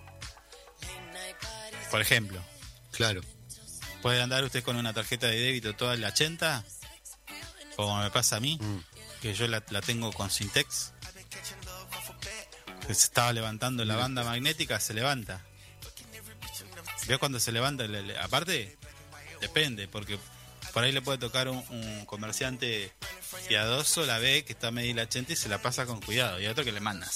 Por 1.92 2.02
ejemplo, 2.02 2.44
Claro. 2.92 3.22
¿Puede 4.02 4.22
andar 4.22 4.44
usted 4.44 4.64
con 4.64 4.76
una 4.76 4.94
tarjeta 4.94 5.28
de 5.28 5.38
débito 5.40 5.76
toda 5.76 5.96
la 5.98 6.08
80? 6.10 6.64
Como 7.76 8.02
me 8.02 8.10
pasa 8.12 8.38
a 8.38 8.40
mí, 8.40 8.58
Mm. 8.62 8.78
que 9.22 9.34
yo 9.34 9.48
la, 9.48 9.64
la 9.70 9.82
tengo 9.82 10.12
con 10.14 10.30
Syntex. 10.32 10.94
Que 12.88 12.94
se 12.94 13.04
estaba 13.06 13.34
levantando 13.34 13.84
la 13.86 13.96
banda 13.96 14.24
magnética, 14.24 14.80
se 14.80 14.94
levanta. 14.94 15.44
¿Veo 17.08 17.20
cuando 17.20 17.40
se 17.40 17.52
levanta? 17.52 17.86
Le- 17.88 18.02
le- 18.04 18.18
aparte, 18.18 18.78
depende, 19.42 19.88
porque 19.88 20.18
por 20.74 20.84
ahí 20.84 20.92
le 20.92 21.02
puede 21.02 21.18
tocar 21.18 21.48
un, 21.50 21.64
un 21.70 22.06
comerciante 22.06 22.92
piadoso, 23.48 24.06
la 24.06 24.20
ve 24.20 24.44
que 24.46 24.54
está 24.54 24.72
la 24.94 25.04
80 25.04 25.34
y 25.34 25.36
se 25.36 25.50
la 25.50 25.62
pasa 25.62 25.86
con 25.86 26.02
cuidado. 26.02 26.40
Y 26.40 26.48
otro 26.48 26.64
que 26.64 26.72
le 26.72 26.80
manda. 26.80 27.08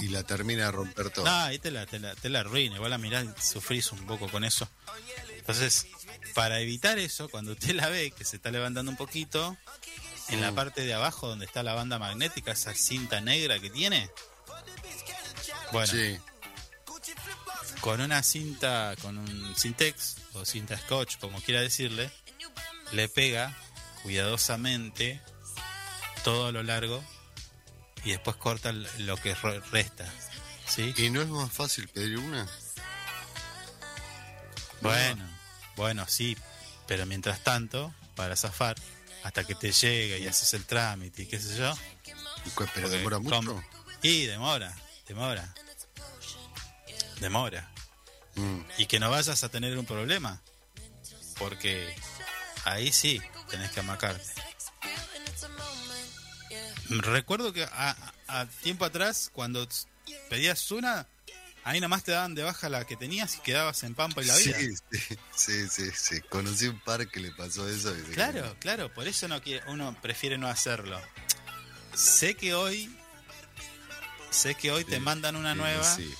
Y 0.00 0.08
la 0.08 0.22
termina 0.22 0.66
de 0.66 0.70
romper 0.70 1.10
todo. 1.10 1.24
No, 1.24 1.30
ahí 1.32 1.58
te 1.58 1.70
la, 1.72 1.86
te 1.86 1.98
la, 1.98 2.14
te 2.14 2.28
la 2.28 2.40
arruina. 2.40 2.76
Igual 2.76 2.90
la 2.90 2.98
mirás 2.98 3.24
y 3.24 3.42
sufrís 3.42 3.90
un 3.92 4.06
poco 4.06 4.28
con 4.28 4.44
eso. 4.44 4.68
Entonces, 5.38 5.86
para 6.34 6.60
evitar 6.60 6.98
eso, 6.98 7.28
cuando 7.28 7.52
usted 7.52 7.74
la 7.74 7.88
ve 7.88 8.12
que 8.12 8.24
se 8.24 8.36
está 8.36 8.50
levantando 8.52 8.90
un 8.92 8.96
poquito, 8.96 9.56
en 10.28 10.40
la 10.40 10.52
Mm. 10.52 10.54
parte 10.54 10.82
de 10.84 10.94
abajo 10.94 11.26
donde 11.26 11.46
está 11.46 11.64
la 11.64 11.74
banda 11.74 11.98
magnética, 11.98 12.52
esa 12.52 12.74
cinta 12.74 13.20
negra 13.20 13.58
que 13.58 13.70
tiene, 13.70 14.08
bueno, 15.72 15.92
Sí. 15.92 16.16
Con 17.82 18.00
una 18.00 18.22
cinta, 18.22 18.94
con 19.02 19.18
un 19.18 19.54
Syntex 19.56 20.16
o 20.34 20.44
cinta 20.46 20.78
Scotch, 20.78 21.18
como 21.18 21.40
quiera 21.42 21.60
decirle, 21.60 22.10
le 22.92 23.08
pega 23.08 23.54
cuidadosamente 24.02 25.20
todo 26.24 26.46
a 26.46 26.52
lo 26.52 26.62
largo 26.62 27.04
y 28.04 28.12
después 28.12 28.36
corta 28.36 28.72
lo 28.72 29.16
que 29.16 29.34
re- 29.34 29.60
resta. 29.72 30.08
¿Sí? 30.66 30.94
¿Y 30.96 31.10
no 31.10 31.20
es 31.22 31.28
más 31.28 31.52
fácil 31.52 31.88
pedir 31.88 32.18
una? 32.18 32.48
Bueno, 34.80 35.24
bueno, 35.76 36.06
sí, 36.08 36.36
pero 36.86 37.04
mientras 37.06 37.42
tanto, 37.44 37.92
para 38.16 38.36
zafar, 38.36 38.76
hasta 39.22 39.44
que 39.44 39.54
te 39.54 39.70
llega 39.72 40.16
y 40.18 40.26
haces 40.26 40.54
el 40.54 40.64
trámite 40.64 41.22
y 41.22 41.26
qué 41.26 41.38
sé 41.40 41.56
yo, 41.56 41.76
¿Y 42.44 42.50
cu- 42.50 42.66
¿Pero 42.74 42.88
demora 42.88 43.18
mucho? 43.20 43.62
y 44.02 44.26
demora, 44.26 44.74
demora, 45.06 45.52
demora. 47.20 47.68
Mm. 48.34 48.60
Y 48.78 48.86
que 48.86 48.98
no 49.00 49.10
vayas 49.10 49.44
a 49.44 49.48
tener 49.48 49.76
un 49.78 49.84
problema, 49.86 50.40
porque 51.38 51.94
ahí 52.64 52.92
sí 52.92 53.20
tenés 53.50 53.70
que 53.72 53.80
amacarte. 53.80 54.24
Recuerdo 56.88 57.52
que 57.52 57.64
a, 57.64 57.96
a 58.28 58.46
tiempo 58.62 58.84
atrás, 58.84 59.30
cuando 59.32 59.66
pedías 60.28 60.70
una, 60.70 61.06
ahí 61.64 61.80
nomás 61.80 62.04
te 62.04 62.12
daban 62.12 62.34
de 62.34 62.42
baja 62.42 62.68
la 62.68 62.84
que 62.86 62.96
tenías 62.96 63.36
y 63.36 63.40
quedabas 63.40 63.82
en 63.82 63.94
Pampa 63.94 64.22
y 64.22 64.26
la 64.26 64.36
vida. 64.36 64.58
Sí, 64.58 64.74
sí, 64.90 65.16
sí, 65.34 65.68
sí, 65.68 65.90
sí. 65.94 66.20
Conocí 66.28 66.66
un 66.66 66.80
par 66.80 67.08
que 67.08 67.20
le 67.20 67.30
pasó 67.32 67.68
eso. 67.68 67.96
y 67.96 68.02
Claro, 68.12 68.42
quedó. 68.42 68.56
claro, 68.58 68.92
por 68.92 69.06
eso 69.08 69.28
no 69.28 69.40
quiere, 69.42 69.64
uno 69.70 69.96
prefiere 70.02 70.36
no 70.38 70.48
hacerlo. 70.48 71.00
Sé 71.94 72.34
que 72.34 72.54
hoy, 72.54 72.94
sé 74.30 74.54
que 74.54 74.70
hoy 74.72 74.84
te 74.84 74.98
mandan 75.00 75.36
una 75.36 75.52
sí, 75.52 75.58
nueva 75.58 75.96
sí. 75.96 76.14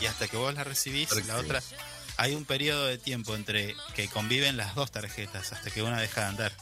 Y 0.00 0.06
hasta 0.06 0.28
que 0.28 0.36
vos 0.36 0.52
la 0.54 0.64
recibís, 0.64 1.10
la 1.26 1.36
otra, 1.36 1.62
hay 2.16 2.34
un 2.34 2.44
periodo 2.44 2.86
de 2.86 2.98
tiempo 2.98 3.34
entre 3.34 3.74
que 3.94 4.08
conviven 4.08 4.56
las 4.56 4.74
dos 4.74 4.90
tarjetas 4.90 5.52
hasta 5.52 5.70
que 5.70 5.82
una 5.82 6.00
deja 6.00 6.22
de 6.22 6.26
andar. 6.28 6.52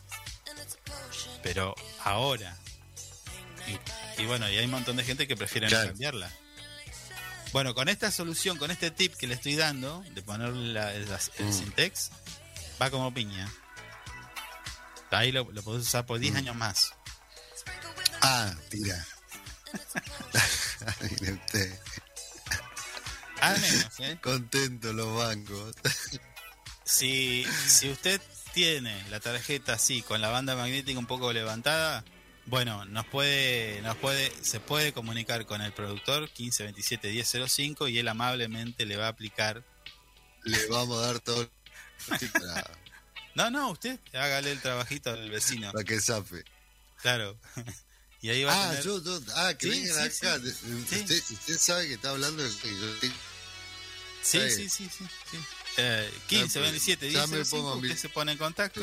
Pero 1.42 1.74
ahora, 2.04 2.56
y, 3.66 4.22
y 4.22 4.26
bueno, 4.26 4.48
y 4.48 4.56
hay 4.58 4.64
un 4.64 4.70
montón 4.70 4.96
de 4.96 5.04
gente 5.04 5.26
que 5.26 5.36
prefiere 5.36 5.68
no 5.68 5.76
cambiarla. 5.76 6.30
Bueno, 7.52 7.74
con 7.74 7.88
esta 7.88 8.10
solución, 8.10 8.56
con 8.58 8.70
este 8.70 8.90
tip 8.90 9.14
que 9.14 9.26
le 9.26 9.34
estoy 9.34 9.56
dando, 9.56 10.02
de 10.12 10.22
ponerle 10.22 10.72
la- 10.72 10.94
el, 10.94 11.02
el 11.38 11.46
Mm. 11.46 11.52
Syntex, 11.52 12.10
va 12.80 12.90
como 12.90 13.12
piña. 13.12 13.52
Ahí 15.10 15.32
lo, 15.32 15.50
lo 15.52 15.62
podés 15.62 15.86
usar 15.86 16.06
por 16.06 16.18
10 16.18 16.32
Mm. 16.32 16.36
años 16.38 16.56
más. 16.56 16.92
Ah, 18.22 18.54
tira. 18.70 19.06
Mire 21.20 21.32
usted. 21.34 21.78
Al 23.42 23.60
menos, 23.60 24.00
¿eh? 24.00 24.18
Contento 24.22 24.92
los 24.92 25.16
bancos. 25.16 25.74
Si, 26.84 27.46
si 27.66 27.90
usted 27.90 28.20
tiene 28.52 29.02
la 29.10 29.20
tarjeta 29.20 29.74
así, 29.74 30.02
con 30.02 30.20
la 30.20 30.28
banda 30.28 30.56
magnética 30.56 30.98
un 30.98 31.06
poco 31.06 31.32
levantada, 31.32 32.04
bueno, 32.46 32.84
nos 32.86 33.06
puede, 33.06 33.80
nos 33.82 33.96
puede, 33.96 34.32
se 34.42 34.60
puede 34.60 34.92
comunicar 34.92 35.46
con 35.46 35.62
el 35.62 35.72
productor 35.72 36.22
1527 36.22 37.10
1005 37.12 37.88
y 37.88 37.98
él 37.98 38.08
amablemente 38.08 38.84
le 38.84 38.96
va 38.96 39.06
a 39.06 39.10
aplicar. 39.10 39.64
Le 40.44 40.66
vamos 40.66 40.98
a 41.02 41.06
dar 41.06 41.20
todo 41.20 41.48
No, 43.34 43.50
no, 43.50 43.70
usted 43.70 43.98
hágale 44.12 44.52
el 44.52 44.60
trabajito 44.60 45.10
al 45.10 45.30
vecino. 45.30 45.72
para 45.72 45.84
que 45.84 46.00
zafe. 46.00 46.44
Claro. 47.00 47.38
Y 48.24 48.30
ahí 48.30 48.44
va 48.44 48.52
a 48.54 48.66
Ah, 48.66 48.68
tener... 48.70 48.84
yo, 48.84 49.02
yo- 49.02 49.20
ah, 49.34 49.52
que 49.58 49.66
Sí, 49.66 49.80
vengan 49.80 50.10
sí, 50.12 50.24
acá. 50.26 50.38
sí. 50.38 50.72
Usted, 50.74 51.22
usted 51.32 51.58
sabe 51.58 51.88
que 51.88 51.94
está 51.94 52.10
hablando 52.10 52.40
de 52.40 52.56
que 52.56 52.68
yo 52.70 52.98
tengo- 53.00 53.14
Sí, 54.22 54.38
está 54.38 54.50
sí, 54.56 54.68
sí, 54.68 54.88
sí, 54.98 55.04
sí. 55.30 55.38
Eh, 55.78 56.12
15, 56.28 56.58
Ah, 56.58 56.62
27, 56.62 57.10
ya 57.10 57.26
me 57.26 57.36
10, 57.38 57.48
pongo 57.50 57.74
usted 57.74 57.88
mil- 57.88 57.98
se 57.98 58.08
pone 58.08 58.32
en 58.32 58.38
contacto. 58.38 58.80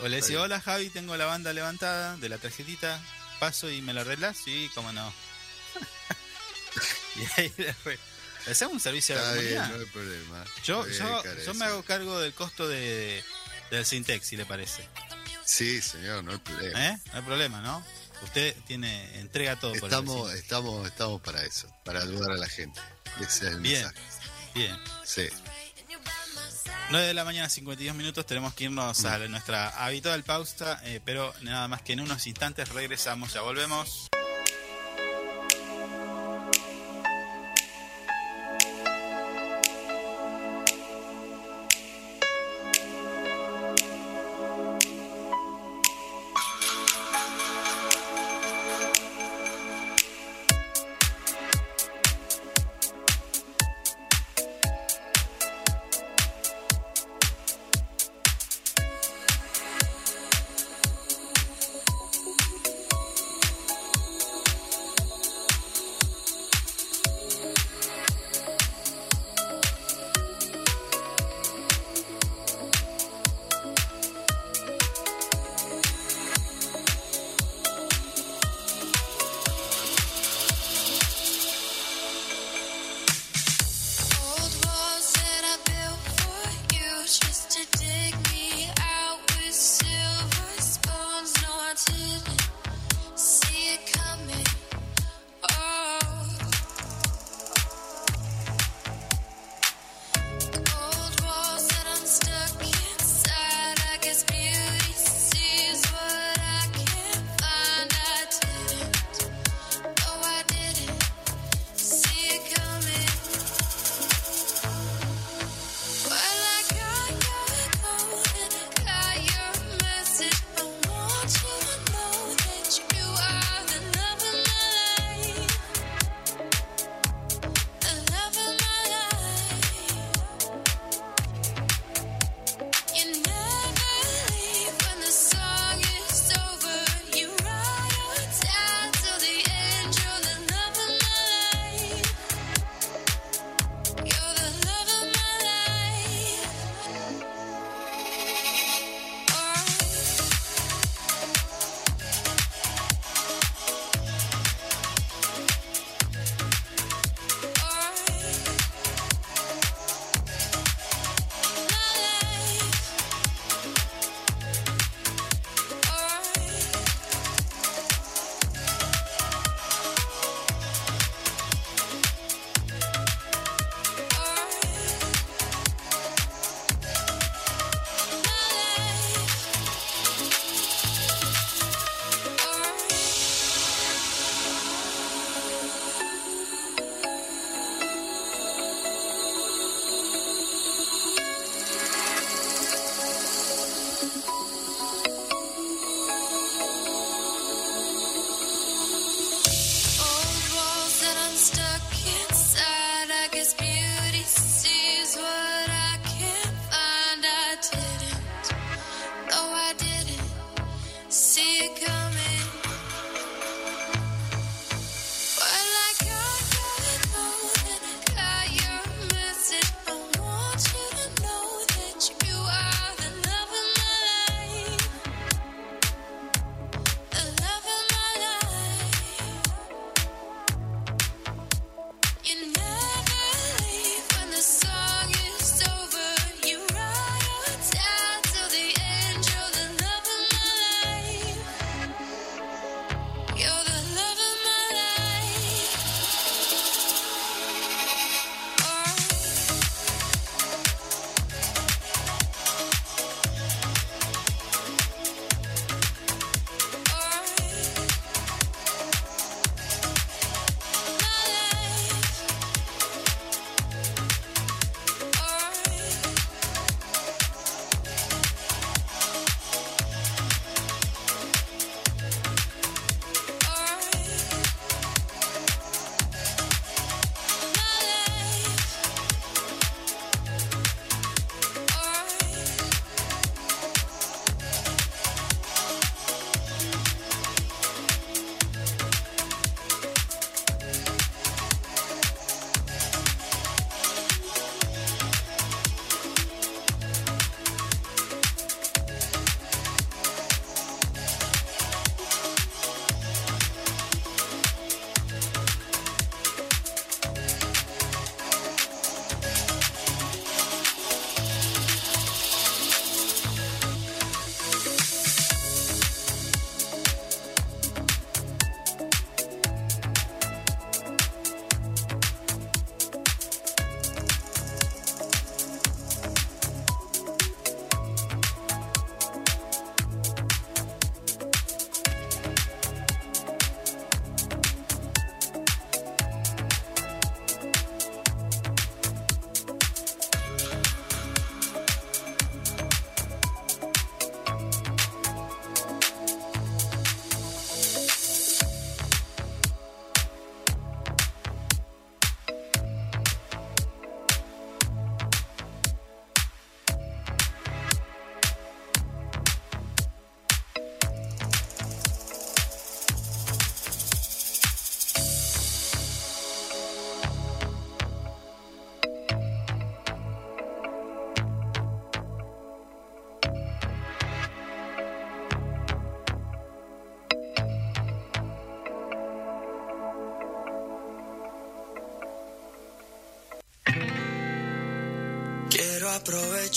O 0.00 0.08
le 0.08 0.16
Está 0.18 0.26
dice, 0.28 0.38
hola 0.38 0.60
Javi, 0.60 0.88
tengo 0.90 1.16
la 1.16 1.26
banda 1.26 1.52
levantada 1.52 2.16
de 2.16 2.28
la 2.28 2.38
tarjetita, 2.38 3.00
paso 3.40 3.70
y 3.70 3.82
me 3.82 3.92
lo 3.92 4.00
arreglas, 4.00 4.36
sí, 4.42 4.70
cómo 4.74 4.92
no. 4.92 5.12
y 7.16 7.40
ahí 7.40 7.52
le 7.58 7.74
hacemos 8.50 8.74
un 8.74 8.80
servicio 8.80 9.16
a 9.18 9.20
la 9.20 9.28
Está 9.28 9.40
bien, 9.40 9.54
comunidad. 9.56 9.76
no 9.76 9.80
hay 9.84 9.90
problema. 9.90 10.44
yo, 10.64 10.88
yo, 10.88 11.22
yo 11.44 11.54
me 11.54 11.64
hago 11.66 11.82
cargo 11.84 12.18
del 12.20 12.32
costo 12.32 12.66
de, 12.68 13.22
del 13.70 13.84
Sintex, 13.84 14.26
si 14.26 14.36
le 14.36 14.46
parece. 14.46 14.88
Sí, 15.44 15.82
señor, 15.82 16.24
no 16.24 16.32
hay 16.32 16.38
problema. 16.38 16.88
¿Eh? 16.88 16.98
No 17.06 17.12
hay 17.18 17.22
problema, 17.22 17.60
¿no? 17.60 17.84
Usted 18.22 18.54
tiene, 18.66 19.18
entrega 19.20 19.58
todo 19.58 19.72
por 19.72 19.80
el 19.80 19.84
Estamos, 19.86 20.32
estamos, 20.34 20.86
estamos 20.86 21.20
para 21.20 21.44
eso, 21.44 21.68
para 21.84 22.00
ayudar 22.02 22.30
a 22.32 22.36
la 22.36 22.48
gente. 22.48 22.80
Ese 23.20 23.24
es 23.48 23.52
el 23.54 23.60
Bien, 23.60 23.82
mensaje. 23.84 24.00
Bien. 24.54 24.76
Sí. 25.04 25.28
9 26.90 27.06
de 27.06 27.14
la 27.14 27.24
mañana, 27.24 27.48
52 27.48 27.94
minutos, 27.96 28.26
tenemos 28.26 28.52
que 28.54 28.64
irnos 28.64 29.04
a 29.06 29.18
la- 29.18 29.28
nuestra 29.28 29.68
habitual 29.84 30.22
pausa, 30.24 30.78
eh, 30.84 31.00
pero 31.04 31.32
nada 31.40 31.66
más 31.68 31.80
que 31.82 31.94
en 31.94 32.00
unos 32.00 32.26
instantes 32.26 32.68
regresamos, 32.68 33.32
ya 33.32 33.40
volvemos. 33.40 34.08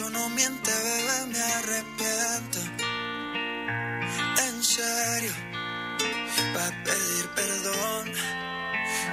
Borracho 0.00 0.10
no 0.10 0.28
miente, 0.30 0.70
bebé, 0.70 1.26
me 1.26 1.42
arrepiento. 1.42 2.58
En 4.46 4.62
serio, 4.62 5.32
para 6.54 6.84
pedir 6.84 7.28
perdón, 7.34 8.12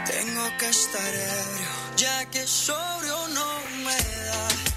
tengo 0.06 0.58
que 0.58 0.70
estar 0.70 1.14
ebrio, 1.16 1.68
ya 1.98 2.26
que 2.30 2.48
sobrio 2.48 3.28
no 3.30 3.60
me 3.84 3.96
da. 3.96 4.77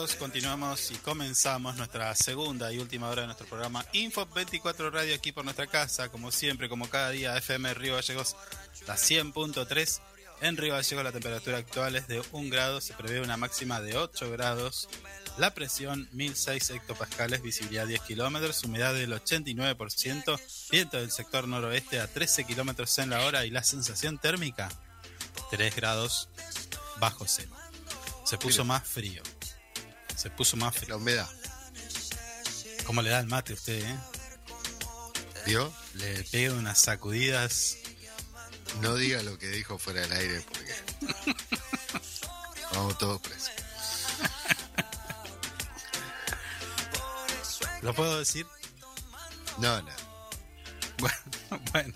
7 0.00 0.06
minutos, 0.06 0.16
continuamos 0.16 0.90
y 0.92 0.94
comenzamos 0.96 1.76
nuestra 1.76 2.14
segunda 2.14 2.72
y 2.72 2.78
última 2.78 3.08
hora 3.08 3.22
de 3.22 3.26
nuestro 3.26 3.46
programa 3.46 3.84
Info 3.92 4.24
24 4.24 4.90
Radio 4.90 5.14
aquí 5.14 5.30
por 5.32 5.44
nuestra 5.44 5.66
casa, 5.66 6.08
como 6.08 6.30
siempre, 6.32 6.70
como 6.70 6.88
cada 6.88 7.10
día, 7.10 7.36
FM 7.36 7.74
Río 7.74 7.96
Gallegos, 7.96 8.34
la 8.86 8.94
100.3. 8.96 10.00
En 10.40 10.56
Río 10.56 10.72
Gallegos 10.72 11.04
la 11.04 11.12
temperatura 11.12 11.58
actual 11.58 11.96
es 11.96 12.08
de 12.08 12.22
1 12.32 12.50
grado, 12.50 12.80
se 12.80 12.94
prevé 12.94 13.20
una 13.20 13.36
máxima 13.36 13.82
de 13.82 13.98
8 13.98 14.30
grados, 14.30 14.88
la 15.36 15.52
presión 15.52 16.08
1006 16.12 16.70
hectopascales, 16.70 17.42
visibilidad 17.42 17.86
10 17.86 18.00
kilómetros, 18.02 18.64
humedad 18.64 18.94
del 18.94 19.12
89%, 19.12 20.40
viento 20.70 20.96
del 20.96 21.10
sector 21.10 21.46
noroeste 21.46 22.00
a 22.00 22.06
13 22.06 22.44
kilómetros 22.44 22.98
en 22.98 23.10
la 23.10 23.26
hora 23.26 23.44
y 23.44 23.50
la 23.50 23.64
sensación 23.64 24.18
térmica 24.18 24.70
3 25.50 25.76
grados 25.76 26.30
bajo 26.98 27.26
cero. 27.26 27.50
Se 28.24 28.38
puso 28.38 28.64
más 28.64 28.86
frío. 28.86 29.22
Se 30.20 30.28
puso 30.28 30.58
más 30.58 30.74
La 30.74 30.80
frío. 30.80 30.96
humedad. 30.98 31.28
¿Cómo 32.84 33.00
le 33.00 33.08
da 33.08 33.20
el 33.20 33.26
mate 33.26 33.52
a 33.52 33.54
usted, 33.54 33.82
eh? 33.84 33.98
¿Vio? 35.46 35.72
Le 35.94 36.24
pega 36.24 36.52
unas 36.52 36.78
sacudidas. 36.78 37.78
No 38.82 38.96
diga 38.96 39.22
lo 39.22 39.38
que 39.38 39.48
dijo 39.48 39.78
fuera 39.78 40.02
del 40.02 40.12
aire 40.12 40.42
porque. 40.42 40.74
Vamos 42.74 42.98
todos 42.98 43.18
presos. 43.22 43.50
¿Lo 47.82 47.94
puedo 47.94 48.18
decir? 48.18 48.46
No, 49.58 49.80
no. 49.80 49.90
Bueno, 50.98 51.16
bueno. 51.72 51.94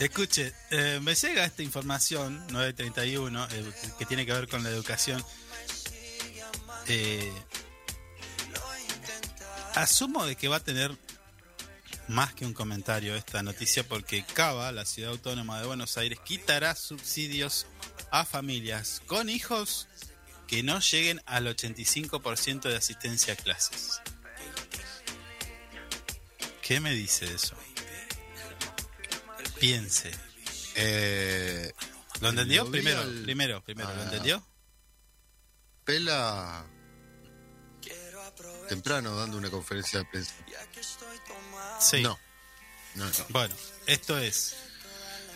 Escuche, 0.00 0.52
eh, 0.70 0.98
me 1.00 1.14
llega 1.14 1.44
esta 1.44 1.62
información, 1.62 2.44
931, 2.50 3.46
eh, 3.52 3.72
que 4.00 4.04
tiene 4.04 4.26
que 4.26 4.32
ver 4.32 4.48
con 4.48 4.64
la 4.64 4.70
educación. 4.70 5.24
Eh, 6.88 7.32
asumo 9.74 10.24
de 10.26 10.36
que 10.36 10.48
va 10.48 10.56
a 10.56 10.60
tener 10.60 10.96
más 12.08 12.32
que 12.34 12.46
un 12.46 12.54
comentario 12.54 13.14
esta 13.14 13.42
noticia 13.42 13.86
porque 13.86 14.24
Cava, 14.24 14.72
la 14.72 14.84
ciudad 14.86 15.10
autónoma 15.12 15.60
de 15.60 15.66
Buenos 15.66 15.98
Aires, 15.98 16.18
quitará 16.24 16.74
subsidios 16.74 17.66
a 18.10 18.24
familias 18.24 19.02
con 19.06 19.28
hijos 19.28 19.88
que 20.46 20.62
no 20.62 20.80
lleguen 20.80 21.20
al 21.26 21.46
85% 21.46 22.62
de 22.62 22.76
asistencia 22.76 23.34
a 23.34 23.36
clases. 23.36 24.00
¿Qué 26.62 26.80
me 26.80 26.92
dice 26.94 27.26
eso? 27.34 27.54
Piense. 29.60 30.10
Eh, 30.76 31.72
¿Lo 32.20 32.30
entendió? 32.30 32.64
Lo 32.64 32.70
primero, 32.70 33.00
al- 33.00 33.22
primero, 33.22 33.62
primero, 33.62 33.94
¿lo 33.94 34.00
Ah. 34.00 34.04
entendió? 34.04 34.46
Pela 35.84 36.64
temprano 38.68 39.16
dando 39.16 39.36
una 39.38 39.50
conferencia 39.50 39.98
de 40.00 40.04
prensa. 40.04 40.32
Sí. 41.80 42.02
No. 42.02 42.18
No, 42.94 43.04
no. 43.06 43.10
Bueno, 43.30 43.54
esto 43.86 44.18
es. 44.18 44.56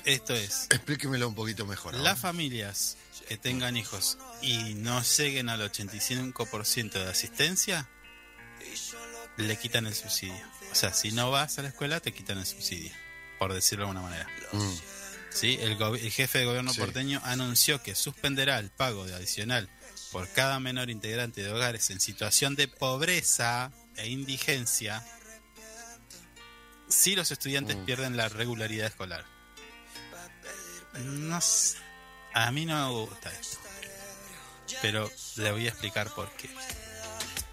Esto 0.05 0.35
es. 0.35 0.66
Explíquemelo 0.70 1.28
un 1.28 1.35
poquito 1.35 1.64
mejor. 1.66 1.95
Las 1.95 2.18
familias 2.18 2.97
que 3.28 3.37
tengan 3.37 3.76
hijos 3.76 4.18
y 4.41 4.74
no 4.74 5.03
lleguen 5.03 5.49
al 5.49 5.61
85% 5.61 6.93
de 6.93 7.09
asistencia, 7.09 7.89
le 9.37 9.57
quitan 9.59 9.87
el 9.87 9.95
subsidio. 9.95 10.35
O 10.70 10.74
sea, 10.74 10.93
si 10.93 11.12
no 11.12 11.30
vas 11.30 11.59
a 11.59 11.62
la 11.62 11.68
escuela, 11.68 12.01
te 12.01 12.12
quitan 12.12 12.39
el 12.39 12.47
subsidio, 12.47 12.93
por 13.39 13.53
decirlo 13.53 13.85
de 13.85 13.91
alguna 13.91 14.09
manera. 14.09 14.28
Mm, 14.53 14.74
¿Sí? 15.30 15.59
El, 15.61 15.80
el 15.80 16.11
jefe 16.11 16.39
de 16.39 16.45
gobierno 16.47 16.72
Sí. 16.72 16.80
porteño 16.80 17.20
anunció 17.24 17.83
que 17.83 17.95
suspenderá 17.95 18.59
el 18.59 18.70
pago 18.70 19.07
de 19.07 19.14
adicional 19.14 19.68
por 20.13 20.29
cada 20.29 20.61
menor 20.61 20.91
integrante 20.91 21.43
de 21.43 21.51
hogares 21.51 21.91
en 21.91 21.99
situación 21.99 22.55
de 22.55 22.69
pobreza 22.69 23.73
e 23.97 24.09
indigencia 24.09 25.03
si 26.89 27.17
los 27.17 27.31
estudiantes 27.31 27.77
Mm. 27.77 27.85
pierden 27.87 28.17
la 28.17 28.29
regularidad 28.29 28.87
escolar. 28.87 29.25
No 30.99 31.41
sé, 31.41 31.79
a 32.35 32.51
mí 32.53 32.67
no 32.67 32.87
me 32.87 33.07
gusta 33.07 33.31
esto, 33.33 33.59
pero 34.83 35.11
le 35.37 35.53
voy 35.53 35.67
a 35.67 35.71
explicar 35.71 36.13
por 36.15 36.31
qué. 36.37 36.51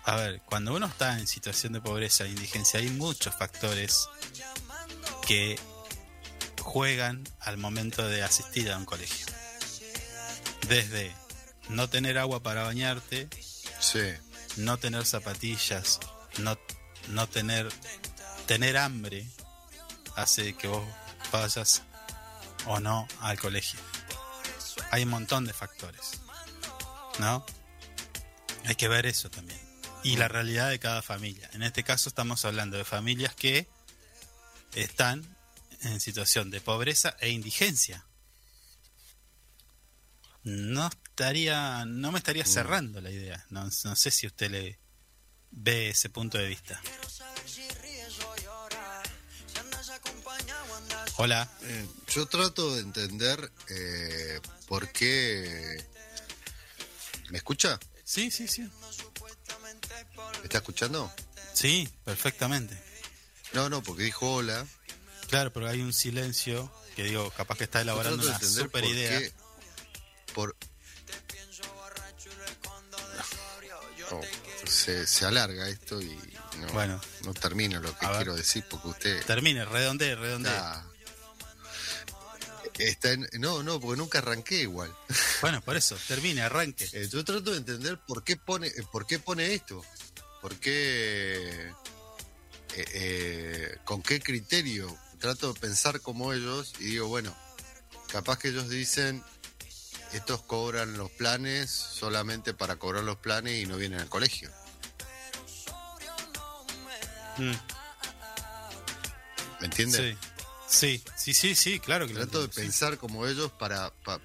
A 0.03 0.15
ver, 0.15 0.41
cuando 0.41 0.75
uno 0.75 0.87
está 0.87 1.17
en 1.17 1.27
situación 1.27 1.71
de 1.73 1.81
pobreza 1.81 2.25
e 2.25 2.29
indigencia 2.29 2.79
hay 2.81 2.89
muchos 2.89 3.33
factores 3.35 4.07
que 5.25 5.57
juegan 6.61 7.23
al 7.39 7.57
momento 7.57 8.05
de 8.07 8.23
asistir 8.23 8.71
a 8.71 8.77
un 8.77 8.85
colegio. 8.85 9.25
Desde 10.67 11.15
no 11.69 11.89
tener 11.89 12.17
agua 12.17 12.41
para 12.41 12.63
bañarte, 12.63 13.29
sí. 13.79 13.99
no 14.57 14.77
tener 14.77 15.05
zapatillas, 15.05 15.99
no, 16.39 16.57
no 17.09 17.27
tener 17.27 17.71
tener 18.45 18.77
hambre 18.77 19.27
hace 20.15 20.55
que 20.55 20.67
vos 20.67 20.83
vayas 21.31 21.83
o 22.65 22.79
no 22.79 23.07
al 23.21 23.39
colegio. 23.39 23.79
Hay 24.91 25.03
un 25.03 25.09
montón 25.09 25.45
de 25.45 25.53
factores. 25.53 26.21
¿No? 27.19 27.45
Hay 28.65 28.75
que 28.75 28.87
ver 28.87 29.05
eso 29.05 29.29
también. 29.29 29.59
Y 30.03 30.17
la 30.17 30.27
realidad 30.27 30.69
de 30.69 30.79
cada 30.79 31.01
familia. 31.01 31.49
En 31.53 31.61
este 31.61 31.83
caso 31.83 32.09
estamos 32.09 32.43
hablando 32.45 32.77
de 32.77 32.85
familias 32.85 33.35
que 33.35 33.67
están 34.73 35.37
en 35.81 35.99
situación 35.99 36.49
de 36.49 36.61
pobreza 36.61 37.15
e 37.19 37.29
indigencia. 37.29 38.05
No 40.43 40.89
estaría, 41.23 41.83
no 41.85 42.13
me 42.13 42.17
estaría 42.19 42.45
cerrando 42.45 43.01
la 43.01 43.11
idea. 43.11 43.45
No, 43.49 43.65
no 43.65 43.95
sé 43.95 44.09
si 44.09 44.25
usted 44.25 44.49
le 44.49 44.79
ve 45.51 45.89
ese 45.89 46.09
punto 46.09 46.37
de 46.37 46.47
vista. 46.47 46.81
Hola. 51.17 51.49
Eh, 51.63 51.85
yo 52.15 52.25
trato 52.27 52.73
de 52.75 52.81
entender 52.81 53.51
eh, 53.69 54.39
por 54.67 54.89
qué... 54.93 55.83
¿Me 57.31 57.37
escucha? 57.37 57.77
Sí, 58.05 58.31
sí, 58.31 58.47
sí. 58.47 58.61
¿Me 58.61 60.43
está 60.43 60.59
escuchando? 60.59 61.13
Sí, 61.53 61.89
perfectamente. 62.05 62.81
No, 63.53 63.69
no, 63.69 63.83
porque 63.83 64.03
dijo 64.03 64.35
hola. 64.35 64.65
Claro, 65.27 65.51
pero 65.51 65.67
hay 65.67 65.81
un 65.81 65.91
silencio 65.91 66.73
que 66.95 67.03
digo, 67.03 67.29
capaz 67.31 67.57
que 67.57 67.65
está 67.65 67.81
elaborando 67.81 68.25
una 68.25 68.39
super 68.39 68.69
por 68.83 68.85
idea. 68.89 69.19
qué- 69.19 69.33
por... 70.33 70.55
Oh, 74.11 74.21
se, 74.65 75.05
se 75.05 75.25
alarga 75.25 75.69
esto 75.69 76.01
y 76.01 76.17
no, 76.59 76.67
Bueno. 76.73 76.99
no 77.23 77.33
termino 77.33 77.79
lo 77.79 77.95
que 77.97 78.05
ver. 78.07 78.15
quiero 78.17 78.35
decir 78.35 78.65
porque 78.69 78.87
usted 78.87 79.25
Termine, 79.25 79.65
redondee, 79.65 80.15
redondee. 80.15 80.51
está, 80.51 80.85
está 82.79 83.11
en- 83.11 83.29
no, 83.39 83.61
no, 83.61 83.79
porque 83.79 83.97
nunca 83.97 84.17
arranqué 84.19 84.61
igual. 84.61 84.95
Bueno, 85.41 85.61
por 85.61 85.77
eso, 85.77 85.95
termine, 86.07 86.41
arranque. 86.41 86.89
Eh, 86.93 87.07
yo 87.07 87.23
trato 87.23 87.51
de 87.51 87.57
entender 87.57 87.99
por 88.07 88.23
qué 88.23 88.35
pone, 88.37 88.67
eh, 88.67 88.83
por 88.91 89.05
qué 89.05 89.19
pone 89.19 89.53
esto, 89.53 89.83
por 90.41 90.55
qué, 90.55 91.69
eh, 91.69 92.85
eh, 92.93 93.77
con 93.85 94.01
qué 94.01 94.19
criterio. 94.21 94.95
Trato 95.19 95.53
de 95.53 95.59
pensar 95.59 95.99
como 96.01 96.33
ellos 96.33 96.73
y 96.79 96.85
digo, 96.85 97.07
bueno, 97.09 97.35
capaz 98.11 98.39
que 98.39 98.47
ellos 98.47 98.69
dicen, 98.69 99.23
estos 100.13 100.41
cobran 100.43 100.97
los 100.97 101.09
planes 101.11 101.69
solamente 101.69 102.53
para 102.53 102.77
cobrar 102.77 103.03
los 103.03 103.17
planes 103.17 103.61
y 103.61 103.65
no 103.65 103.77
vienen 103.77 103.99
al 103.99 104.09
colegio. 104.09 104.49
Mm, 107.37 107.53
¿Me 109.61 109.65
entiendes? 109.65 110.17
sí. 110.67 111.01
sí, 111.01 111.03
sí, 111.15 111.33
sí, 111.33 111.55
sí, 111.55 111.79
claro 111.79 112.07
que 112.07 112.13
lo 112.13 112.21
Trato 112.21 112.45
de 112.47 112.53
sí. 112.53 112.61
pensar 112.61 112.97
como 112.97 113.25
ellos 113.27 113.51
para, 113.51 113.91
pa- 114.03 114.19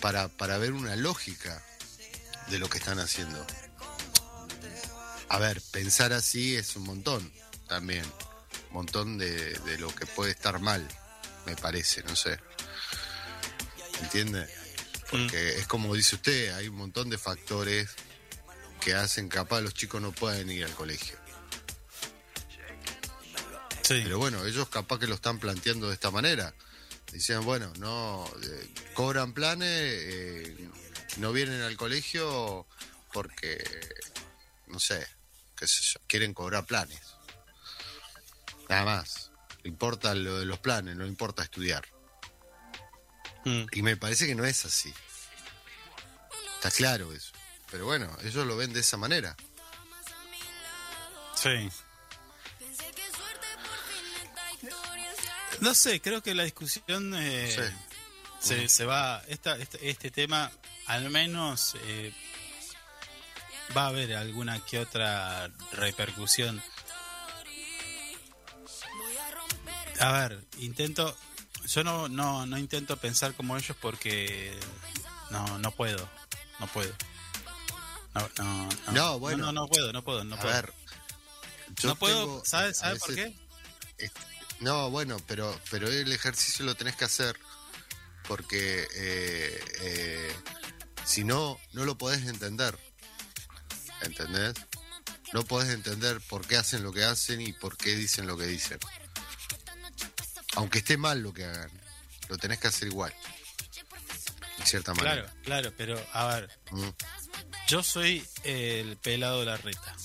para, 0.00 0.28
para 0.28 0.58
ver 0.58 0.72
una 0.72 0.96
lógica 0.96 1.62
de 2.48 2.58
lo 2.58 2.68
que 2.68 2.78
están 2.78 2.98
haciendo. 2.98 3.44
A 5.28 5.38
ver, 5.38 5.62
pensar 5.70 6.12
así 6.12 6.56
es 6.56 6.76
un 6.76 6.82
montón 6.84 7.32
también. 7.68 8.04
Un 8.68 8.74
montón 8.74 9.16
de, 9.18 9.58
de 9.60 9.78
lo 9.78 9.94
que 9.94 10.04
puede 10.06 10.30
estar 10.32 10.58
mal, 10.58 10.86
me 11.46 11.56
parece, 11.56 12.02
no 12.02 12.16
sé. 12.16 12.38
¿Entiende? 14.00 14.48
Porque 15.10 15.58
es 15.58 15.66
como 15.66 15.94
dice 15.94 16.16
usted, 16.16 16.54
hay 16.54 16.68
un 16.68 16.76
montón 16.76 17.10
de 17.10 17.18
factores 17.18 17.90
que 18.80 18.94
hacen 18.94 19.28
capaz 19.28 19.60
los 19.60 19.74
chicos 19.74 20.00
no 20.00 20.12
pueden 20.12 20.50
ir 20.50 20.64
al 20.64 20.74
colegio. 20.74 21.16
Sí. 23.82 24.00
Pero 24.02 24.18
bueno, 24.18 24.44
ellos 24.44 24.68
capaz 24.68 24.98
que 24.98 25.06
lo 25.06 25.14
están 25.14 25.38
planteando 25.38 25.88
de 25.88 25.94
esta 25.94 26.10
manera. 26.10 26.54
Dicen, 27.12 27.44
bueno, 27.44 27.72
no, 27.78 28.26
eh, 28.42 28.74
cobran 28.94 29.34
planes, 29.34 29.68
eh, 29.70 30.68
no 31.18 31.32
vienen 31.32 31.60
al 31.60 31.76
colegio 31.76 32.66
porque, 33.12 33.62
no 34.68 34.80
sé, 34.80 35.06
qué 35.54 35.66
sé 35.66 35.82
yo, 35.82 36.00
quieren 36.06 36.32
cobrar 36.32 36.64
planes. 36.64 37.02
Nada 38.68 38.84
más. 38.84 39.30
Importa 39.64 40.14
lo 40.14 40.38
de 40.38 40.46
los 40.46 40.58
planes, 40.58 40.96
no 40.96 41.06
importa 41.06 41.42
estudiar. 41.42 41.84
Mm, 43.44 43.64
Y 43.72 43.82
me 43.82 43.96
parece 43.96 44.26
que 44.26 44.34
no 44.34 44.44
es 44.44 44.64
así. 44.64 44.92
Está 46.56 46.70
claro 46.70 47.12
eso. 47.12 47.32
Pero 47.70 47.86
bueno, 47.86 48.08
ellos 48.22 48.46
lo 48.46 48.56
ven 48.56 48.72
de 48.72 48.80
esa 48.80 48.96
manera. 48.96 49.36
sí. 51.34 51.70
No 55.60 55.74
sé, 55.74 56.00
creo 56.00 56.22
que 56.22 56.34
la 56.34 56.42
discusión 56.42 57.14
eh, 57.14 57.72
se, 58.40 58.68
se 58.68 58.84
va. 58.84 59.22
Esta, 59.28 59.56
este, 59.56 59.88
este 59.90 60.10
tema, 60.10 60.50
al 60.86 61.08
menos, 61.10 61.76
eh, 61.84 62.12
va 63.76 63.84
a 63.84 63.88
haber 63.88 64.16
alguna 64.16 64.58
que 64.64 64.80
otra 64.80 65.48
repercusión. 65.72 66.60
A 70.00 70.12
ver, 70.12 70.40
intento. 70.58 71.16
Yo 71.66 71.84
no, 71.84 72.08
no, 72.08 72.46
no 72.46 72.58
intento 72.58 72.96
pensar 72.96 73.34
como 73.34 73.56
ellos 73.56 73.76
porque 73.80 74.58
no, 75.30 75.58
no 75.58 75.70
puedo. 75.72 76.08
No 76.58 76.66
puedo. 76.68 76.92
No, 78.14 78.28
no, 78.38 78.68
no. 78.86 78.92
No, 78.92 79.18
bueno. 79.18 79.46
No, 79.46 79.52
no, 79.52 79.62
no 79.62 79.68
puedo, 79.68 79.92
no 79.92 80.02
puedo, 80.02 80.24
no 80.24 80.34
a 80.36 80.40
puedo. 80.40 80.54
ver. 80.54 80.72
yo 81.80 81.88
no 81.88 81.96
puedo, 81.96 82.42
¿sabes, 82.44 82.78
a 82.78 82.86
¿sabes 82.86 83.00
por 83.00 83.14
qué? 83.14 83.34
No, 84.60 84.90
bueno, 84.90 85.16
pero, 85.26 85.58
pero 85.70 85.88
el 85.88 86.12
ejercicio 86.12 86.64
lo 86.64 86.74
tenés 86.74 86.94
que 86.94 87.04
hacer 87.04 87.36
porque 88.28 88.86
eh, 88.94 89.64
eh, 89.80 90.36
si 91.04 91.24
no, 91.24 91.58
no 91.72 91.84
lo 91.84 91.98
podés 91.98 92.26
entender. 92.26 92.78
¿Entendés? 94.02 94.54
No 95.32 95.44
podés 95.44 95.70
entender 95.70 96.20
por 96.28 96.46
qué 96.46 96.56
hacen 96.56 96.82
lo 96.82 96.92
que 96.92 97.04
hacen 97.04 97.40
y 97.40 97.52
por 97.52 97.76
qué 97.76 97.94
dicen 97.96 98.26
lo 98.26 98.36
que 98.36 98.46
dicen. 98.46 98.78
Aunque 100.56 100.78
esté 100.78 100.96
mal 100.96 101.20
lo 101.22 101.32
que 101.32 101.44
hagan, 101.44 101.70
lo 102.28 102.38
tenés 102.38 102.58
que 102.58 102.68
hacer 102.68 102.88
igual. 102.88 103.12
De 104.58 104.66
cierta 104.66 104.92
Claro, 104.92 105.22
manera. 105.22 105.34
claro, 105.44 105.72
pero 105.76 106.06
a 106.12 106.26
ver, 106.26 106.50
Mm. 106.70 106.88
yo 107.68 107.82
soy 107.82 108.26
el 108.44 108.96
pelado 108.98 109.40
de 109.40 109.46
la 109.46 109.56
reta. 109.56 109.96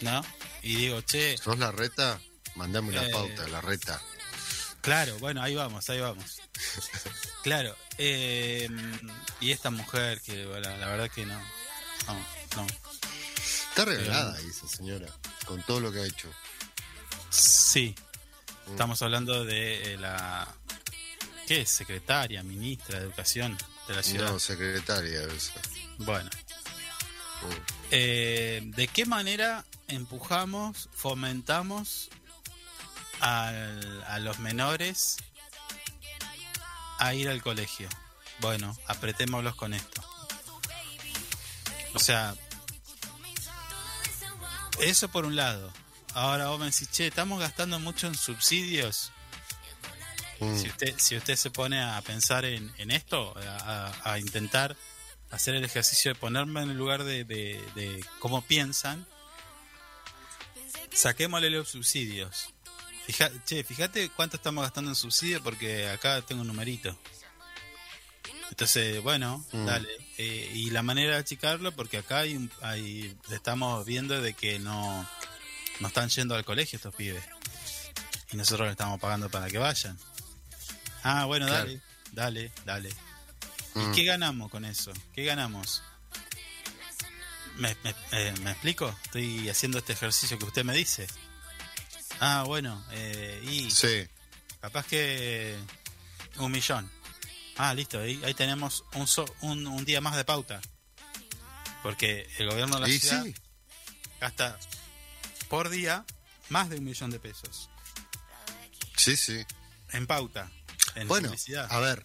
¿No? 0.00 0.24
Y 0.62 0.76
digo, 0.76 1.00
che, 1.02 1.36
¿Sos 1.38 1.58
la 1.58 1.72
reta? 1.72 2.20
Mandame 2.54 2.88
una 2.90 3.04
Eh. 3.04 3.10
pauta, 3.10 3.46
la 3.48 3.60
reta. 3.60 4.00
claro, 4.80 5.18
bueno, 5.18 5.42
ahí 5.42 5.54
vamos, 5.54 5.88
ahí 5.90 6.00
vamos. 6.00 6.40
Claro, 7.42 7.74
eh, 7.98 8.68
y 9.40 9.52
esta 9.52 9.70
mujer 9.70 10.20
que, 10.20 10.44
la 10.44 10.86
verdad 10.88 11.10
que 11.10 11.24
no, 11.24 11.38
no, 12.06 12.14
no. 12.56 12.66
Está 13.70 13.84
regalada 13.84 14.36
ahí 14.36 14.46
esa 14.46 14.66
señora, 14.68 15.06
con 15.46 15.62
todo 15.62 15.80
lo 15.80 15.90
que 15.92 16.00
ha 16.00 16.04
hecho. 16.06 16.28
Sí, 17.30 17.94
estamos 18.70 19.00
hablando 19.02 19.44
de 19.44 19.94
eh, 19.94 19.98
la, 19.98 20.46
¿qué 21.46 21.62
es? 21.62 21.68
Secretaria, 21.70 22.42
ministra 22.42 22.98
de 22.98 23.06
Educación 23.06 23.56
de 23.88 23.94
la 23.94 24.02
ciudad. 24.02 24.30
No, 24.30 24.38
secretaria 24.38 25.20
ser. 25.38 25.62
Bueno, 25.98 26.30
Mm. 27.40 27.52
Eh, 27.92 28.62
¿De 28.74 28.88
qué 28.88 29.06
manera 29.06 29.64
empujamos, 29.86 30.88
fomentamos 30.92 32.10
al- 33.20 34.02
a 34.08 34.18
los 34.18 34.40
menores 34.40 35.18
a 36.98 37.14
ir 37.14 37.28
al 37.28 37.40
colegio? 37.40 37.88
Bueno, 38.40 38.76
apretémoslos 38.88 39.54
con 39.54 39.72
esto. 39.72 40.02
O 41.94 42.00
sea, 42.00 42.34
eso 44.80 45.08
por 45.08 45.24
un 45.24 45.36
lado. 45.36 45.72
Ahora 46.18 46.48
vos 46.48 46.58
me 46.58 46.66
decís, 46.66 46.90
che, 46.90 47.06
estamos 47.06 47.38
gastando 47.38 47.78
mucho 47.78 48.08
en 48.08 48.16
subsidios. 48.16 49.12
Mm. 50.40 50.58
Si 50.58 50.68
usted, 50.68 50.94
si 50.98 51.16
usted 51.16 51.36
se 51.36 51.50
pone 51.50 51.80
a 51.80 52.00
pensar 52.02 52.44
en, 52.44 52.72
en 52.78 52.90
esto, 52.90 53.34
a, 53.36 54.18
intentar 54.18 54.76
hacer 55.30 55.54
el 55.54 55.64
ejercicio 55.64 56.12
de 56.12 56.18
ponerme 56.18 56.62
en 56.62 56.70
el 56.70 56.76
lugar 56.76 57.04
de, 57.04 57.22
de- 57.24 57.62
de 57.76 58.04
cómo 58.18 58.42
piensan, 58.42 59.06
saquémosle 60.92 61.50
los 61.50 61.68
subsidios. 61.68 62.52
Fija- 63.06 63.30
che, 63.44 63.62
fíjate 63.62 64.08
cuánto 64.10 64.36
estamos 64.36 64.62
gastando 64.62 64.90
en 64.90 64.96
subsidios 64.96 65.40
porque 65.42 65.88
acá 65.88 66.20
tengo 66.22 66.40
un 66.42 66.48
numerito. 66.48 66.98
Entonces, 68.50 69.00
bueno, 69.02 69.44
Mm. 69.52 69.66
dale. 69.66 69.88
Eh, 70.16 70.50
y 70.54 70.70
la 70.70 70.82
manera 70.82 71.12
de 71.12 71.18
achicarlo, 71.18 71.70
porque 71.72 71.98
acá 71.98 72.18
hay, 72.18 72.50
hay- 72.62 73.16
estamos 73.30 73.84
viendo 73.86 74.20
de 74.20 74.34
que 74.34 74.58
no, 74.58 75.08
no 75.80 75.88
están 75.88 76.08
yendo 76.08 76.34
al 76.34 76.44
colegio 76.44 76.76
estos 76.76 76.94
pibes. 76.94 77.22
Y 78.32 78.36
nosotros 78.36 78.66
le 78.66 78.72
estamos 78.72 79.00
pagando 79.00 79.30
para 79.30 79.48
que 79.48 79.58
vayan. 79.58 79.98
Ah, 81.02 81.24
bueno, 81.24 81.46
Claro. 81.46 81.64
dale, 81.66 81.80
dale, 82.12 82.52
dale. 82.64 82.90
Mm. 83.74 83.92
¿Y 83.92 83.96
qué 83.96 84.04
ganamos 84.04 84.50
con 84.50 84.64
eso? 84.64 84.92
¿Qué 85.14 85.24
ganamos? 85.24 85.82
¿Me, 87.56 87.76
me- 87.82 87.94
eh, 88.12 88.34
¿me 88.42 88.50
explico? 88.52 88.94
Estoy 89.04 89.48
haciendo 89.48 89.78
este 89.78 89.92
ejercicio 89.92 90.38
que 90.38 90.44
usted 90.44 90.64
me 90.64 90.74
dice. 90.74 91.06
Ah, 92.20 92.44
bueno, 92.46 92.84
eh, 92.92 93.40
y 93.44 93.70
Sí, 93.70 94.06
capaz 94.60 94.86
que 94.86 95.56
un 96.36 96.52
millón. 96.52 96.90
Ah, 97.56 97.74
listo, 97.74 97.98
ahí, 98.00 98.20
ahí 98.24 98.34
tenemos 98.34 98.84
un, 98.94 99.06
so- 99.08 99.32
un, 99.40 99.66
un 99.66 99.84
día 99.84 100.00
más 100.00 100.14
de 100.16 100.24
pauta. 100.24 100.60
Porque 101.82 102.28
el 102.38 102.48
gobierno 102.50 102.78
de 102.78 102.80
la 102.88 102.98
ciudad 102.98 103.24
sí, 103.24 103.34
gasta 104.20 104.58
por 105.48 105.68
día 105.70 106.04
más 106.48 106.68
de 106.70 106.76
un 106.78 106.84
millón 106.84 107.10
de 107.10 107.18
pesos 107.20 107.68
sí, 108.96 109.16
sí. 109.16 109.44
en 109.90 110.06
pauta, 110.06 110.50
en 110.94 111.08
Bueno, 111.08 111.28
publicidad. 111.28 111.66
a 111.70 111.78
ver, 111.80 112.04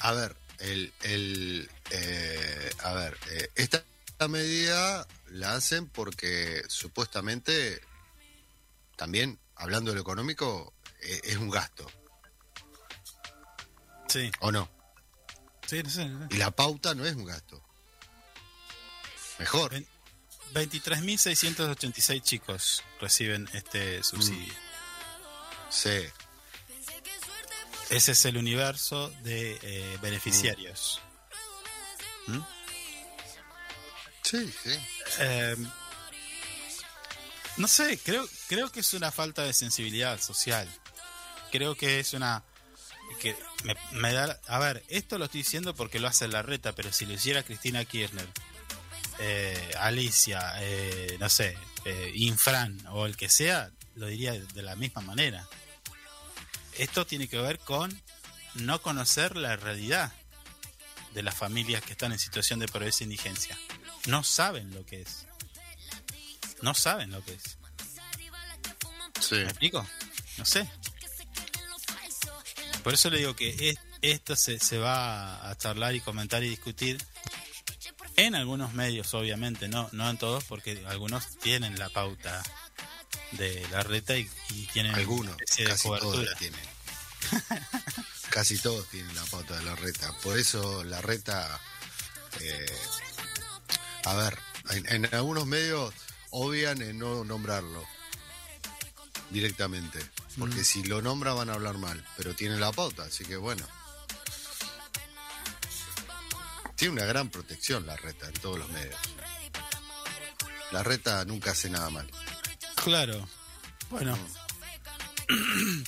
a 0.00 0.12
ver, 0.12 0.36
el, 0.58 0.92
el, 1.02 1.70
eh, 1.90 2.70
a 2.82 2.92
ver, 2.92 3.18
eh, 3.30 3.48
esta 3.56 3.82
medida 4.28 5.06
la 5.26 5.54
hacen 5.54 5.88
porque 5.88 6.62
supuestamente 6.68 7.80
también 8.96 9.38
hablando 9.56 9.90
de 9.90 9.96
lo 9.96 10.00
económico, 10.02 10.72
eh, 11.02 11.20
es 11.24 11.36
un 11.36 11.50
gasto, 11.50 11.86
Sí, 14.08 14.30
¿o 14.40 14.52
no? 14.52 14.70
sí, 15.66 15.82
no 15.82 15.90
sé. 15.90 16.08
Y 16.30 16.36
la 16.36 16.50
pauta 16.52 16.94
no 16.94 17.04
es 17.04 17.14
un 17.16 17.24
gasto. 17.24 17.62
Mejor. 19.38 19.74
23.686 20.56 22.22
chicos 22.22 22.82
reciben 22.98 23.46
este 23.52 24.02
subsidio. 24.02 24.54
Sí. 25.68 26.00
Ese 27.90 28.12
es 28.12 28.24
el 28.24 28.38
universo 28.38 29.10
de 29.22 29.58
eh, 29.60 29.98
beneficiarios. 30.00 31.02
¿Mm? 32.26 32.40
Sí, 34.22 34.50
sí. 34.62 34.70
Eh, 35.18 35.56
no 37.58 37.68
sé, 37.68 37.98
creo, 37.98 38.26
creo 38.48 38.72
que 38.72 38.80
es 38.80 38.94
una 38.94 39.12
falta 39.12 39.42
de 39.42 39.52
sensibilidad 39.52 40.18
social. 40.18 40.66
Creo 41.52 41.74
que 41.74 42.00
es 42.00 42.14
una... 42.14 42.42
que 43.20 43.36
me, 43.62 43.76
me 43.92 44.14
da... 44.14 44.40
A 44.46 44.58
ver, 44.58 44.82
esto 44.88 45.18
lo 45.18 45.26
estoy 45.26 45.42
diciendo 45.42 45.74
porque 45.74 46.00
lo 46.00 46.08
hace 46.08 46.28
la 46.28 46.40
reta, 46.40 46.74
pero 46.74 46.92
si 46.92 47.04
lo 47.04 47.12
hiciera 47.12 47.42
Cristina 47.42 47.84
Kirchner, 47.84 48.26
eh, 49.18 49.72
Alicia, 49.78 50.54
eh, 50.58 51.16
no 51.20 51.28
sé, 51.28 51.56
eh, 51.84 52.12
Infran 52.14 52.84
o 52.88 53.06
el 53.06 53.16
que 53.16 53.28
sea, 53.28 53.70
lo 53.94 54.06
diría 54.06 54.32
de 54.32 54.62
la 54.62 54.76
misma 54.76 55.00
manera. 55.02 55.46
Esto 56.74 57.06
tiene 57.06 57.28
que 57.28 57.38
ver 57.40 57.58
con 57.58 58.02
no 58.54 58.80
conocer 58.82 59.36
la 59.36 59.56
realidad 59.56 60.12
de 61.14 61.22
las 61.22 61.34
familias 61.34 61.82
que 61.82 61.92
están 61.92 62.12
en 62.12 62.18
situación 62.18 62.58
de 62.58 62.68
pobreza 62.68 62.98
e 63.00 63.04
indigencia. 63.04 63.58
No 64.06 64.22
saben 64.22 64.72
lo 64.74 64.84
que 64.84 65.00
es. 65.02 65.26
No 66.62 66.74
saben 66.74 67.10
lo 67.10 67.24
que 67.24 67.32
es. 67.34 67.56
Sí. 69.20 69.36
¿Me 69.36 69.42
explico? 69.44 69.86
No 70.36 70.44
sé. 70.44 70.68
Por 72.82 72.94
eso 72.94 73.10
le 73.10 73.18
digo 73.18 73.34
que 73.34 73.70
es- 73.70 73.78
esto 74.02 74.36
se, 74.36 74.58
se 74.58 74.78
va 74.78 75.48
a 75.50 75.56
charlar 75.56 75.94
y 75.94 76.00
comentar 76.00 76.42
y 76.44 76.48
discutir 76.50 77.02
en 78.16 78.34
algunos 78.34 78.72
medios, 78.72 79.12
obviamente, 79.14 79.68
no, 79.68 79.88
no 79.92 80.08
en 80.08 80.18
todos, 80.18 80.44
porque 80.44 80.82
algunos 80.88 81.38
tienen 81.38 81.78
la 81.78 81.88
pauta 81.88 82.42
de 83.32 83.66
la 83.70 83.82
reta 83.82 84.16
y, 84.16 84.28
y 84.50 84.66
tienen 84.66 84.94
Algunos, 84.94 85.36
de 85.36 85.64
casi 85.64 85.88
todos 85.88 86.00
cobertura. 86.00 86.32
la 86.32 86.38
tienen. 86.38 86.60
casi 88.30 88.58
todos 88.58 88.88
tienen 88.88 89.14
la 89.14 89.24
pauta 89.24 89.56
de 89.56 89.64
la 89.64 89.74
reta. 89.74 90.12
Por 90.22 90.38
eso 90.38 90.84
la 90.84 91.00
reta, 91.02 91.60
eh, 92.40 92.66
a 94.04 94.14
ver, 94.14 94.38
en, 94.70 95.04
en 95.06 95.14
algunos 95.14 95.46
medios 95.46 95.92
obvian 96.30 96.80
en 96.82 96.98
no 96.98 97.24
nombrarlo 97.24 97.86
directamente. 99.30 99.98
Porque 100.38 100.64
si 100.64 100.82
lo 100.84 101.00
nombra 101.02 101.32
van 101.32 101.50
a 101.50 101.54
hablar 101.54 101.78
mal, 101.78 102.04
pero 102.16 102.34
tiene 102.34 102.58
la 102.58 102.72
pauta, 102.72 103.04
así 103.04 103.24
que 103.24 103.36
bueno. 103.36 103.66
Tiene 106.76 106.92
una 106.94 107.04
gran 107.04 107.28
protección 107.30 107.86
la 107.86 107.96
reta 107.96 108.26
en 108.26 108.34
todos 108.34 108.58
los 108.58 108.68
medios. 108.70 108.94
La 110.72 110.82
reta 110.82 111.24
nunca 111.24 111.52
hace 111.52 111.70
nada 111.70 111.88
mal. 111.90 112.10
Claro. 112.84 113.26
Bueno. 113.90 114.16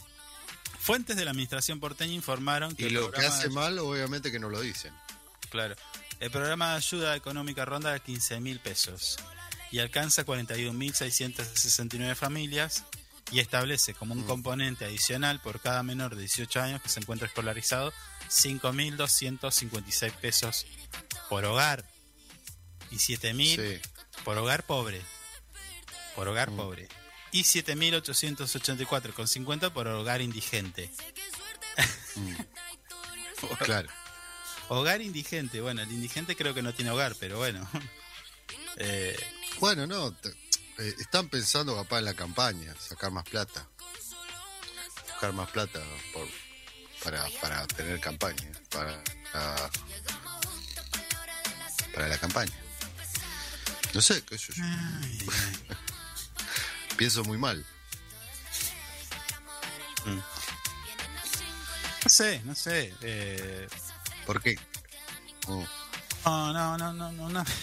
Fuentes 0.81 1.17
de 1.17 1.25
la 1.25 1.33
administración 1.33 1.81
porteña 1.81 2.15
informaron 2.15 2.75
que 2.75 2.87
Y 2.87 2.91
lo 2.91 3.11
que 3.11 3.27
hace 3.27 3.49
de- 3.49 3.55
mal, 3.55 3.79
obviamente 3.79 4.33
que 4.33 4.39
no 4.39 4.49
lo 4.49 4.61
dicen. 4.61 4.93
Claro. 5.51 5.75
El 6.21 6.31
programa 6.31 6.71
de 6.71 6.77
ayuda 6.77 7.15
económica 7.17 7.65
ronda 7.65 7.93
de 7.93 8.01
15 8.01 8.41
mil 8.41 8.59
pesos 8.61 9.19
y 9.71 9.81
alcanza 9.81 10.25
41.669 10.25 12.15
familias 12.17 12.85
y 13.31 13.41
establece 13.41 13.93
como 13.95 14.15
un 14.15 14.23
componente 14.25 14.87
adicional 14.87 15.41
por 15.41 15.61
cada 15.61 15.83
menor 15.83 16.15
de 16.15 16.23
18 16.23 16.61
años 16.63 16.81
que 16.83 16.89
se 16.89 17.01
encuentra 17.01 17.29
escolarizado 17.29 17.93
5.256 18.29 20.13
pesos 20.13 20.67
por 21.29 21.45
hogar 21.45 21.85
y 22.91 22.97
7.000 22.97 23.57
Sí. 23.57 23.79
por 24.25 24.39
hogar 24.39 24.63
pobre. 24.65 25.03
Por 26.15 26.29
hogar 26.29 26.51
pobre. 26.51 26.89
Y 27.33 27.43
7.884,50 27.45 29.71
por 29.73 29.87
hogar 29.89 30.21
indigente. 30.23 30.91
Claro. 33.61 33.89
Hogar 34.69 35.01
indigente, 35.01 35.61
bueno, 35.61 35.81
el 35.83 35.93
indigente 35.93 36.35
creo 36.35 36.55
que 36.55 36.63
no 36.63 36.75
tiene 36.75 36.91
hogar, 36.91 37.15
pero 37.21 37.39
bueno. 37.39 37.69
Eh, 38.81 39.19
Bueno, 39.59 39.89
no, 39.89 40.15
eh, 40.79 40.95
están 41.01 41.29
pensando 41.29 41.75
capaz 41.75 41.99
en 41.99 42.05
la 42.05 42.15
campaña, 42.15 42.73
sacar 42.79 43.11
más 43.11 43.25
plata. 43.25 43.67
Buscar 45.09 45.33
más 45.33 45.51
plata 45.51 45.81
por, 46.13 46.29
para, 47.03 47.27
para 47.41 47.67
tener 47.69 48.01
campaña, 48.01 48.49
para, 48.71 49.03
para, 49.33 49.71
para 51.95 52.09
la 52.09 52.19
campaña. 52.19 52.53
No 53.95 54.03
sé, 54.03 54.23
qué 54.25 54.39
sé 54.39 54.53
yo. 54.55 54.63
Pienso 56.97 57.25
muy 57.25 57.39
mal. 57.39 57.65
no 62.05 62.11
sé, 62.11 62.43
no 62.45 62.55
sé. 62.55 62.95
eh, 63.03 63.69
¿Por 64.27 64.43
qué? 64.43 64.57
Oh, 65.47 65.65
no, 66.25 66.53
no, 66.53 66.79
no, 66.79 66.93
no, 66.93 67.13
no, 67.13 67.29
no. 67.29 67.45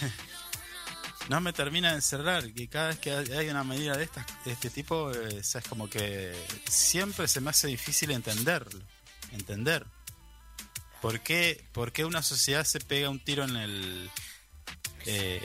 No 1.28 1.40
me 1.40 1.52
termina 1.52 1.92
de 1.92 2.00
cerrar 2.02 2.52
que 2.52 2.68
cada 2.68 2.88
vez 2.88 3.00
que 3.00 3.10
hay 3.10 3.32
hay 3.32 3.48
una 3.48 3.64
medida 3.64 3.96
de, 3.96 4.04
estas, 4.04 4.24
de 4.44 4.52
este 4.52 4.70
tipo, 4.70 5.10
eh, 5.10 5.38
es 5.40 5.56
como 5.68 5.90
que 5.90 6.32
siempre 6.70 7.26
se 7.26 7.40
me 7.40 7.50
hace 7.50 7.66
difícil 7.66 8.12
entenderlo. 8.12 8.80
Entender. 9.32 9.86
¿Por 11.02 11.20
qué, 11.20 11.64
por 11.72 11.92
qué 11.92 12.04
una 12.04 12.22
sociedad 12.22 12.64
se 12.64 12.80
pega 12.80 13.10
un 13.10 13.20
tiro 13.22 13.44
en 13.44 13.56
el... 13.56 14.10
Eh, 15.06 15.40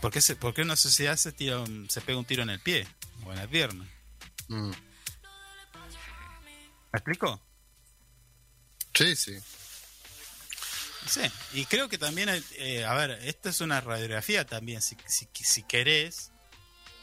¿por, 0.00 0.10
qué 0.10 0.20
se, 0.20 0.36
por 0.36 0.54
qué 0.54 0.62
una 0.62 0.76
sociedad 0.76 1.16
se, 1.16 1.32
tira 1.32 1.60
un- 1.60 1.88
se 1.88 2.00
pega 2.00 2.18
un 2.18 2.24
tiro 2.24 2.42
en 2.42 2.50
el 2.50 2.60
pie 2.60 2.86
o 3.24 3.32
en 3.32 3.38
la 3.38 3.46
pierna? 3.46 3.86
mm. 4.48 4.70
¿Me 6.90 6.98
explico? 6.98 7.40
Sí, 8.94 9.14
sí. 9.14 9.36
Sí, 11.06 11.20
y 11.54 11.64
creo 11.66 11.88
que 11.88 11.98
también, 11.98 12.28
eh, 12.56 12.84
a 12.84 12.94
ver, 12.94 13.12
esto 13.22 13.48
es 13.50 13.60
una 13.60 13.80
radiografía 13.80 14.44
también, 14.46 14.82
si, 14.82 14.96
si, 15.06 15.28
si 15.32 15.62
querés, 15.62 16.32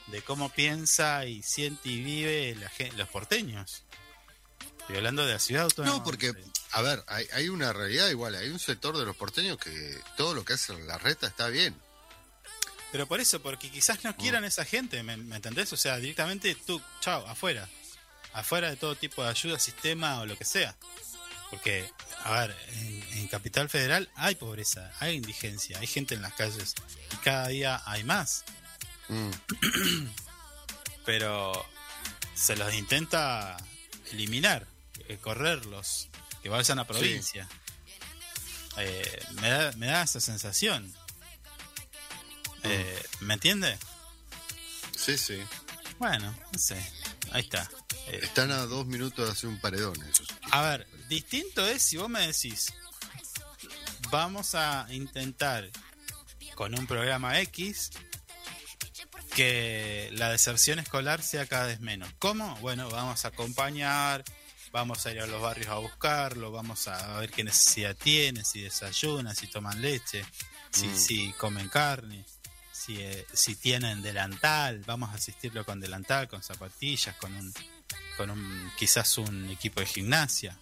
de 0.08 0.22
cómo 0.22 0.50
piensa 0.50 1.26
y 1.26 1.42
siente 1.42 1.90
y 1.90 2.02
vive 2.04 2.56
la 2.56 2.72
los 2.98 3.08
porteños. 3.10 3.85
Estoy 4.86 4.98
hablando 4.98 5.26
de 5.26 5.34
la 5.34 5.40
ciudad 5.40 5.64
autónoma. 5.64 5.98
No, 5.98 6.04
porque, 6.04 6.32
a 6.72 6.82
ver, 6.84 7.04
hay, 7.08 7.26
hay 7.34 7.50
una 7.50 7.74
realidad 7.74 8.08
igual, 8.10 8.36
hay 8.36 8.50
un 8.50 8.60
sector 8.60 8.96
de 8.96 9.04
los 9.04 9.16
porteños 9.16 9.58
que 9.58 10.00
todo 10.16 10.36
lo 10.36 10.46
que 10.46 10.54
hace 10.54 10.78
la 10.84 11.00
reta 11.00 11.26
está 11.26 11.48
bien. 11.48 11.76
Pero 12.92 13.08
por 13.08 13.20
eso, 13.20 13.42
porque 13.42 13.72
quizás 13.72 14.04
no 14.04 14.16
quieran 14.16 14.46
esa 14.46 14.64
gente, 14.64 15.02
¿me, 15.02 15.18
me 15.18 15.38
entendés? 15.38 15.74
O 15.74 15.78
sea, 15.78 15.98
directamente 15.98 16.54
tú, 16.54 16.80
chao, 17.00 17.26
afuera. 17.28 17.68
Afuera 18.34 18.70
de 18.70 18.76
todo 18.76 18.96
tipo 18.96 19.24
de 19.24 19.30
ayuda, 19.30 19.58
sistema 19.58 20.20
o 20.20 20.28
lo 20.28 20.38
que 20.38 20.46
sea. 20.46 20.76
Porque, 21.50 21.90
a 22.24 22.42
ver, 22.42 22.56
en, 22.74 23.04
en 23.18 23.28
Capital 23.28 23.70
Federal 23.70 24.12
hay 24.16 24.36
pobreza, 24.36 24.92
hay 25.00 25.16
indigencia, 25.16 25.80
hay 25.80 25.88
gente 25.88 26.14
en 26.14 26.22
las 26.22 26.34
calles 26.34 26.76
y 27.12 27.16
cada 27.24 27.48
día 27.48 27.82
hay 27.88 28.04
más. 28.04 28.46
Mm. 29.08 29.32
pero 31.06 31.66
se 32.36 32.56
los 32.56 32.74
intenta 32.74 33.58
eliminar, 34.12 34.68
eh, 35.08 35.18
correrlos, 35.18 36.10
que 36.42 36.50
vayan 36.50 36.80
a 36.80 36.86
provincia. 36.86 37.48
Eh, 38.78 39.26
me, 39.42 39.50
da, 39.50 39.72
me 39.74 39.88
da 39.88 40.04
esa 40.04 40.20
sensación. 40.20 40.94
Eh, 42.64 43.04
¿Me 43.22 43.36
entiende? 43.36 43.78
Sí, 44.96 45.18
sí. 45.18 45.40
Bueno, 46.00 46.36
no 46.52 46.60
sé. 46.60 46.78
Ahí 47.32 47.42
está. 47.42 47.70
Están 48.08 48.52
a 48.52 48.66
dos 48.66 48.86
minutos 48.86 49.26
de 49.26 49.32
hacer 49.32 49.50
un 49.50 49.60
paredón 49.60 49.96
esos. 50.10 50.28
a 50.52 50.62
ver, 50.62 50.88
distinto 51.10 51.66
es 51.66 51.82
si 51.82 51.98
vos 51.98 52.10
me 52.10 52.28
decís, 52.28 52.74
vamos 54.12 54.56
a 54.56 54.88
intentar 54.92 55.70
con 56.56 56.78
un 56.78 56.86
programa 56.88 57.40
X 57.42 57.92
que 59.36 60.10
la 60.14 60.30
deserción 60.30 60.80
escolar 60.80 61.22
sea 61.22 61.46
cada 61.46 61.66
vez 61.68 61.82
menos. 61.82 62.10
¿Cómo? 62.20 62.56
Bueno, 62.62 62.90
vamos 62.90 63.26
a 63.26 63.30
acompañar, 63.30 64.24
vamos 64.76 65.06
a 65.06 65.12
ir 65.14 65.22
a 65.22 65.26
los 65.26 65.42
barrios 65.42 65.70
a 65.70 65.76
buscarlo, 65.76 66.52
vamos 66.52 66.90
a 66.90 67.18
ver 67.22 67.32
qué 67.32 67.46
necesidad 67.46 67.96
tienen, 67.96 68.44
si 68.44 68.60
desayunan, 68.60 69.34
si 69.34 69.48
toman 69.48 69.82
leche, 69.82 70.26
si, 70.70 70.88
Mm. 70.88 70.98
si 70.98 71.34
comen 71.38 71.70
carne, 71.70 72.26
si, 72.74 73.00
eh, 73.02 73.26
si 73.32 73.56
tienen 73.56 74.02
delantal, 74.02 74.80
vamos 74.86 75.12
a 75.12 75.14
asistirlo 75.14 75.64
con 75.66 75.80
delantal, 75.80 76.28
con 76.28 76.44
zapatillas, 76.44 77.16
con 77.16 77.34
un, 77.34 77.54
con 78.18 78.30
un 78.30 78.70
quizás 78.78 79.18
un 79.18 79.50
equipo 79.50 79.80
de 79.80 79.86
gimnasia. 79.86 80.58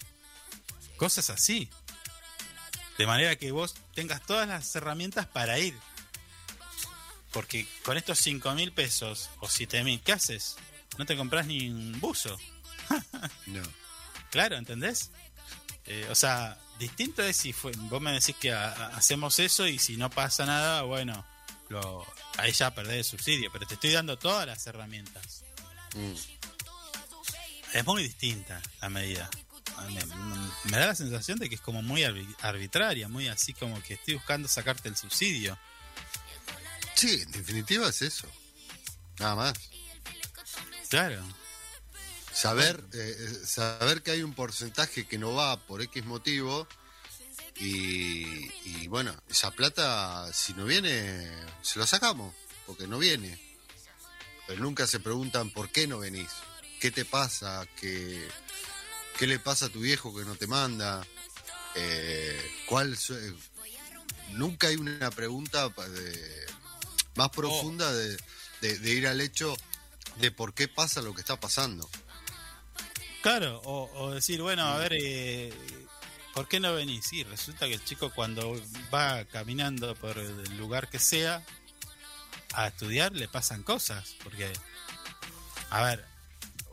Cosas 0.95 1.31
así. 1.31 1.68
De 2.99 3.07
manera 3.07 3.35
que 3.35 3.52
vos 3.52 3.73
tengas 3.95 4.22
todas 4.22 4.48
las 4.48 4.76
herramientas 4.76 5.26
para 5.26 5.57
ir. 5.57 5.76
Porque 7.31 7.68
con 7.84 7.98
estos 7.98 8.19
5 8.19 8.53
mil 8.53 8.72
pesos 8.73 9.31
o 9.40 9.49
7 9.49 9.84
mil, 9.84 9.99
¿qué 10.02 10.11
haces? 10.11 10.56
no 10.99 11.07
te 11.07 11.18
compras 11.18 11.48
ni 11.48 11.68
un 11.72 11.99
buzo. 11.99 12.38
No. 13.48 13.64
Claro, 14.34 14.57
¿entendés? 14.57 15.11
Eh, 15.85 16.07
o 16.10 16.15
sea, 16.15 16.57
distinto 16.80 17.22
es 17.22 17.38
si 17.38 17.53
fue, 17.53 17.72
vos 17.76 18.01
me 18.01 18.11
decís 18.11 18.35
que 18.39 18.51
a- 18.51 18.72
a- 18.72 18.88
hacemos 18.97 19.38
eso 19.38 19.68
y 19.68 19.77
si 19.77 19.95
no 19.95 20.10
pasa 20.10 20.43
nada, 20.47 20.81
bueno, 20.81 21.23
lo, 21.69 22.03
ahí 22.38 22.51
ya 22.51 22.73
perdés 22.73 22.97
el 22.97 23.03
subsidio, 23.03 23.51
pero 23.53 23.68
te 23.68 23.76
estoy 23.76 23.91
dando 23.91 24.18
todas 24.18 24.47
las 24.47 24.65
herramientas. 24.65 25.43
Mm. 25.95 26.14
Es 27.77 27.85
muy 27.85 28.01
distinta 28.01 28.60
la 28.81 28.89
medida. 28.89 29.30
A 29.77 29.81
mí 29.84 29.93
Me, 29.95 30.72
me 30.72 30.77
da 30.80 30.88
la 30.88 30.95
sensación 30.95 31.38
de 31.38 31.47
que 31.47 31.55
es 31.55 31.61
como 31.61 31.84
muy 31.84 32.01
arbi- 32.01 32.35
arbitraria, 32.41 33.07
muy 33.07 33.27
así 33.27 33.53
como 33.53 33.81
que 33.84 33.93
estoy 33.95 34.15
buscando 34.15 34.47
sacarte 34.47 34.89
el 34.89 34.95
subsidio. 34.97 35.60
Sí, 36.95 37.22
en 37.22 37.31
definitiva 37.34 37.88
es 37.89 38.01
eso. 38.01 38.27
Nada 39.19 39.35
más. 39.35 39.53
Claro. 40.89 41.23
Saber, 42.34 42.84
eh, 42.93 43.15
eh, 43.19 43.45
saber 43.45 44.01
que 44.01 44.11
hay 44.11 44.23
un 44.23 44.34
porcentaje 44.34 45.05
que 45.07 45.18
no 45.18 45.34
va 45.34 45.57
por 45.68 45.81
X 45.81 46.03
motivo 46.05 46.68
y, 47.57 48.51
y 48.65 48.88
bueno, 48.88 49.15
esa 49.30 49.51
plata 49.51 50.31
si 50.34 50.53
no 50.53 50.65
viene, 50.65 51.30
se 51.61 51.80
lo 51.80 51.85
sacamos, 51.85 52.34
porque 52.65 52.88
no 52.88 52.97
viene. 52.97 53.39
Pero 54.47 54.61
nunca 54.61 54.88
se 54.88 54.99
preguntan 54.99 55.51
por 55.51 55.69
qué 55.69 55.88
no 55.88 55.99
venís, 55.99 56.30
qué 56.80 56.91
te 56.91 57.05
pasa, 57.05 57.65
qué, 57.80 58.27
qué 59.18 59.27
le 59.27 59.39
pasa 59.39 59.68
a 59.68 59.69
tu 59.69 59.80
viejo 59.81 60.14
que 60.15 60.26
no 60.26 60.35
te 60.35 60.47
manda, 60.47 61.05
eh, 61.76 62.41
cuál... 62.68 62.93
eh, 63.10 63.34
nunca 64.31 64.68
hay 64.68 64.76
una 64.76 65.11
pregunta 65.11 65.69
de- 65.69 66.45
más 67.15 67.30
profunda 67.30 67.93
de, 67.93 68.18
de- 68.61 68.80
de 68.80 68.91
ir 68.91 69.07
al 69.07 69.22
hecho 69.22 69.55
de 70.18 70.31
por 70.31 70.53
qué 70.55 70.68
pasa 70.68 71.01
lo 71.03 71.14
que 71.14 71.22
está 71.22 71.39
pasando. 71.39 71.88
Claro, 73.24 73.62
o, 73.64 73.90
o 73.95 74.12
decir, 74.12 74.41
bueno, 74.41 74.64
a 74.64 74.78
ver, 74.78 74.98
eh, 75.00 75.54
¿por 76.34 76.50
qué 76.50 76.60
no 76.60 76.74
venís? 76.74 77.06
Sí, 77.06 77.24
resulta 77.24 77.68
que 77.68 77.76
el 77.76 77.84
chico 77.86 78.12
cuando 78.14 78.62
va 78.94 79.24
caminando 79.24 79.95
por 79.95 80.18
el 80.18 80.58
lugar 80.58 80.90
que 80.90 81.00
sea 81.00 81.41
a 82.54 82.68
estudiar 82.68 83.14
le 83.14 83.30
pasan 83.30 83.64
cosas, 83.64 84.18
porque, 84.22 84.52
a 85.70 85.84
ver, 85.84 86.06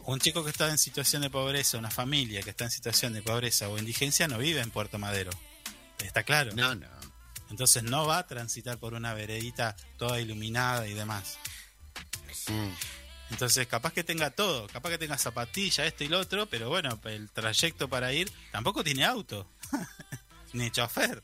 un 0.06 0.18
chico 0.18 0.42
que 0.42 0.50
está 0.50 0.68
en 0.68 0.78
situación 0.78 1.22
de 1.22 1.30
pobreza, 1.30 1.78
una 1.78 1.88
familia 1.88 2.42
que 2.42 2.50
está 2.50 2.64
en 2.64 2.72
situación 2.72 3.12
de 3.12 3.22
pobreza 3.22 3.68
o 3.68 3.78
indigencia 3.78 4.26
no 4.26 4.36
vive 4.36 4.60
en 4.60 4.72
Puerto 4.72 4.98
Madero, 4.98 5.30
está 6.00 6.24
claro. 6.24 6.50
No, 6.56 6.74
no. 6.74 6.88
Entonces 7.48 7.84
no 7.84 8.06
va 8.06 8.18
a 8.18 8.26
transitar 8.26 8.76
por 8.78 8.94
una 8.94 9.14
veredita 9.14 9.76
toda 9.98 10.20
iluminada 10.20 10.88
y 10.88 10.94
demás. 10.94 11.38
Mm. 12.48 12.70
Entonces, 13.30 13.66
capaz 13.66 13.92
que 13.92 14.04
tenga 14.04 14.30
todo, 14.30 14.66
capaz 14.68 14.90
que 14.90 14.98
tenga 14.98 15.16
zapatilla, 15.16 15.86
esto 15.86 16.04
y 16.04 16.08
lo 16.08 16.18
otro, 16.18 16.46
pero 16.46 16.68
bueno, 16.68 17.00
el 17.04 17.30
trayecto 17.30 17.88
para 17.88 18.12
ir 18.12 18.30
tampoco 18.50 18.82
tiene 18.82 19.04
auto, 19.04 19.48
ni 20.52 20.70
chofer. 20.70 21.22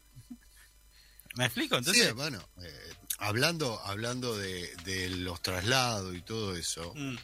¿Me 1.34 1.44
explico? 1.44 1.76
Entonces, 1.76 2.06
sí, 2.06 2.12
bueno, 2.12 2.42
eh, 2.62 2.94
hablando, 3.18 3.80
hablando 3.84 4.36
de, 4.36 4.74
de 4.84 5.10
los 5.10 5.42
traslados 5.42 6.14
y 6.14 6.22
todo 6.22 6.56
eso, 6.56 6.92
mm, 6.94 7.16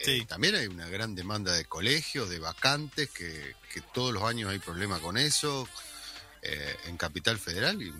eh, 0.00 0.24
también 0.26 0.54
hay 0.54 0.66
una 0.66 0.88
gran 0.88 1.14
demanda 1.14 1.52
de 1.52 1.66
colegios, 1.66 2.30
de 2.30 2.38
vacantes, 2.38 3.10
que, 3.10 3.54
que 3.72 3.80
todos 3.92 4.12
los 4.12 4.22
años 4.22 4.50
hay 4.50 4.58
problema 4.58 4.98
con 4.98 5.18
eso, 5.18 5.68
eh, 6.42 6.76
en 6.86 6.96
Capital 6.96 7.38
Federal, 7.38 7.80
y 7.82 7.92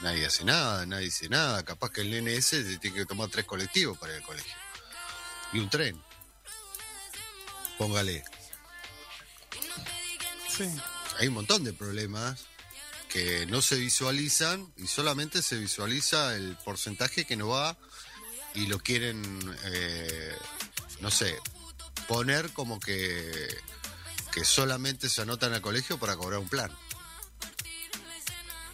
nadie 0.00 0.26
hace 0.26 0.44
nada, 0.44 0.86
nadie 0.86 1.06
dice 1.06 1.28
nada, 1.28 1.64
capaz 1.64 1.90
que 1.90 2.02
el 2.02 2.42
se 2.42 2.78
tiene 2.78 2.98
que 2.98 3.06
tomar 3.06 3.28
tres 3.28 3.44
colectivos 3.44 3.98
para 3.98 4.12
ir 4.12 4.20
al 4.20 4.26
colegio, 4.26 4.54
y 5.52 5.58
un 5.58 5.70
tren, 5.70 6.00
póngale. 7.78 8.24
sí. 10.48 10.64
hay 11.18 11.28
un 11.28 11.34
montón 11.34 11.64
de 11.64 11.72
problemas 11.72 12.46
que 13.08 13.46
no 13.46 13.62
se 13.62 13.76
visualizan 13.76 14.70
y 14.76 14.86
solamente 14.86 15.40
se 15.42 15.56
visualiza 15.56 16.36
el 16.36 16.56
porcentaje 16.64 17.24
que 17.24 17.36
no 17.36 17.48
va 17.48 17.76
y 18.54 18.66
lo 18.66 18.78
quieren, 18.78 19.56
eh, 19.64 20.36
no 21.00 21.10
sé, 21.10 21.36
poner 22.08 22.52
como 22.52 22.80
que, 22.80 23.48
que 24.32 24.44
solamente 24.44 25.08
se 25.08 25.22
anotan 25.22 25.52
al 25.54 25.60
colegio 25.60 25.98
para 25.98 26.16
cobrar 26.16 26.40
un 26.40 26.48
plan. 26.48 26.70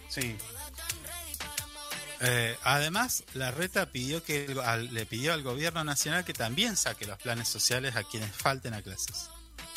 Sí. 0.08 0.36
Eh, 2.24 2.56
además, 2.62 3.24
la 3.34 3.50
reta 3.50 3.90
pidió 3.90 4.22
que 4.22 4.44
el- 4.44 4.60
al- 4.60 4.94
le 4.94 5.06
pidió 5.06 5.32
al 5.32 5.42
gobierno 5.42 5.82
nacional 5.82 6.24
que 6.24 6.32
también 6.32 6.76
saque 6.76 7.04
los 7.06 7.18
planes 7.18 7.48
sociales 7.48 7.96
a 7.96 8.04
quienes 8.04 8.30
falten 8.34 8.74
a 8.74 8.82
clases. 8.82 9.28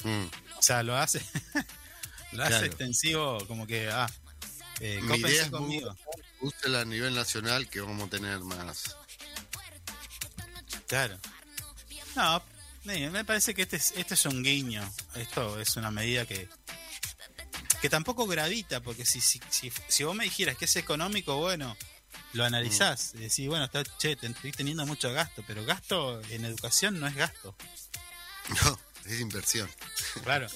Mm. 0.03 0.26
O 0.57 0.61
sea, 0.61 0.84
lo 0.84 0.95
hace, 0.95 1.22
lo 2.34 2.43
hace 2.43 2.65
extensivo, 2.67 3.45
como 3.47 3.65
que, 3.65 3.89
ah, 3.89 4.07
eh, 4.80 4.99
Mi 5.01 5.17
idea 5.17 5.43
es 5.43 5.49
conmigo. 5.49 5.95
úsela 6.41 6.81
a 6.81 6.85
nivel 6.85 7.15
nacional 7.15 7.67
que 7.67 7.81
vamos 7.81 8.07
a 8.07 8.09
tener 8.11 8.39
más. 8.41 8.95
Claro. 10.88 11.17
No, 12.15 12.43
me 12.84 13.26
parece 13.26 13.53
que 13.55 13.63
este 13.63 13.77
es, 13.77 13.93
este 13.95 14.13
es 14.13 14.26
un 14.26 14.43
guiño. 14.43 14.88
Esto 15.15 15.59
es 15.59 15.76
una 15.77 15.89
medida 15.91 16.26
que 16.26 16.47
que 17.81 17.89
tampoco 17.89 18.26
gravita, 18.26 18.80
porque 18.81 19.05
si, 19.05 19.22
si, 19.22 19.39
si, 19.51 19.72
si 19.89 20.03
vos 20.03 20.15
me 20.15 20.23
dijeras 20.23 20.57
que 20.57 20.65
es 20.65 20.76
económico, 20.76 21.38
bueno, 21.38 21.76
lo 22.36 22.45
analizás. 22.45 23.12
Y 23.16 23.20
decís, 23.20 23.48
bueno, 23.48 23.66
está, 23.66 23.84
che, 23.98 24.16
te 24.16 24.28
estoy 24.28 24.52
teniendo 24.52 24.86
mucho 24.86 25.12
gasto, 25.12 25.44
pero 25.48 25.66
gasto 25.66 26.22
en 26.30 26.45
educación 26.45 26.99
no 26.99 27.07
es 27.07 27.16
gasto. 27.16 27.56
No, 28.64 28.80
es 29.06 29.20
inversión. 29.22 29.70
Claro. 30.24 30.48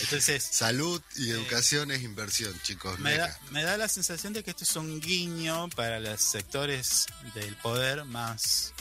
Entonces, 0.00 0.42
Salud 0.42 1.02
y 1.16 1.30
educación 1.30 1.90
es 1.90 2.02
inversión, 2.02 2.58
chicos. 2.62 2.98
me 2.98 3.16
da, 3.16 3.38
me 3.50 3.62
da 3.62 3.76
la 3.76 3.88
sensación 3.88 4.32
de 4.32 4.42
que 4.42 4.50
esto 4.50 4.64
es 4.64 4.76
un 4.76 5.00
guiño 5.00 5.68
para 5.70 6.00
los 6.00 6.20
sectores 6.20 7.06
del 7.34 7.54
poder 7.56 8.04
más 8.04 8.72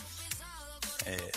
eh, 1.05 1.31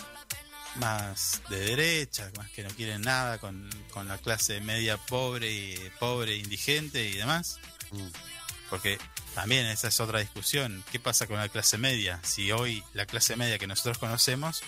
más 0.76 1.42
de 1.48 1.58
derecha, 1.58 2.30
más 2.36 2.50
que 2.50 2.62
no 2.62 2.70
quieren 2.70 3.02
nada 3.02 3.38
con, 3.38 3.68
con 3.90 4.06
la 4.08 4.18
clase 4.18 4.60
media 4.60 4.96
pobre 4.96 5.50
y 5.50 5.90
pobre 5.98 6.36
indigente 6.36 7.04
y 7.04 7.16
demás. 7.16 7.58
Mm. 7.90 8.08
Porque 8.70 8.98
también 9.38 9.66
esa 9.66 9.86
es 9.86 10.00
otra 10.00 10.18
discusión. 10.18 10.84
¿Qué 10.90 10.98
pasa 10.98 11.28
con 11.28 11.36
la 11.36 11.48
clase 11.48 11.78
media? 11.78 12.18
Si 12.24 12.50
hoy 12.50 12.82
la 12.92 13.06
clase 13.06 13.36
media 13.36 13.56
que 13.56 13.68
nosotros 13.68 13.96
conocemos 13.96 14.62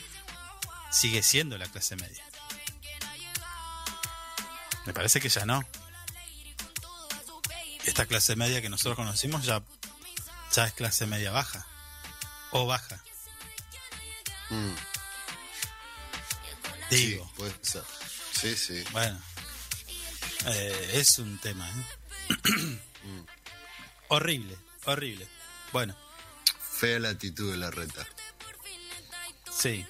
sigue 0.93 1.25
siendo 1.25 1.59
la 1.59 1.67
clase 1.67 1.97
media. 1.97 2.23
Me 4.87 4.93
parece 4.93 5.21
que 5.21 5.29
ya 5.29 5.45
no. 5.45 5.65
Esta 7.85 8.07
clase 8.07 8.37
media 8.37 8.63
que 8.63 8.69
nosotros 8.69 8.95
conocimos 8.95 9.45
ya, 9.45 9.61
ya 10.55 10.67
es 10.67 10.73
clase 10.75 11.05
media 11.05 11.33
baja. 11.33 11.67
O 12.53 12.65
baja. 12.67 13.03
Mm. 14.51 14.75
Digo. 16.91 17.25
Sí, 17.25 17.33
puede 17.37 17.55
ser. 17.63 17.83
Sí, 18.41 18.57
sí. 18.57 18.85
Bueno. 18.93 19.21
Eh, 20.47 20.91
es 20.95 21.19
un 21.19 21.39
tema. 21.39 21.69
¿eh? 21.69 22.79
horrible, 24.11 24.57
horrible. 24.85 25.27
Bueno, 25.73 25.97
Fea 26.73 26.99
la 26.99 27.11
actitud 27.11 27.51
de 27.51 27.57
la 27.59 27.71
reta. 27.71 28.07
sí, 29.51 29.85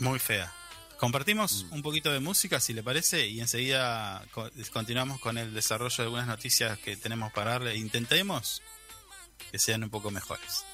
muy 0.00 0.18
fea. 0.18 0.52
Compartimos 0.98 1.66
un 1.70 1.82
poquito 1.82 2.12
de 2.12 2.18
música, 2.20 2.58
si 2.60 2.72
le 2.72 2.82
parece, 2.82 3.26
y 3.28 3.40
enseguida 3.40 4.24
co- 4.32 4.50
continuamos 4.72 5.20
con 5.20 5.38
el 5.38 5.54
desarrollo 5.54 5.96
de 5.96 6.02
algunas 6.04 6.26
noticias 6.26 6.78
que 6.80 6.96
tenemos 6.96 7.32
para 7.32 7.52
darle. 7.52 7.76
Intentemos 7.76 8.62
que 9.50 9.58
sean 9.60 9.84
un 9.84 9.90
poco 9.90 10.10
mejores. 10.10 10.64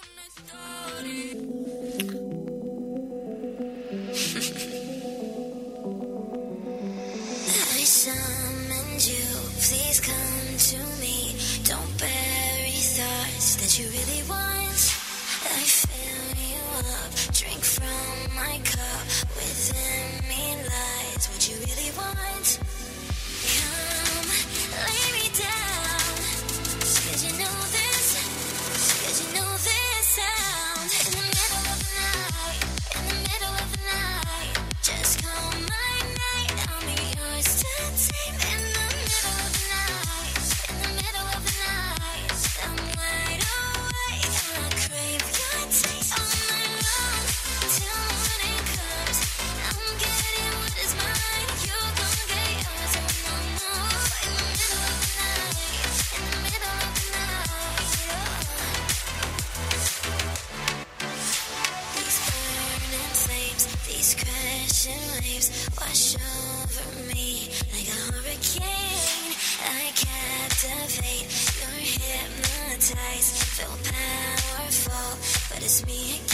hypnotized, 72.88 73.42
feel 73.44 73.68
powerful, 73.92 75.18
but 75.48 75.64
it's 75.64 75.86
me 75.86 76.20
again. 76.20 76.33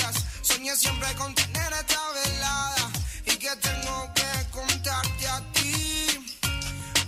Siempre 0.75 1.13
con 1.15 1.35
tener 1.35 1.73
esta 1.73 1.99
velada 2.13 2.91
y 3.25 3.35
que 3.35 3.55
tengo 3.57 4.13
que 4.15 4.49
contarte 4.51 5.27
a 5.27 5.41
ti. 5.51 6.39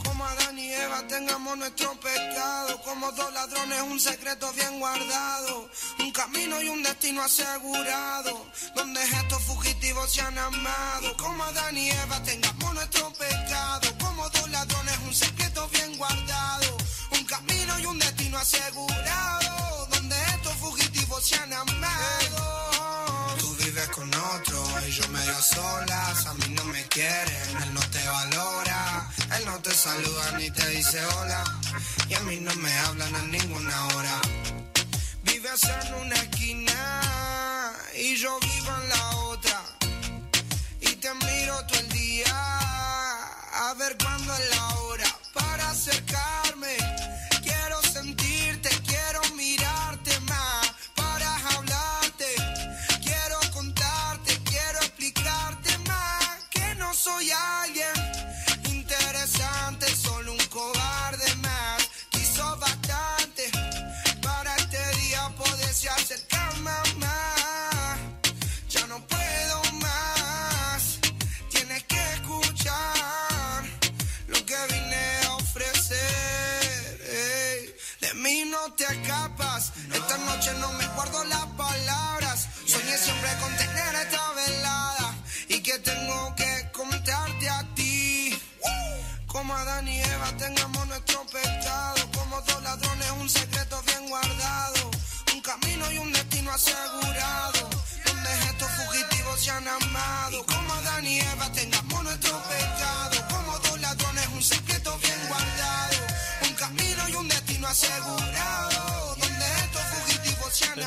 Como 0.04 0.26
Adán 0.26 0.60
y 0.60 0.70
Eva 0.74 1.08
tengamos 1.08 1.58
nuestro 1.58 1.98
pecado. 2.02 2.82
Como 2.82 3.10
dos 3.14 3.34
ladrones, 3.34 3.82
un 3.84 4.00
secreto 4.02 4.52
bien 4.52 4.80
guardado. 4.80 5.70
Un 6.00 6.12
camino 6.12 6.62
y 6.62 6.68
un 6.68 6.84
destino 6.84 7.24
asegurado. 7.24 8.46
Donde 8.76 9.02
estos 9.02 9.42
fugitivos 9.44 10.12
se 10.12 10.22
han 10.22 10.38
amado. 10.38 11.16
Como 11.18 11.42
Adán 11.46 11.78
y 11.78 11.90
Eva 11.90 12.22
tengamos 12.22 12.74
nuestro 12.74 13.14
pecado. 13.14 13.98
Como 13.98 14.30
dos 14.30 14.50
ladrones, 14.52 14.98
un 15.06 15.14
secreto 15.16 15.70
bien 15.70 15.98
guardado. 15.98 16.78
Un 17.12 17.24
camino 17.24 17.80
y 17.80 17.86
un 17.86 17.98
destino 17.98 18.38
asegurado. 18.38 19.88
Donde 19.88 20.16
estos 20.36 20.54
fugitivos 20.58 21.26
se 21.26 21.36
han 21.38 21.54
amado. 21.54 23.13
Con 23.92 24.10
otro 24.14 24.64
y 24.88 24.92
yo 24.92 25.08
medio 25.10 25.42
solas. 25.42 26.26
A 26.26 26.34
mí 26.36 26.56
no 26.56 26.64
me 26.66 26.84
quieren, 26.86 27.58
él 27.64 27.74
no 27.74 27.82
te 27.92 28.08
valora. 28.08 29.10
Él 29.38 29.46
no 29.46 29.60
te 29.60 29.72
saluda 29.72 30.38
ni 30.38 30.50
te 30.52 30.68
dice 30.70 31.04
hola. 31.06 31.44
Y 32.08 32.14
a 32.14 32.20
mí 32.22 32.38
no 32.38 32.56
me 32.56 32.74
hablan 32.80 33.14
a 33.14 33.22
ninguna 33.24 33.88
hora. 33.88 34.22
Vives 35.24 35.64
en 35.64 35.94
una 35.96 36.16
esquina 36.16 37.74
y 37.96 38.16
yo 38.16 38.40
vivo 38.40 38.72
en 38.82 38.90
la 38.90 39.10
otra. 39.18 39.62
Y 40.80 40.96
te 40.96 41.14
miro 41.14 41.66
todo 41.68 41.80
el 41.80 41.90
día 41.90 42.26
a 43.54 43.74
ver 43.78 43.98
cuándo 43.98 44.34
es 44.34 44.50
la 44.56 44.76
hora 44.76 45.20
para 45.34 45.70
acercarme. 45.70 46.78
Soy 57.04 57.53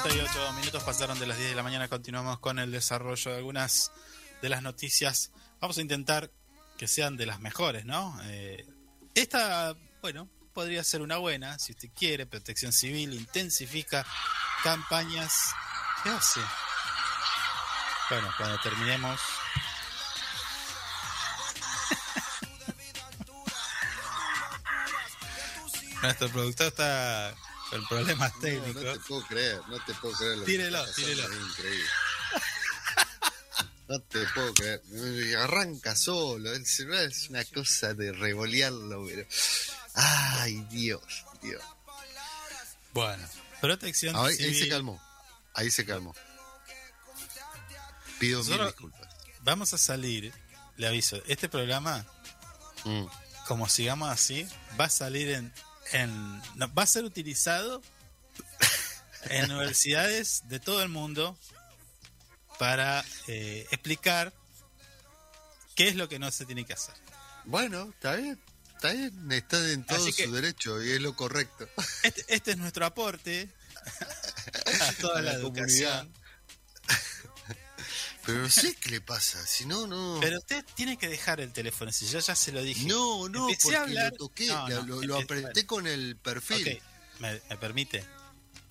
38 0.03 0.53
minutos 0.53 0.83
pasaron 0.83 1.19
de 1.19 1.27
las 1.27 1.39
10 1.39 1.51
de 1.51 1.57
la 1.57 1.63
mañana. 1.63 1.89
Continuamos 1.89 2.39
con 2.39 2.59
el 2.59 2.71
desarrollo 2.71 3.31
de 3.31 3.39
algunas 3.39 3.93
de 4.43 4.51
las 4.51 4.63
noticias. 4.63 5.33
Vamos 5.59 5.79
a 5.79 5.81
intentar 5.81 6.31
que 6.77 6.87
sean 6.87 7.17
de 7.17 7.25
las 7.25 7.41
mejores, 7.41 7.87
¿no? 7.87 8.19
Eh, 8.25 8.67
esta, 9.15 9.75
bueno, 10.03 10.29
podría 10.53 10.85
ser 10.85 11.01
una 11.01 11.17
buena, 11.17 11.59
si 11.59 11.73
usted 11.73 11.89
quiere. 11.97 12.27
Protección 12.27 12.73
Civil 12.73 13.15
intensifica 13.15 14.07
campañas. 14.63 15.55
¿Qué 16.03 16.11
hace? 16.11 16.41
Bueno, 18.11 18.31
cuando 18.37 18.61
terminemos. 18.61 19.19
Nuestro 26.03 26.29
productor 26.29 26.67
está 26.67 27.35
con 27.71 27.87
problemas 27.89 28.35
No, 28.35 28.41
técnicos. 28.41 28.83
no 28.83 28.93
te 28.93 28.99
puedo 29.01 29.27
creer, 29.27 29.61
no 29.69 29.85
te 29.85 29.95
puedo 29.95 30.15
creer. 30.17 30.45
Tírelo, 30.45 30.93
tírelo. 30.93 31.23
es 31.33 31.41
increíble. 31.51 31.85
No 33.89 34.01
te 34.01 34.27
puedo 34.35 34.53
creer. 34.55 34.83
Arranca 35.39 35.95
solo. 35.95 36.53
El 36.53 36.67
celular 36.67 37.05
es 37.05 37.29
una 37.31 37.45
cosa 37.45 37.95
de 37.95 38.13
revolearlo, 38.13 39.05
pero. 39.07 39.27
Ay, 39.95 40.67
Dios, 40.71 41.25
Dios. 41.41 41.63
Bueno, 42.93 43.27
protección 43.61 44.17
Ahí, 44.17 44.27
ahí 44.31 44.37
civil. 44.37 44.59
se 44.59 44.69
calmó. 44.69 45.03
Ahí 45.55 45.71
se 45.71 45.85
calmó. 45.87 46.15
Pido 48.19 48.41
mil 48.41 48.49
Nosotros 48.51 48.69
disculpas. 48.73 49.09
vamos 49.43 49.73
a 49.75 49.79
salir, 49.79 50.33
le 50.77 50.87
aviso, 50.89 51.23
este 51.27 51.49
programa, 51.49 52.05
Mm. 52.85 53.05
como 53.49 53.69
sigamos 53.69 54.09
así, 54.11 54.49
va 54.81 54.87
a 54.87 54.91
salir 54.91 55.29
en, 55.31 55.53
en 55.93 56.43
no, 56.55 56.73
va 56.75 56.83
a 56.83 56.87
ser 56.87 57.05
utilizado 57.05 57.83
en 59.31 59.51
universidades 59.51 60.43
de 60.49 60.61
todo 60.61 60.83
el 60.83 60.89
mundo 60.89 61.39
para 62.59 63.05
eh, 63.27 63.67
explicar 63.71 64.33
qué 65.75 65.89
es 65.89 65.97
lo 65.97 66.09
que 66.09 66.19
no 66.19 66.31
se 66.31 66.47
tiene 66.47 66.65
que 66.65 66.73
hacer. 66.73 66.95
Bueno, 67.45 67.91
está 67.95 68.17
bien. 68.17 68.41
Está 68.75 68.93
bien. 68.93 69.33
Está 69.33 69.71
en 69.71 69.85
todo 69.85 70.11
su 70.11 70.33
derecho 70.33 70.83
y 70.83 70.93
es 70.93 71.01
lo 71.01 71.15
correcto. 71.15 71.69
Este, 72.03 72.25
este 72.29 72.51
es 72.53 72.57
nuestro 72.57 72.87
aporte 72.87 73.49
a 74.81 74.93
toda 75.01 75.19
A 75.19 75.23
la, 75.23 75.33
la 75.33 75.39
educación. 75.39 76.13
Pero 78.27 78.39
no 78.41 78.51
sé 78.51 78.75
qué 78.77 78.91
le 78.91 79.01
pasa. 79.01 79.45
Si 79.47 79.65
no, 79.67 79.87
no. 79.87 80.19
Pero 80.21 80.39
usted 80.39 80.65
tiene 80.75 80.97
que 80.99 81.09
dejar 81.09 81.41
el 81.41 81.53
teléfono, 81.53 81.93
si 81.93 82.07
yo 82.07 82.19
ya 82.19 82.35
se 82.35 82.53
lo 82.53 82.63
dije. 82.63 82.85
No, 82.87 83.29
no, 83.29 83.49
Empecé 83.49 83.63
porque 83.63 83.77
a 83.77 83.83
hablar- 83.83 84.11
lo 84.13 84.17
toqué, 84.19 84.47
No, 84.47 84.69
lo, 84.69 84.83
no, 84.85 85.03
lo- 85.03 85.17
apreté 85.19 85.43
bueno. 85.53 85.67
con 85.67 85.87
el 85.87 86.17
perfil. 86.17 86.81
Ok, 86.83 87.21
¿me, 87.21 87.41
me 87.49 87.57
permite? 87.57 88.05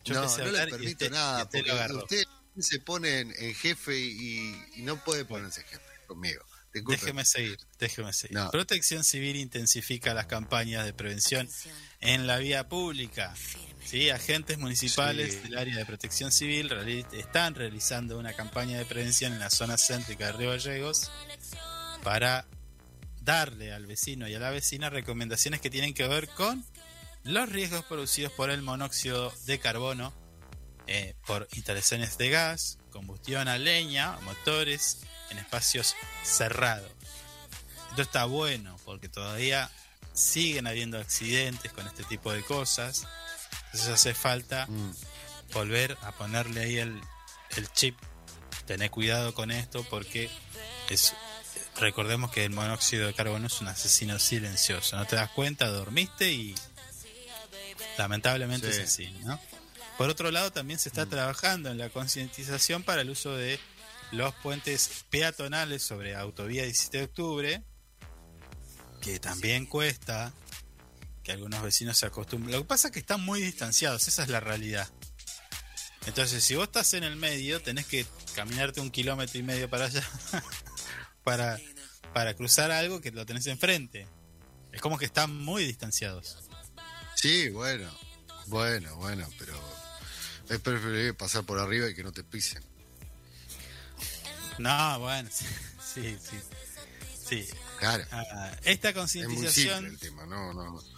Yo 0.03 0.13
no, 0.15 0.37
no 0.37 0.45
le 0.51 0.67
permito 0.67 0.91
usted- 1.05 1.11
nada, 1.11 1.49
porque 1.49 1.71
usted 1.93 2.23
se 2.59 2.79
pone 2.79 3.19
en, 3.21 3.33
en 3.37 3.55
jefe 3.55 3.97
y, 3.99 4.55
y 4.75 4.81
no 4.83 5.03
puede 5.03 5.25
ponerse 5.25 5.63
jefe 5.63 5.81
conmigo. 6.07 6.43
Disculpe. 6.73 6.99
Déjeme 6.99 7.23
seguir, 7.25 7.57
déjeme 7.79 8.11
seguir. 8.11 8.35
No. 8.35 8.51
Protección 8.51 9.03
Civil 9.05 9.37
intensifica 9.37 10.13
las 10.13 10.25
campañas 10.25 10.83
de 10.85 10.93
prevención 10.93 11.49
en 12.01 12.27
la 12.27 12.37
vía 12.37 12.67
pública. 12.67 13.33
¿Sí? 13.85 14.09
Agentes 14.09 14.57
municipales 14.57 15.33
Sí. 15.33 15.39
del 15.49 15.57
área 15.57 15.77
de 15.77 15.85
protección 15.85 16.31
civil 16.31 16.69
reali- 16.69 17.05
están 17.13 17.53
realizando 17.55 18.17
una 18.17 18.33
campaña 18.33 18.77
de 18.77 18.85
prevención 18.85 19.33
en 19.33 19.39
la 19.39 19.49
zona 19.49 19.77
céntrica 19.77 20.25
de 20.27 20.31
Río 20.33 20.49
Gallegos 20.51 21.11
para 22.03 22.47
darle 23.21 23.73
al 23.73 23.85
vecino 23.85 24.27
y 24.27 24.33
a 24.35 24.39
la 24.39 24.49
vecina 24.49 24.89
recomendaciones 24.89 25.61
que 25.61 25.69
tienen 25.69 25.93
que 25.93 26.07
ver 26.07 26.27
con 26.29 26.65
los 27.23 27.49
riesgos 27.49 27.83
producidos 27.85 28.31
por 28.33 28.49
el 28.49 28.61
monóxido 28.61 29.33
de 29.45 29.59
carbono, 29.59 30.13
eh, 30.87 31.15
por 31.25 31.47
instalaciones 31.53 32.17
de 32.17 32.29
gas, 32.29 32.77
combustión 32.91 33.47
a 33.47 33.57
leña, 33.57 34.17
motores 34.21 34.99
en 35.31 35.37
espacios 35.39 35.95
cerrados. 36.23 36.91
Esto 37.91 38.01
está 38.01 38.25
bueno 38.25 38.77
porque 38.85 39.09
todavía 39.09 39.71
siguen 40.13 40.67
habiendo 40.67 40.99
accidentes 40.99 41.71
con 41.73 41.87
este 41.87 42.03
tipo 42.03 42.31
de 42.31 42.41
cosas. 42.43 43.07
Entonces 43.75 43.93
hace 43.93 44.13
falta 44.13 44.67
Mm. 44.67 44.91
volver 45.53 45.97
a 46.01 46.13
ponerle 46.13 46.61
ahí 46.61 46.77
el, 46.77 47.01
el 47.57 47.69
chip. 47.73 47.97
Tener 48.65 48.89
cuidado 48.89 49.33
con 49.33 49.51
esto 49.51 49.85
porque 49.89 50.29
es 50.89 51.13
recordemos 51.77 52.31
que 52.31 52.45
el 52.45 52.51
monóxido 52.51 53.05
de 53.05 53.13
carbono 53.13 53.47
es 53.47 53.59
un 53.59 53.67
asesino 53.67 54.17
silencioso. 54.17 54.95
No 54.95 55.05
te 55.05 55.17
das 55.17 55.29
cuenta, 55.31 55.67
dormiste 55.67 56.31
y 56.31 56.55
lamentablemente 57.97 58.71
Sí. 58.71 58.81
es 58.81 58.87
así, 58.87 59.07
¿no? 59.25 59.37
Por 59.97 60.09
otro 60.09 60.31
lado, 60.31 60.51
también 60.53 60.79
se 60.79 60.87
está 60.89 61.05
trabajando 61.05 61.69
en 61.69 61.77
la 61.77 61.89
concientización 61.89 62.81
para 62.83 63.01
el 63.01 63.09
uso 63.09 63.35
de 63.35 63.59
los 64.13 64.33
puentes 64.35 65.03
peatonales 65.09 65.83
sobre 65.83 66.15
autovía 66.15 66.63
17 66.63 66.97
de 66.99 67.03
octubre, 67.03 67.63
que 69.01 69.19
también 69.19 69.65
cuesta 69.65 70.31
que 71.25 71.31
algunos 71.31 71.61
vecinos 71.63 71.97
se 71.97 72.05
acostumbren. 72.05 72.53
Lo 72.53 72.61
que 72.61 72.67
pasa 72.67 72.89
es 72.89 72.93
que 72.93 72.99
están 72.99 73.19
muy 73.19 73.41
distanciados, 73.41 74.07
esa 74.07 74.23
es 74.23 74.29
la 74.29 74.39
realidad. 74.39 74.87
Entonces, 76.05 76.43
si 76.43 76.53
vos 76.53 76.65
estás 76.65 76.93
en 76.93 77.03
el 77.03 77.15
medio, 77.15 77.61
tenés 77.63 77.87
que 77.87 78.05
caminarte 78.35 78.79
un 78.79 78.91
kilómetro 78.91 79.39
y 79.39 79.43
medio 79.43 79.67
para 79.67 79.85
allá 79.85 80.07
para, 81.23 81.59
para 82.13 82.35
cruzar 82.35 82.69
algo 82.69 83.01
que 83.01 83.09
lo 83.09 83.25
tenés 83.25 83.47
enfrente. 83.47 84.07
Es 84.71 84.81
como 84.81 84.99
que 84.99 85.05
están 85.05 85.35
muy 85.35 85.65
distanciados. 85.65 86.37
Sí, 87.15 87.49
bueno. 87.49 87.89
Bueno, 88.45 88.95
bueno, 88.97 89.27
pero 89.39 89.59
es 90.47 90.59
preferible 90.59 91.15
pasar 91.15 91.43
por 91.43 91.57
arriba 91.57 91.89
y 91.89 91.95
que 91.95 92.03
no 92.03 92.11
te 92.11 92.23
pisen. 92.23 92.63
No, 94.59 94.99
bueno, 94.99 95.27
sí, 95.33 95.47
sí. 95.83 96.17
sí. 96.21 96.37
Sí. 97.27 97.47
Claro. 97.79 98.05
Ah, 98.11 98.51
esta 98.63 98.89
Es 98.89 98.95
muy 98.95 99.07
simple 99.07 99.33
concientización 99.33 99.85
el 99.87 99.97
tema, 99.97 100.27
no, 100.27 100.53
no, 100.53 100.65
no. 100.65 100.94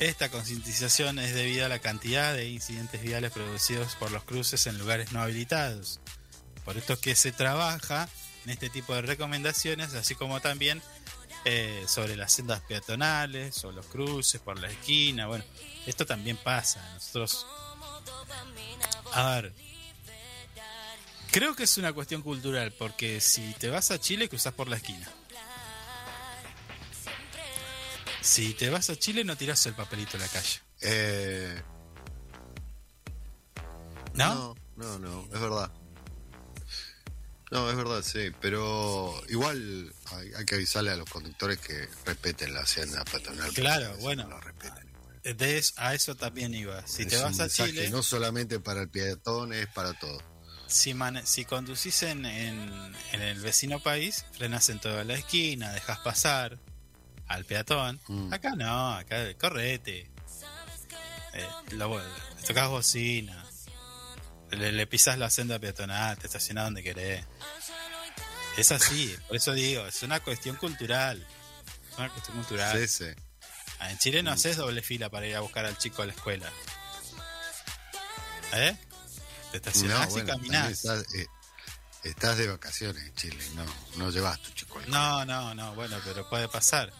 Esta 0.00 0.30
concientización 0.30 1.18
es 1.18 1.34
debido 1.34 1.66
a 1.66 1.68
la 1.68 1.78
cantidad 1.78 2.32
de 2.32 2.48
incidentes 2.48 3.02
viales 3.02 3.32
producidos 3.32 3.96
por 3.96 4.10
los 4.10 4.24
cruces 4.24 4.66
en 4.66 4.78
lugares 4.78 5.12
no 5.12 5.20
habilitados. 5.20 6.00
Por 6.64 6.78
esto 6.78 6.94
es 6.94 6.98
que 7.00 7.14
se 7.14 7.32
trabaja 7.32 8.08
en 8.46 8.50
este 8.50 8.70
tipo 8.70 8.94
de 8.94 9.02
recomendaciones, 9.02 9.92
así 9.92 10.14
como 10.14 10.40
también 10.40 10.80
eh, 11.44 11.84
sobre 11.86 12.16
las 12.16 12.32
sendas 12.32 12.62
peatonales 12.62 13.62
o 13.66 13.72
los 13.72 13.84
cruces 13.86 14.40
por 14.40 14.58
la 14.58 14.70
esquina. 14.70 15.26
Bueno, 15.26 15.44
esto 15.86 16.06
también 16.06 16.38
pasa. 16.38 16.82
Nosotros, 16.94 17.46
a 19.12 19.32
ver, 19.34 19.52
creo 21.30 21.54
que 21.54 21.64
es 21.64 21.76
una 21.76 21.92
cuestión 21.92 22.22
cultural, 22.22 22.72
porque 22.72 23.20
si 23.20 23.52
te 23.58 23.68
vas 23.68 23.90
a 23.90 24.00
Chile, 24.00 24.30
cruzas 24.30 24.54
por 24.54 24.68
la 24.68 24.76
esquina. 24.76 25.12
Si 28.22 28.54
te 28.54 28.68
vas 28.70 28.90
a 28.90 28.96
Chile, 28.96 29.24
no 29.24 29.36
tiras 29.36 29.64
el 29.66 29.74
papelito 29.74 30.16
en 30.16 30.22
la 30.22 30.28
calle. 30.28 30.60
Eh, 30.82 31.62
¿No? 34.14 34.54
No, 34.76 34.98
no, 34.98 34.98
no, 34.98 35.24
es 35.34 35.40
verdad. 35.40 35.70
No, 37.50 37.68
es 37.68 37.76
verdad, 37.76 38.02
sí, 38.02 38.30
pero 38.40 39.20
igual 39.28 39.92
hay, 40.12 40.32
hay 40.34 40.44
que 40.44 40.54
avisarle 40.54 40.92
a 40.92 40.96
los 40.96 41.08
conductores 41.10 41.58
que 41.58 41.88
respeten 42.04 42.54
la 42.54 42.64
senda 42.64 43.04
peatonal. 43.04 43.52
Claro, 43.52 43.96
bueno. 43.98 44.28
no. 44.28 44.40
De 45.22 45.58
es- 45.58 45.74
a 45.76 45.94
eso 45.94 46.14
también 46.16 46.54
iba. 46.54 46.86
Si 46.86 47.02
Es 47.02 47.08
te 47.08 47.16
vas 47.16 47.40
a 47.40 47.48
Chile, 47.48 47.90
no 47.90 48.02
solamente 48.02 48.58
para 48.60 48.82
el 48.82 48.88
peatón, 48.88 49.52
es 49.52 49.66
para 49.68 49.92
todo. 49.94 50.18
si, 50.68 50.94
mane- 50.94 51.26
si 51.26 51.44
conducís 51.44 52.02
en, 52.04 52.24
en- 52.24 52.94
en 53.12 53.20
el 53.22 53.40
vecino 53.40 53.80
país, 53.80 54.24
frenas 54.32 54.68
en 54.70 54.78
toda 54.78 55.02
la 55.04 55.14
esquina, 55.14 55.72
dejas 55.72 55.98
pasar 55.98 56.58
al 57.30 57.44
peatón. 57.44 58.00
Mm. 58.08 58.32
Acá 58.32 58.50
no, 58.56 58.92
acá 58.96 59.16
correte. 59.38 60.10
Eh, 61.32 61.46
lo, 61.70 61.98
le 61.98 62.42
tocas 62.46 62.68
bocina. 62.68 63.46
Le, 64.50 64.72
le 64.72 64.86
pisas 64.88 65.16
la 65.16 65.30
senda 65.30 65.58
peatonal, 65.60 66.18
te 66.18 66.26
estacionás 66.26 66.64
donde 66.64 66.82
querés. 66.82 67.24
Es 68.56 68.72
así, 68.72 69.16
por 69.28 69.36
eso 69.36 69.52
digo, 69.52 69.86
es 69.86 70.02
una 70.02 70.18
cuestión 70.20 70.56
cultural. 70.56 71.24
Es 71.92 71.98
una 71.98 72.08
cuestión 72.10 72.36
cultural. 72.36 72.76
Sí, 72.78 72.88
sí. 72.88 73.10
Ah, 73.78 73.90
En 73.92 73.98
Chile 73.98 74.22
no 74.24 74.32
haces 74.32 74.56
doble 74.56 74.82
fila 74.82 75.08
para 75.08 75.26
ir 75.26 75.36
a 75.36 75.40
buscar 75.40 75.64
al 75.66 75.78
chico 75.78 76.02
a 76.02 76.06
la 76.06 76.12
escuela. 76.12 76.50
¿Eh? 78.54 78.76
Te 79.52 79.58
estacionás 79.58 80.00
No, 80.08 80.10
bueno, 80.14 80.28
y 80.28 80.30
caminás. 80.32 80.70
estás, 80.72 81.14
eh, 81.14 81.26
estás 82.02 82.36
de 82.38 82.48
vacaciones 82.48 83.04
en 83.04 83.14
Chile, 83.14 83.44
no, 83.54 83.64
no 83.96 84.10
llevas 84.10 84.40
tu 84.42 84.50
chico. 84.50 84.80
al 84.80 84.90
No, 84.90 85.24
no, 85.24 85.54
no, 85.54 85.74
bueno, 85.76 85.96
pero 86.04 86.28
puede 86.28 86.48
pasar. 86.48 86.92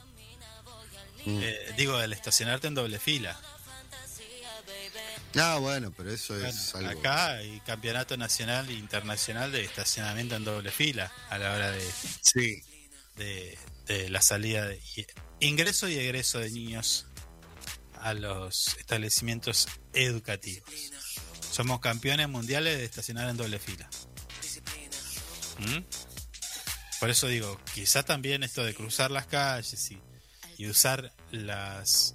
Mm. 1.27 1.41
Eh, 1.43 1.75
digo, 1.77 2.01
el 2.01 2.13
estacionarte 2.13 2.67
en 2.69 2.75
doble 2.75 2.99
fila. 2.99 3.39
Ah, 5.37 5.59
bueno, 5.61 5.93
pero 5.97 6.11
eso 6.11 6.37
es 6.45 6.75
algo. 6.75 6.91
acá 6.91 7.37
hay 7.37 7.61
campeonato 7.61 8.17
nacional 8.17 8.69
e 8.69 8.73
internacional 8.73 9.53
de 9.53 9.63
estacionamiento 9.65 10.35
en 10.35 10.45
doble 10.45 10.73
fila 10.73 11.13
a 11.29 11.39
la 11.39 11.53
hora 11.53 11.71
de, 11.71 11.89
Sí. 12.23 12.61
de, 13.17 13.57
de 13.87 14.11
la 14.11 14.23
salida 14.23 14.67
de 14.67 14.81
ingreso 15.39 15.89
y 15.89 15.97
egreso 15.99 16.41
de 16.41 16.51
niños 16.51 17.07
a 18.01 18.13
los 18.15 18.77
establecimientos 18.79 19.69
educativos. 19.93 20.69
Somos 21.53 21.79
campeones 21.81 22.29
mundiales 22.29 22.79
de 22.79 22.85
estacionar 22.85 23.29
en 23.29 23.37
doble 23.37 23.59
fila. 23.61 23.89
¿Mm? 25.59 25.85
Por 26.99 27.11
eso 27.11 27.29
digo, 27.29 27.61
quizá 27.75 28.03
también 28.03 28.43
esto 28.43 28.65
de 28.65 28.75
cruzar 28.75 29.11
las 29.11 29.27
calles 29.27 29.91
y, 29.91 30.01
y 30.61 30.69
usar 30.69 31.11
las 31.31 32.15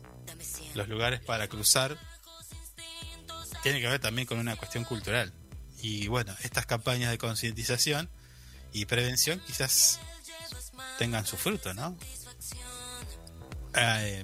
los 0.76 0.88
lugares 0.88 1.20
para 1.20 1.48
cruzar 1.48 1.98
tiene 3.64 3.82
que 3.82 3.88
ver 3.88 4.00
también 4.00 4.28
con 4.28 4.38
una 4.38 4.56
cuestión 4.56 4.84
cultural. 4.84 5.34
Y 5.82 6.08
bueno, 6.10 6.36
estas 6.44 6.68
campañas 6.68 7.10
de 7.10 7.18
concientización 7.18 8.08
y 8.72 8.86
prevención 8.86 9.42
quizás 9.48 10.00
tengan 11.00 11.26
su 11.26 11.38
fruto, 11.38 11.74
¿no? 11.74 11.98
Eh, 13.74 14.24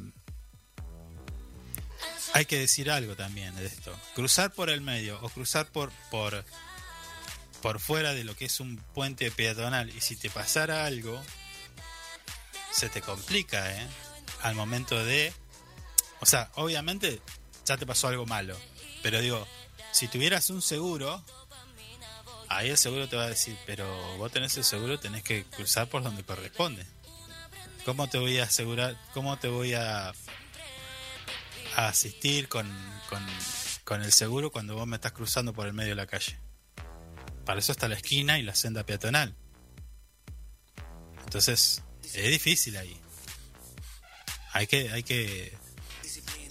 hay 2.34 2.46
que 2.46 2.60
decir 2.60 2.92
algo 2.92 3.16
también 3.16 3.56
de 3.56 3.66
esto. 3.66 4.00
Cruzar 4.14 4.54
por 4.54 4.70
el 4.70 4.82
medio 4.82 5.20
o 5.24 5.30
cruzar 5.30 5.66
por, 5.66 5.92
por, 6.12 6.46
por 7.64 7.80
fuera 7.80 8.14
de 8.14 8.24
lo 8.24 8.36
que 8.36 8.46
es 8.46 8.60
un 8.60 8.78
puente 8.94 9.32
peatonal 9.32 9.90
y 9.90 10.00
si 10.00 10.16
te 10.16 10.30
pasara 10.30 10.86
algo, 10.86 11.20
se 12.72 12.88
te 12.88 13.02
complica, 13.02 13.76
¿eh? 13.76 13.88
Al 14.42 14.56
momento 14.56 15.04
de... 15.04 15.34
O 16.20 16.26
sea, 16.26 16.52
obviamente 16.56 17.22
ya 17.66 17.78
te 17.78 17.86
pasó 17.86 18.08
algo 18.08 18.26
malo, 18.26 18.58
pero 19.02 19.22
digo, 19.22 19.48
si 19.92 20.08
tuvieras 20.08 20.50
un 20.50 20.62
seguro, 20.62 21.24
ahí 22.48 22.70
el 22.70 22.78
seguro 22.78 23.08
te 23.08 23.16
va 23.16 23.24
a 23.24 23.30
decir, 23.30 23.58
pero 23.66 23.86
vos 24.18 24.32
tenés 24.32 24.56
el 24.58 24.64
seguro, 24.64 25.00
tenés 25.00 25.24
que 25.24 25.46
cruzar 25.46 25.88
por 25.88 26.04
donde 26.04 26.24
corresponde. 26.24 26.86
¿Cómo 27.86 28.08
te 28.08 28.20
voy 28.20 28.38
a 28.40 28.44
asegurar, 28.44 29.00
cómo 29.14 29.38
te 29.40 29.48
voy 29.48 29.74
a, 29.74 30.14
asistir 31.76 32.48
con, 32.48 32.70
con, 33.10 33.26
con 33.84 34.04
el 34.04 34.12
seguro 34.12 34.52
cuando 34.52 34.76
vos 34.76 34.86
me 34.86 34.98
estás 34.98 35.14
cruzando 35.14 35.54
por 35.54 35.68
el 35.68 35.74
medio 35.74 35.92
de 35.92 35.96
la 35.96 36.08
calle? 36.08 36.38
Para 37.46 37.60
eso 37.60 37.72
está 37.72 37.88
la 37.88 37.96
esquina 37.96 38.38
y 38.38 38.44
la 38.44 38.54
senda 38.54 38.86
peatonal. 38.86 39.36
Entonces, 41.24 41.82
es 42.04 42.30
difícil 42.30 42.78
ahí. 42.78 43.00
Hay 44.54 44.68
que, 44.68 44.90
hay 44.92 45.04
que 45.04 45.58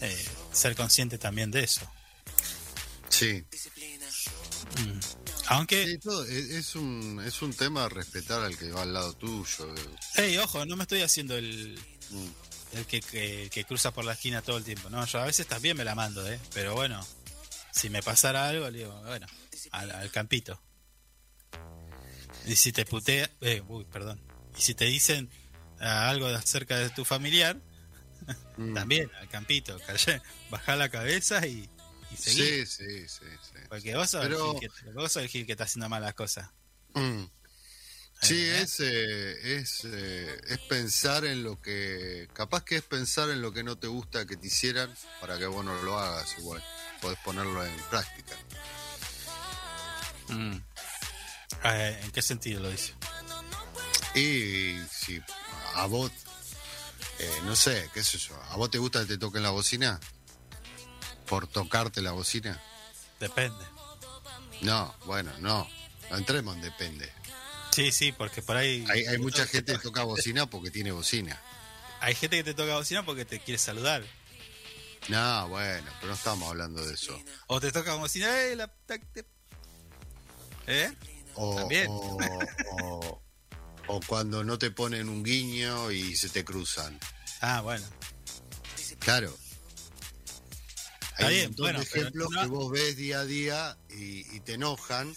eh, 0.00 0.24
ser 0.52 0.74
consciente 0.76 1.18
también 1.18 1.50
de 1.50 1.64
eso. 1.64 1.82
Sí. 3.08 3.44
Mm. 4.78 4.98
Aunque, 5.48 5.84
Sí, 5.86 5.98
todo, 5.98 6.24
es, 6.24 6.50
es 6.50 6.74
un, 6.76 7.20
es 7.26 7.42
un 7.42 7.52
tema 7.52 7.88
respetar 7.88 8.40
al 8.42 8.56
que 8.56 8.70
va 8.70 8.82
al 8.82 8.92
lado 8.92 9.12
tuyo. 9.14 9.74
eh. 9.74 9.80
hey, 10.14 10.36
ojo, 10.38 10.64
no 10.64 10.76
me 10.76 10.82
estoy 10.84 11.02
haciendo 11.02 11.36
el, 11.36 11.78
Mm. 12.10 12.28
el 12.78 12.86
que, 12.86 13.00
que, 13.00 13.48
que 13.52 13.64
cruza 13.64 13.92
por 13.92 14.04
la 14.04 14.12
esquina 14.14 14.42
todo 14.42 14.56
el 14.56 14.64
tiempo. 14.64 14.90
No, 14.90 15.04
yo 15.06 15.20
a 15.20 15.24
veces 15.26 15.46
también 15.46 15.76
me 15.76 15.84
la 15.84 15.94
mando, 15.94 16.26
¿eh? 16.30 16.40
Pero 16.54 16.74
bueno, 16.74 17.04
si 17.72 17.88
me 17.90 18.02
pasara 18.02 18.48
algo, 18.48 18.68
le 18.70 18.78
digo, 18.78 19.02
bueno, 19.02 19.26
al, 19.72 19.90
al 19.92 20.10
campito. 20.10 20.60
Y 22.46 22.56
si 22.56 22.72
te 22.72 22.84
putea, 22.84 23.30
eh, 23.42 23.62
uy, 23.68 23.84
perdón. 23.84 24.20
Y 24.56 24.62
si 24.62 24.74
te 24.74 24.86
dicen 24.86 25.28
ah, 25.80 26.08
algo 26.08 26.26
acerca 26.26 26.78
de 26.78 26.90
tu 26.90 27.04
familiar, 27.04 27.60
Mm. 28.56 28.74
también 28.74 29.10
al 29.20 29.28
campito, 29.28 29.78
calle, 29.86 30.20
baja 30.50 30.76
la 30.76 30.88
cabeza 30.88 31.46
y, 31.46 31.68
y 32.10 32.16
seguí. 32.16 32.36
Sí, 32.36 32.66
sí, 32.66 33.08
sí, 33.08 33.24
sí. 33.42 33.58
Porque 33.68 33.94
vos 33.96 34.10
sos, 34.10 34.22
Pero- 34.22 34.52
el 34.52 34.58
gil 34.60 34.70
que, 34.70 34.90
vos 34.92 35.12
sos 35.12 35.22
el 35.22 35.28
gil 35.28 35.46
que 35.46 35.52
está 35.52 35.64
haciendo 35.64 35.88
malas 35.88 36.14
cosas. 36.14 36.50
Mm. 36.94 37.24
Sí, 38.22 38.34
¿Eh? 38.38 38.60
es, 38.60 38.80
eh, 38.80 39.56
es, 39.56 39.80
eh, 39.86 40.40
es 40.48 40.58
pensar 40.68 41.24
en 41.24 41.42
lo 41.42 41.60
que. 41.62 42.28
Capaz 42.34 42.64
que 42.64 42.76
es 42.76 42.82
pensar 42.82 43.30
en 43.30 43.40
lo 43.40 43.50
que 43.52 43.62
no 43.64 43.78
te 43.78 43.86
gusta 43.86 44.26
que 44.26 44.36
te 44.36 44.48
hicieran 44.48 44.94
para 45.22 45.38
que 45.38 45.46
vos 45.46 45.64
no 45.64 45.80
lo 45.82 45.98
hagas 45.98 46.36
igual. 46.38 46.62
Podés 47.00 47.18
ponerlo 47.20 47.64
en 47.64 47.74
práctica. 47.88 48.36
Mm. 50.28 50.56
Eh, 51.64 52.00
¿En 52.02 52.10
qué 52.12 52.22
sentido 52.22 52.60
lo 52.60 52.70
dice? 52.70 52.92
Y 54.14 54.76
si 54.90 55.20
a 55.74 55.86
vos, 55.86 56.10
eh, 57.20 57.40
no 57.44 57.54
sé, 57.56 57.88
qué 57.94 58.02
sé 58.02 58.18
yo, 58.18 58.34
¿a 58.50 58.56
vos 58.56 58.70
te 58.70 58.78
gusta 58.78 59.00
que 59.00 59.06
te 59.06 59.18
toquen 59.18 59.42
la 59.42 59.50
bocina? 59.50 60.00
¿Por 61.26 61.46
tocarte 61.46 62.00
la 62.02 62.12
bocina? 62.12 62.60
Depende. 63.20 63.64
No, 64.62 64.94
bueno, 65.06 65.30
no. 65.38 65.68
No 66.10 66.16
entremos 66.16 66.56
en 66.56 66.62
depende. 66.62 67.10
Sí, 67.72 67.92
sí, 67.92 68.10
porque 68.10 68.42
por 68.42 68.56
ahí. 68.56 68.84
Hay, 68.90 69.04
hay 69.06 69.18
mucha 69.18 69.46
gente 69.46 69.72
que 69.74 69.78
toca 69.78 70.02
bocina 70.02 70.46
porque 70.50 70.70
tiene 70.70 70.90
bocina. 70.90 71.40
Hay 72.00 72.14
gente 72.14 72.38
que 72.38 72.44
te 72.44 72.54
toca 72.54 72.74
bocina 72.74 73.04
porque 73.04 73.24
te 73.24 73.38
quiere 73.38 73.58
saludar. 73.58 74.02
No, 75.08 75.48
bueno, 75.48 75.88
pero 76.00 76.08
no 76.08 76.14
estamos 76.14 76.48
hablando 76.48 76.84
de 76.84 76.94
eso. 76.94 77.18
O 77.46 77.60
te 77.60 77.70
toca 77.72 77.94
bocina, 77.94 78.40
¡eh! 78.42 78.56
La, 78.56 78.70
¿Eh? 80.66 80.92
O, 81.34 81.54
También. 81.56 81.86
o- 81.88 82.18
o- 82.72 83.22
o 83.92 84.00
cuando 84.06 84.44
no 84.44 84.58
te 84.58 84.70
ponen 84.70 85.08
un 85.08 85.22
guiño 85.24 85.90
y 85.90 86.14
se 86.16 86.28
te 86.28 86.44
cruzan. 86.44 86.98
Ah, 87.40 87.60
bueno. 87.60 87.84
Claro. 89.00 89.36
Está 91.10 91.26
Hay 91.26 91.34
bien, 91.34 91.46
un 91.46 91.50
montón 91.50 91.64
bueno, 91.64 91.80
de 91.80 91.86
pero 91.86 92.00
ejemplos 92.02 92.28
no- 92.30 92.40
que 92.42 92.46
vos 92.48 92.70
ves 92.72 92.96
día 92.96 93.20
a 93.20 93.24
día 93.24 93.76
y, 93.90 94.36
y 94.36 94.40
te 94.40 94.54
enojan. 94.54 95.14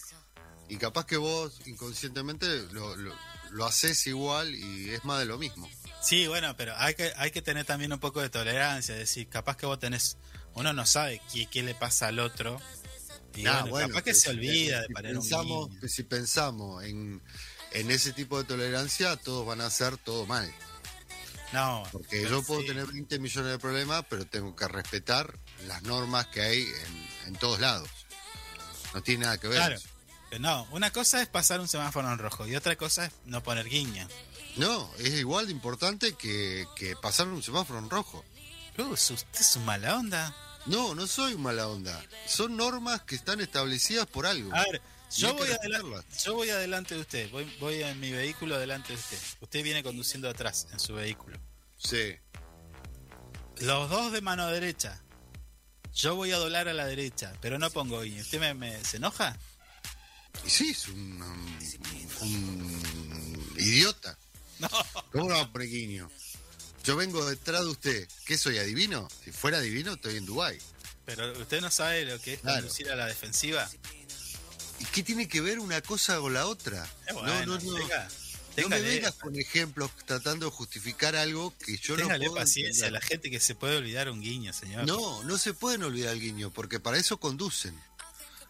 Y 0.69 0.77
capaz 0.77 1.05
que 1.05 1.17
vos 1.17 1.61
inconscientemente 1.65 2.47
lo, 2.71 2.95
lo, 2.95 3.13
lo 3.51 3.65
haces 3.65 4.07
igual 4.07 4.55
y 4.55 4.89
es 4.89 5.03
más 5.05 5.19
de 5.19 5.25
lo 5.25 5.37
mismo. 5.37 5.69
Sí, 6.01 6.27
bueno, 6.27 6.55
pero 6.57 6.73
hay 6.77 6.95
que, 6.95 7.13
hay 7.17 7.31
que 7.31 7.41
tener 7.41 7.65
también 7.65 7.93
un 7.93 7.99
poco 7.99 8.21
de 8.21 8.29
tolerancia. 8.29 8.93
Es 8.95 8.99
decir, 8.99 9.27
capaz 9.29 9.55
que 9.57 9.65
vos 9.65 9.79
tenés. 9.79 10.17
Uno 10.55 10.73
no 10.73 10.85
sabe 10.85 11.21
qué, 11.31 11.47
qué 11.47 11.63
le 11.63 11.75
pasa 11.75 12.07
al 12.07 12.19
otro. 12.19 12.59
Y 13.35 13.43
bueno, 13.43 13.67
bueno, 13.67 13.87
capaz 13.89 14.01
que 14.03 14.11
que 14.11 14.15
se 14.15 14.21
si- 14.21 14.29
olvida 14.29 14.81
de 14.81 14.87
un 14.87 14.93
pensamos, 14.93 15.69
guiño. 15.69 15.81
que 15.81 15.89
si 15.89 16.03
pensamos 16.03 16.83
en, 16.83 17.21
en 17.73 17.91
ese 17.91 18.13
tipo 18.13 18.37
de 18.37 18.43
tolerancia, 18.45 19.15
todos 19.17 19.45
van 19.45 19.61
a 19.61 19.67
hacer 19.67 19.97
todo 19.97 20.25
mal. 20.25 20.51
No, 21.51 21.83
Porque 21.91 22.23
yo 22.27 22.41
puedo 22.41 22.61
sí. 22.61 22.67
tener 22.67 22.87
20 22.87 23.19
millones 23.19 23.51
de 23.51 23.59
problemas, 23.59 24.03
pero 24.09 24.25
tengo 24.25 24.55
que 24.55 24.67
respetar 24.67 25.37
las 25.67 25.83
normas 25.83 26.25
que 26.27 26.41
hay 26.41 26.63
en, 26.63 27.27
en 27.27 27.35
todos 27.35 27.59
lados. 27.59 27.87
No 28.93 29.03
tiene 29.03 29.25
nada 29.25 29.37
que 29.37 29.47
ver. 29.47 29.57
Claro. 29.57 29.75
eso. 29.75 29.87
No, 30.39 30.67
una 30.71 30.89
cosa 30.91 31.21
es 31.21 31.27
pasar 31.27 31.59
un 31.59 31.67
semáforo 31.67 32.11
en 32.11 32.17
rojo 32.17 32.47
y 32.47 32.55
otra 32.55 32.75
cosa 32.75 33.05
es 33.05 33.11
no 33.25 33.43
poner 33.43 33.69
guiño. 33.69 34.07
No, 34.55 34.89
es 34.97 35.13
igual 35.13 35.45
de 35.45 35.51
importante 35.51 36.13
que, 36.13 36.65
que 36.75 36.95
pasar 36.95 37.27
un 37.27 37.43
semáforo 37.43 37.77
en 37.79 37.89
rojo. 37.89 38.25
Uh, 38.77 38.83
usted 38.93 39.25
es 39.39 39.55
un 39.55 39.65
mala 39.65 39.95
onda. 39.95 40.35
No, 40.65 40.95
no 40.95 41.05
soy 41.05 41.37
mala 41.37 41.67
onda. 41.67 42.03
Son 42.25 42.55
normas 42.55 43.01
que 43.01 43.15
están 43.15 43.41
establecidas 43.41 44.07
por 44.07 44.25
algo. 44.25 44.53
A 44.55 44.63
ver, 44.71 44.81
yo 45.17 45.33
voy, 45.33 45.47
adelante, 45.49 46.07
yo 46.23 46.33
voy 46.35 46.49
adelante 46.49 46.95
de 46.95 47.01
usted, 47.01 47.29
voy, 47.31 47.45
voy 47.59 47.81
en 47.83 47.99
mi 47.99 48.11
vehículo 48.11 48.55
adelante 48.55 48.89
de 48.93 48.99
usted. 48.99 49.17
Usted 49.41 49.63
viene 49.63 49.83
conduciendo 49.83 50.29
atrás 50.29 50.67
en 50.71 50.79
su 50.79 50.93
vehículo. 50.95 51.37
Sí. 51.77 52.15
Los 53.59 53.89
dos 53.89 54.11
de 54.11 54.21
mano 54.21 54.47
derecha. 54.47 54.99
Yo 55.93 56.15
voy 56.15 56.31
a 56.31 56.37
doblar 56.37 56.67
a 56.67 56.73
la 56.73 56.85
derecha, 56.87 57.33
pero 57.41 57.59
no 57.59 57.69
pongo 57.69 58.01
guiño. 58.01 58.21
¿Usted 58.21 58.39
me, 58.39 58.53
me- 58.55 58.83
se 58.83 58.97
enoja? 58.97 59.37
Y 60.45 60.49
sí, 60.49 60.71
es 60.71 60.87
un, 60.87 61.21
un 62.21 63.53
idiota. 63.59 64.17
No. 64.59 64.69
¿Cómo 65.11 65.29
no 65.29 65.35
va 65.35 65.59
guiño? 65.63 66.09
Yo 66.83 66.95
vengo 66.95 67.23
detrás 67.25 67.61
de 67.61 67.67
usted. 67.67 68.07
¿Qué 68.25 68.37
soy, 68.37 68.57
adivino? 68.57 69.07
Si 69.23 69.31
fuera 69.31 69.59
adivino, 69.59 69.93
estoy 69.93 70.17
en 70.17 70.25
Dubái. 70.25 70.57
Pero 71.05 71.31
usted 71.39 71.61
no 71.61 71.69
sabe 71.69 72.05
lo 72.05 72.19
que 72.19 72.33
es 72.33 72.39
Claro. 72.39 72.61
conducir 72.61 72.89
a 72.91 72.95
la 72.95 73.05
defensiva. 73.05 73.69
¿Y 74.83 74.85
qué 74.87 75.01
tiene 75.01 75.29
que 75.29 75.39
ver 75.39 75.59
una 75.59 75.81
cosa 75.81 76.19
con 76.19 76.33
la 76.33 76.45
otra? 76.45 76.85
Eh, 77.07 77.13
bueno, 77.13 77.45
no, 77.45 77.57
no, 77.57 77.71
no. 77.71 77.75
tenga- 77.77 78.07
no 78.57 78.67
me 78.69 78.81
vengas 78.81 79.13
con 79.15 79.33
ejemplos 79.39 79.89
tratando 80.05 80.47
de 80.47 80.51
justificar 80.51 81.15
algo 81.15 81.53
que 81.57 81.77
yo 81.77 81.95
no 81.95 82.05
puedo 82.09 82.35
paciencia 82.35 82.87
a 82.87 82.91
la 82.91 82.97
entender. 82.97 83.17
gente 83.17 83.31
que 83.31 83.39
se 83.39 83.55
puede 83.55 83.77
olvidar 83.77 84.09
un 84.09 84.19
guiño, 84.21 84.51
señor. 84.51 84.85
No, 84.85 85.23
no 85.23 85.37
se 85.37 85.53
pueden 85.53 85.83
olvidar 85.83 86.11
el 86.13 86.19
guiño, 86.19 86.51
porque 86.51 86.81
para 86.81 86.97
eso 86.97 87.17
conducen. 87.17 87.73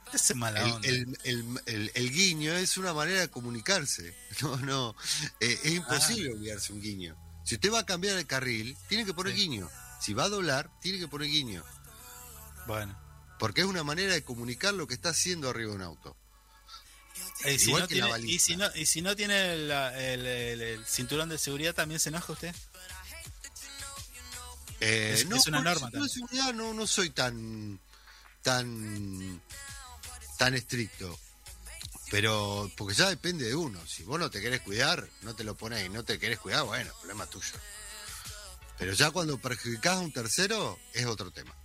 Usted 0.08 0.32
es 0.32 0.36
mala 0.36 0.62
El, 0.66 0.72
onda. 0.74 0.88
el- 0.90 1.18
el- 1.24 1.62
el- 1.68 1.92
el 1.94 2.12
guiño 2.12 2.52
es 2.54 2.78
una 2.78 2.94
manera 2.94 3.20
de 3.22 3.30
comunicarse. 3.30 4.16
No, 4.42 4.58
no. 4.58 4.96
eh, 5.40 5.60
es 5.64 5.72
imposible 5.72 6.30
Ah. 6.32 6.36
olvidarse 6.36 6.74
un 6.74 6.82
guiño. 6.82 7.16
Si 7.46 7.56
usted 7.56 7.72
va 7.72 7.80
a 7.80 7.86
cambiar 7.86 8.18
el 8.18 8.26
carril, 8.26 8.76
tiene 8.90 9.06
que 9.06 9.14
poner 9.14 9.36
guiño. 9.36 9.70
Si 10.02 10.14
va 10.16 10.24
a 10.24 10.30
doblar, 10.30 10.70
tiene 10.82 10.98
que 10.98 11.08
poner 11.08 11.30
guiño. 11.30 11.64
Bueno. 12.66 12.98
Porque 13.40 13.62
es 13.62 13.68
una 13.68 13.84
manera 13.84 14.14
de 14.14 14.24
comunicar 14.24 14.74
lo 14.74 14.88
que 14.88 14.94
está 14.94 15.10
haciendo 15.10 15.50
arriba 15.50 15.72
de 15.72 15.76
un 15.76 15.82
auto. 15.82 16.16
Eh, 17.46 17.54
y, 17.56 17.60
si 17.60 17.74
no 17.74 17.88
tiene, 17.88 18.10
y, 18.22 18.40
si 18.40 18.56
no, 18.56 18.70
y 18.76 18.86
si 18.86 19.02
no 19.02 19.16
tiene 19.16 19.54
el, 19.54 19.70
el- 19.72 20.26
el 20.62 20.86
cinturón 20.86 21.28
de 21.30 21.38
seguridad, 21.38 21.74
¿también 21.76 22.00
se 22.00 22.10
enoja 22.10 22.32
usted? 22.34 22.56
Eh, 24.80 25.12
Es- 25.16 25.26
no, 25.28 25.36
es 25.38 25.48
una 25.48 25.60
el 25.60 25.64
norma 25.66 25.90
de 25.92 26.10
seguridad 26.10 26.54
no, 26.54 26.74
no 26.74 26.88
soy 26.88 27.10
tan 27.10 27.80
tan, 28.42 29.42
tan 30.38 30.54
estricto. 30.54 31.18
Pero, 32.12 32.70
porque 32.78 32.94
ya 32.94 33.10
depende 33.10 33.46
de 33.46 33.56
uno. 33.56 33.80
Si 33.88 34.04
vos 34.04 34.20
no 34.20 34.30
te 34.30 34.40
querés 34.42 34.62
cuidar, 34.62 35.08
no 35.22 35.36
te 35.36 35.44
lo 35.44 35.56
pones 35.56 35.84
y 35.86 35.90
no 35.90 36.04
te 36.04 36.20
querés 36.20 36.38
cuidar, 36.40 36.64
bueno, 36.64 36.94
problema 37.00 37.26
tuyo. 37.26 37.54
Pero 38.78 38.94
ya 38.94 39.10
cuando 39.12 39.38
perjudicás 39.40 39.96
a 39.96 40.00
un 40.00 40.12
tercero, 40.12 40.78
es 40.94 41.06
otro 41.06 41.32
tema. 41.32 41.56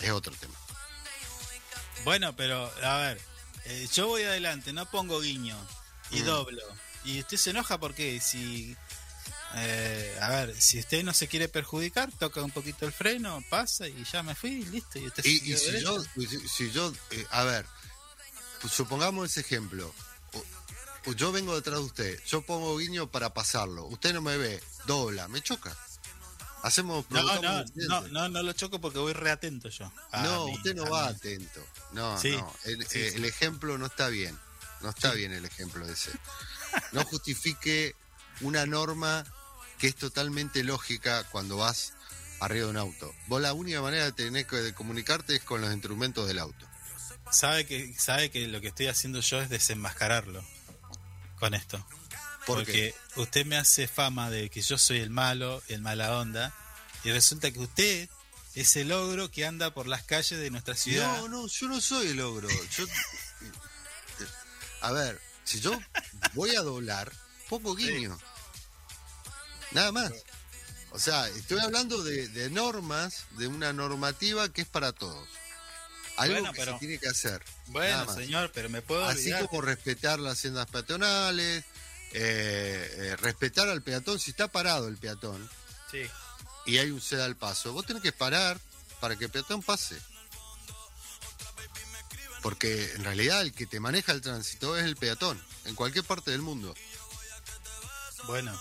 Es 0.00 0.10
otro 0.10 0.32
tema. 0.36 0.54
Bueno, 2.04 2.36
pero 2.36 2.70
a 2.84 2.98
ver, 2.98 3.20
eh, 3.66 3.88
yo 3.94 4.06
voy 4.08 4.22
adelante, 4.22 4.72
no 4.72 4.90
pongo 4.90 5.20
guiño 5.20 5.56
y 6.10 6.20
Mm. 6.20 6.24
doblo. 6.26 6.62
Y 7.04 7.20
usted 7.20 7.36
se 7.36 7.50
enoja 7.50 7.78
porque 7.78 8.20
si, 8.20 8.76
eh, 9.56 10.18
a 10.20 10.28
ver, 10.30 10.60
si 10.60 10.78
usted 10.78 11.02
no 11.04 11.12
se 11.12 11.28
quiere 11.28 11.48
perjudicar, 11.48 12.10
toca 12.18 12.42
un 12.42 12.50
poquito 12.50 12.86
el 12.86 12.92
freno, 12.92 13.42
pasa 13.50 13.86
y 13.88 14.04
ya 14.10 14.22
me 14.22 14.34
fui 14.34 14.50
y 14.50 14.64
listo. 14.66 14.98
Y, 14.98 15.06
usted 15.08 15.24
Y, 15.24 15.52
y 15.52 15.56
si, 15.56 15.80
yo, 15.80 16.02
si, 16.02 16.48
si 16.48 16.70
yo, 16.70 16.92
eh, 17.10 17.26
a 17.30 17.44
ver, 17.44 17.66
pues 18.60 18.72
supongamos 18.72 19.30
ese 19.30 19.40
ejemplo. 19.40 19.92
Yo 21.16 21.32
vengo 21.32 21.54
detrás 21.54 21.80
de 21.80 21.84
usted, 21.84 22.20
yo 22.26 22.40
pongo 22.46 22.78
guiño 22.78 23.10
para 23.10 23.34
pasarlo. 23.34 23.84
Usted 23.88 24.14
no 24.14 24.22
me 24.22 24.38
ve, 24.38 24.62
dobla, 24.86 25.28
me 25.28 25.42
choca. 25.42 25.76
Hacemos 26.64 27.04
No, 27.10 27.22
no, 27.42 27.64
no, 27.74 28.08
no, 28.08 28.28
no 28.30 28.42
lo 28.42 28.52
choco 28.54 28.80
porque 28.80 28.98
voy 28.98 29.12
reatento 29.12 29.68
yo. 29.68 29.92
No, 30.14 30.46
mí, 30.46 30.54
usted 30.54 30.74
no 30.74 30.88
va 30.88 31.10
mí. 31.10 31.14
atento. 31.14 31.60
No, 31.92 32.18
Sí, 32.18 32.30
no. 32.30 32.50
El, 32.64 32.86
sí, 32.86 33.00
eh, 33.00 33.10
sí. 33.10 33.16
el 33.16 33.26
ejemplo 33.26 33.76
no 33.76 33.84
está 33.84 34.08
bien. 34.08 34.38
No 34.80 34.88
está 34.88 35.12
bien 35.12 35.34
el 35.34 35.44
ejemplo 35.44 35.86
ese. 35.86 36.10
No 36.92 37.04
justifique 37.04 37.94
una 38.40 38.64
norma 38.64 39.26
que 39.78 39.88
es 39.88 39.94
totalmente 39.94 40.64
lógica 40.64 41.24
cuando 41.24 41.58
vas 41.58 41.92
arriba 42.40 42.64
de 42.64 42.70
un 42.70 42.78
auto. 42.78 43.14
Vos 43.26 43.42
la 43.42 43.52
única 43.52 43.82
manera 43.82 44.04
de 44.04 44.12
tener 44.12 44.46
que 44.46 44.56
de 44.56 44.72
comunicarte 44.72 45.36
es 45.36 45.42
con 45.42 45.60
los 45.60 45.70
instrumentos 45.70 46.26
del 46.26 46.38
auto. 46.38 46.66
Sabe 47.30 47.66
que, 47.66 47.92
sabe 47.98 48.30
que 48.30 48.48
lo 48.48 48.62
que 48.62 48.68
estoy 48.68 48.86
haciendo 48.86 49.20
yo 49.20 49.38
es 49.38 49.50
desenmascararlo 49.50 50.42
con 51.38 51.52
esto. 51.52 51.86
¿Por 52.46 52.58
Porque 52.58 52.94
usted 53.16 53.46
me 53.46 53.56
hace 53.56 53.88
fama 53.88 54.30
de 54.30 54.50
que 54.50 54.60
yo 54.60 54.76
soy 54.78 54.98
el 55.00 55.10
malo, 55.10 55.62
el 55.68 55.80
mala 55.80 56.18
onda, 56.18 56.52
y 57.02 57.10
resulta 57.10 57.50
que 57.50 57.58
usted 57.60 58.08
es 58.54 58.76
el 58.76 58.92
ogro 58.92 59.30
que 59.30 59.46
anda 59.46 59.72
por 59.72 59.86
las 59.86 60.02
calles 60.04 60.38
de 60.38 60.50
nuestra 60.50 60.74
ciudad. 60.76 61.16
No, 61.18 61.28
no, 61.28 61.46
yo 61.48 61.68
no 61.68 61.80
soy 61.80 62.08
el 62.08 62.20
ogro. 62.20 62.48
Yo, 62.76 62.84
a 64.82 64.92
ver, 64.92 65.20
si 65.44 65.60
yo 65.60 65.78
voy 66.34 66.54
a 66.54 66.60
doblar, 66.62 67.10
pongo 67.48 67.74
guiño. 67.74 68.18
Nada 69.72 69.92
más. 69.92 70.12
O 70.90 70.98
sea, 70.98 71.26
estoy 71.28 71.58
hablando 71.58 72.04
de, 72.04 72.28
de 72.28 72.50
normas, 72.50 73.24
de 73.38 73.48
una 73.48 73.72
normativa 73.72 74.48
que 74.52 74.60
es 74.62 74.68
para 74.68 74.92
todos. 74.92 75.28
Algo 76.16 76.34
Bueno, 76.34 76.52
que 76.52 76.58
pero- 76.60 76.72
se 76.74 76.78
tiene 76.78 76.98
que 76.98 77.08
hacer. 77.08 77.42
Bueno, 77.66 78.14
señor, 78.14 78.52
pero 78.54 78.68
me 78.68 78.82
puedo 78.82 79.04
Así 79.04 79.22
olvidar. 79.32 79.48
como 79.48 79.62
respetar 79.62 80.20
las 80.20 80.34
haciendas 80.38 80.66
peatonales, 80.70 81.64
eh, 82.16 82.94
eh, 83.12 83.16
respetar 83.16 83.68
al 83.68 83.82
peatón. 83.82 84.18
Si 84.18 84.30
está 84.30 84.48
parado 84.48 84.88
el 84.88 84.96
peatón 84.96 85.48
Sí. 85.90 86.02
y 86.66 86.78
hay 86.78 86.90
un 86.90 87.00
ceda 87.00 87.24
al 87.24 87.36
paso, 87.36 87.72
vos 87.72 87.84
tenés 87.86 88.02
que 88.02 88.12
parar 88.12 88.58
para 89.00 89.16
que 89.16 89.26
el 89.26 89.30
peatón 89.30 89.62
pase. 89.62 90.00
Porque 92.42 92.92
en 92.94 93.04
realidad 93.04 93.40
el 93.40 93.52
que 93.52 93.66
te 93.66 93.80
maneja 93.80 94.12
el 94.12 94.20
tránsito 94.20 94.76
es 94.76 94.84
el 94.84 94.96
peatón, 94.96 95.42
en 95.64 95.74
cualquier 95.74 96.04
parte 96.04 96.30
del 96.30 96.42
mundo. 96.42 96.74
Bueno, 98.26 98.58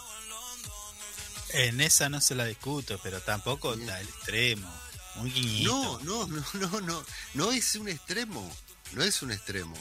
en 1.49 1.81
esa 1.81 2.09
no 2.09 2.21
se 2.21 2.35
la 2.35 2.45
discuto, 2.45 2.99
pero 3.03 3.21
tampoco 3.21 3.73
está 3.73 3.97
al 3.97 4.07
extremo. 4.07 4.71
Un 5.15 5.31
guiñito. 5.31 5.99
No, 6.03 6.27
no, 6.27 6.27
no, 6.27 6.43
no, 6.53 6.81
no, 6.81 7.05
no 7.33 7.51
es 7.51 7.75
un 7.75 7.87
extremo, 7.89 8.49
no 8.93 9.03
es 9.03 9.21
un 9.21 9.31
extremo. 9.31 9.75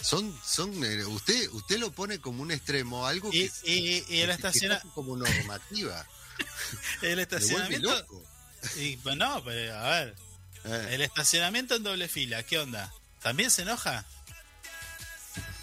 Son, 0.00 0.38
son, 0.44 0.84
eh, 0.84 1.04
usted, 1.06 1.48
usted 1.50 1.78
lo 1.78 1.90
pone 1.90 2.20
como 2.20 2.42
un 2.42 2.50
extremo, 2.52 3.06
algo 3.06 3.30
que, 3.30 3.50
y, 3.64 4.04
y 4.08 4.20
el 4.20 4.28
que 4.28 4.32
estaciona- 4.34 4.80
como 4.94 5.16
normativa. 5.16 6.06
el 7.02 7.18
estacionamiento. 7.18 7.90
loco. 7.94 8.24
Y, 8.76 8.96
pues 8.98 9.16
no, 9.16 9.42
pero 9.44 9.76
a 9.76 9.90
ver. 9.90 10.16
Eh, 10.64 10.88
El 10.92 11.00
estacionamiento 11.02 11.74
en 11.76 11.82
doble 11.84 12.08
fila, 12.08 12.42
¿qué 12.42 12.58
onda? 12.58 12.92
¿También 13.22 13.50
se 13.50 13.62
enoja? 13.62 14.04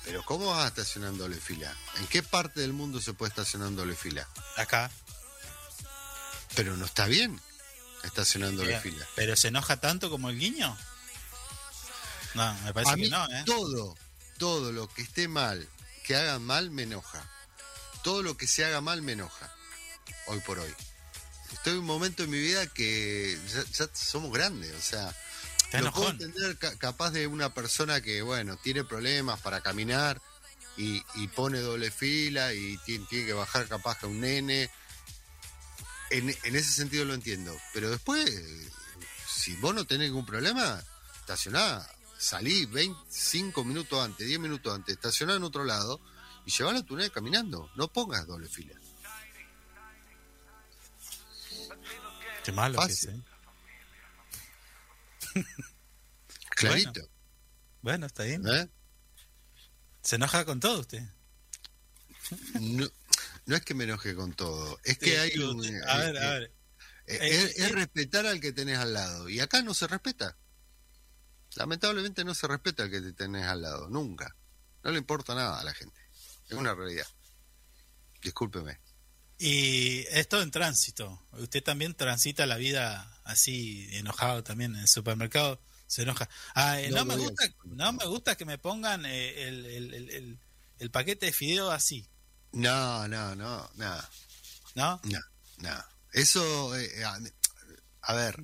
pero 0.05 0.23
¿cómo 0.23 0.45
vas 0.51 0.65
a 0.65 0.67
estacionar 0.67 1.09
en 1.09 1.17
doble 1.17 1.37
fila? 1.37 1.75
¿En 1.97 2.05
qué 2.07 2.21
parte 2.21 2.59
del 2.61 2.73
mundo 2.73 3.01
se 3.01 3.13
puede 3.13 3.29
estacionar 3.29 3.69
en 3.69 3.75
doble 3.75 3.95
fila? 3.95 4.27
Acá. 4.55 4.91
Pero 6.55 6.77
no 6.77 6.85
está 6.85 7.07
bien 7.07 7.41
estacionar 8.03 8.51
en 8.51 8.57
doble 8.57 8.69
Pero, 8.69 8.81
fila. 8.81 9.07
pero 9.15 9.35
se 9.35 9.47
enoja 9.47 9.77
tanto 9.77 10.09
como 10.11 10.29
el 10.29 10.37
guiño? 10.37 10.77
No, 12.35 12.53
me 12.65 12.73
parece 12.73 12.91
a 12.91 12.95
que 12.95 13.01
mí 13.01 13.09
no, 13.09 13.25
¿eh? 13.31 13.43
todo, 13.47 13.97
todo 14.37 14.71
lo 14.71 14.87
que 14.87 15.01
esté 15.01 15.27
mal, 15.27 15.67
que 16.05 16.15
hagan 16.15 16.43
mal, 16.43 16.69
me 16.71 16.83
enoja. 16.83 17.29
Todo 18.03 18.21
lo 18.21 18.37
que 18.37 18.47
se 18.47 18.63
haga 18.65 18.81
mal 18.81 19.01
me 19.01 19.13
enoja. 19.13 19.53
Hoy 20.27 20.39
por 20.41 20.59
hoy. 20.59 20.73
Estoy 21.51 21.73
en 21.73 21.79
un 21.79 21.85
momento 21.85 22.23
en 22.23 22.29
mi 22.29 22.39
vida 22.39 22.67
que 22.67 23.39
ya, 23.53 23.63
ya 23.63 23.89
somos 23.93 24.31
grandes, 24.31 24.73
o 24.75 24.81
sea, 24.81 25.15
lo 25.81 25.91
puedo 25.91 26.09
entender 26.11 26.57
ca- 26.57 26.75
capaz 26.77 27.11
de 27.11 27.27
una 27.27 27.53
persona 27.53 28.01
que, 28.01 28.21
bueno, 28.21 28.57
tiene 28.57 28.83
problemas 28.83 29.39
para 29.41 29.61
caminar 29.61 30.21
y, 30.77 31.03
y 31.15 31.27
pone 31.29 31.59
doble 31.59 31.91
fila 31.91 32.53
y 32.53 32.77
tiene, 32.85 33.05
tiene 33.09 33.25
que 33.27 33.33
bajar 33.33 33.67
capaz 33.67 33.99
que 33.99 34.05
un 34.07 34.19
nene. 34.21 34.69
En, 36.11 36.29
en 36.29 36.55
ese 36.55 36.71
sentido 36.71 37.05
lo 37.05 37.13
entiendo. 37.13 37.57
Pero 37.73 37.89
después, 37.89 38.29
si 39.27 39.55
vos 39.55 39.73
no 39.73 39.85
tenés 39.85 40.09
ningún 40.09 40.25
problema, 40.25 40.83
estacioná, 41.19 41.85
salí 42.25 42.65
25 42.65 43.63
minutos 43.63 44.03
antes, 44.03 44.25
10 44.27 44.39
minutos 44.39 44.73
antes, 44.73 44.95
estacioná 44.95 45.35
en 45.35 45.43
otro 45.43 45.63
lado 45.63 46.01
y 46.45 46.51
llevalo 46.51 46.79
a 46.79 46.83
tu 46.83 46.95
nene 46.95 47.09
caminando. 47.11 47.69
No 47.75 47.87
pongas 47.91 48.25
doble 48.25 48.47
fila. 48.47 48.75
Qué 52.43 52.51
malo 52.51 52.79
que 52.85 52.91
es. 52.93 53.03
¿eh? 53.05 53.19
Clarito. 56.49 57.01
Bueno, 57.81 58.05
está 58.05 58.23
bien. 58.23 58.43
¿eh? 58.47 58.69
Se 60.01 60.15
enoja 60.15 60.45
con 60.45 60.59
todo 60.59 60.79
usted. 60.81 61.03
No, 62.59 62.87
no 63.45 63.55
es 63.55 63.61
que 63.63 63.73
me 63.73 63.83
enoje 63.83 64.15
con 64.15 64.33
todo, 64.33 64.79
es 64.83 64.97
que 64.97 65.11
Sí, 65.11 65.15
hay 65.15 65.29
digo, 65.31 65.51
un... 65.51 65.63
eh, 65.65 65.81
a 65.87 65.97
ver, 65.97 66.15
eh, 66.15 66.19
a 66.19 66.29
ver. 66.31 66.43
eh, 66.43 66.51
Eh, 67.07 67.43
es, 67.43 67.59
es 67.59 67.71
respetar 67.71 68.25
al 68.25 68.39
que 68.39 68.51
tenés 68.51 68.77
al 68.79 68.93
lado. 68.93 69.29
Y 69.29 69.39
acá 69.39 69.61
no 69.61 69.73
se 69.75 69.85
respeta. 69.87 70.35
Lamentablemente 71.55 72.23
no 72.23 72.33
se 72.35 72.47
respeta 72.47 72.83
al 72.83 72.91
que 72.91 73.01
te 73.01 73.13
tenés 73.13 73.45
al 73.45 73.61
lado, 73.61 73.89
nunca. 73.89 74.35
No 74.83 74.91
le 74.91 74.97
importa 74.99 75.33
nada 75.35 75.59
a 75.59 75.63
la 75.63 75.73
gente. 75.73 75.99
Es 76.49 76.57
una 76.57 76.73
realidad. 76.75 77.07
Discúlpeme. 78.21 78.79
Y 79.37 79.99
esto 80.09 80.41
en 80.41 80.51
tránsito. 80.51 81.25
Usted 81.33 81.63
también 81.63 81.93
transita 81.93 82.45
la 82.45 82.55
vida 82.57 83.19
así, 83.23 83.87
enojado 83.95 84.43
también 84.43 84.75
en 84.75 84.81
el 84.81 84.87
supermercado. 84.87 85.59
Se 85.87 86.01
enoja. 86.03 86.27
Ah, 86.55 86.79
eh, 86.79 86.89
No, 86.89 86.97
no, 86.97 87.05
me 87.05 87.15
gusta, 87.17 87.43
no 87.65 87.93
me 87.93 88.05
gusta 88.05 88.35
que 88.35 88.45
me 88.45 88.57
pongan 88.57 89.05
eh, 89.05 89.47
el, 89.47 89.65
el- 89.65 90.39
el- 90.79 90.91
paquete 90.91 91.27
de 91.27 91.31
fideo 91.33 91.71
así, 91.71 92.07
No, 92.51 93.07
no, 93.07 93.35
no, 93.35 93.69
nada. 93.75 94.09
¿no? 94.75 94.99
No, 95.03 95.19
no. 95.57 95.83
Eso, 96.13 96.75
eh, 96.77 97.03
a, 97.03 97.19
a 98.01 98.13
ver, 98.13 98.43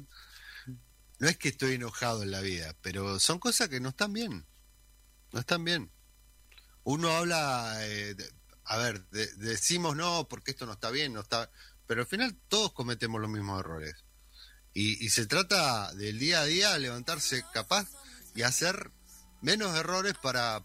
no 1.22 1.30
es 1.30 1.38
que 1.38 1.49
estoy 1.49 1.76
enojado 1.76 2.23
en 2.23 2.31
la 2.31 2.41
vida, 2.41 2.76
pero 2.81 3.19
son 3.19 3.38
cosas 3.38 3.69
que 3.69 3.80
no 3.80 3.89
están 3.89 4.11
bien. 4.11 4.43
No 5.31 5.39
están 5.39 5.64
bien. 5.64 5.91
Uno 6.84 7.11
habla, 7.11 7.76
eh, 7.85 8.15
de- 8.15 8.34
a 8.65 8.77
ver, 8.77 9.07
de- 9.11 9.31
decimos 9.35 9.95
no, 9.95 10.27
porque 10.27 10.49
esto 10.49 10.65
no 10.65 10.73
está 10.73 10.89
bien, 10.89 11.14
no 11.14 11.19
está. 11.22 11.52
Pero 11.85 12.02
al 12.02 12.07
final 12.07 12.35
todos 12.48 12.73
cometemos 12.73 13.22
los 13.22 13.30
mismos 13.30 13.60
errores. 13.60 13.93
Y, 14.73 15.06
y 15.06 15.10
se 15.10 15.27
trata 15.27 15.93
del 15.93 16.18
día 16.18 16.41
a 16.41 16.45
día 16.45 16.76
levantarse 16.80 17.45
capaz 17.53 17.88
y 18.34 18.41
hacer 18.41 18.89
menos 19.41 19.76
errores 19.77 20.15
para, 20.23 20.64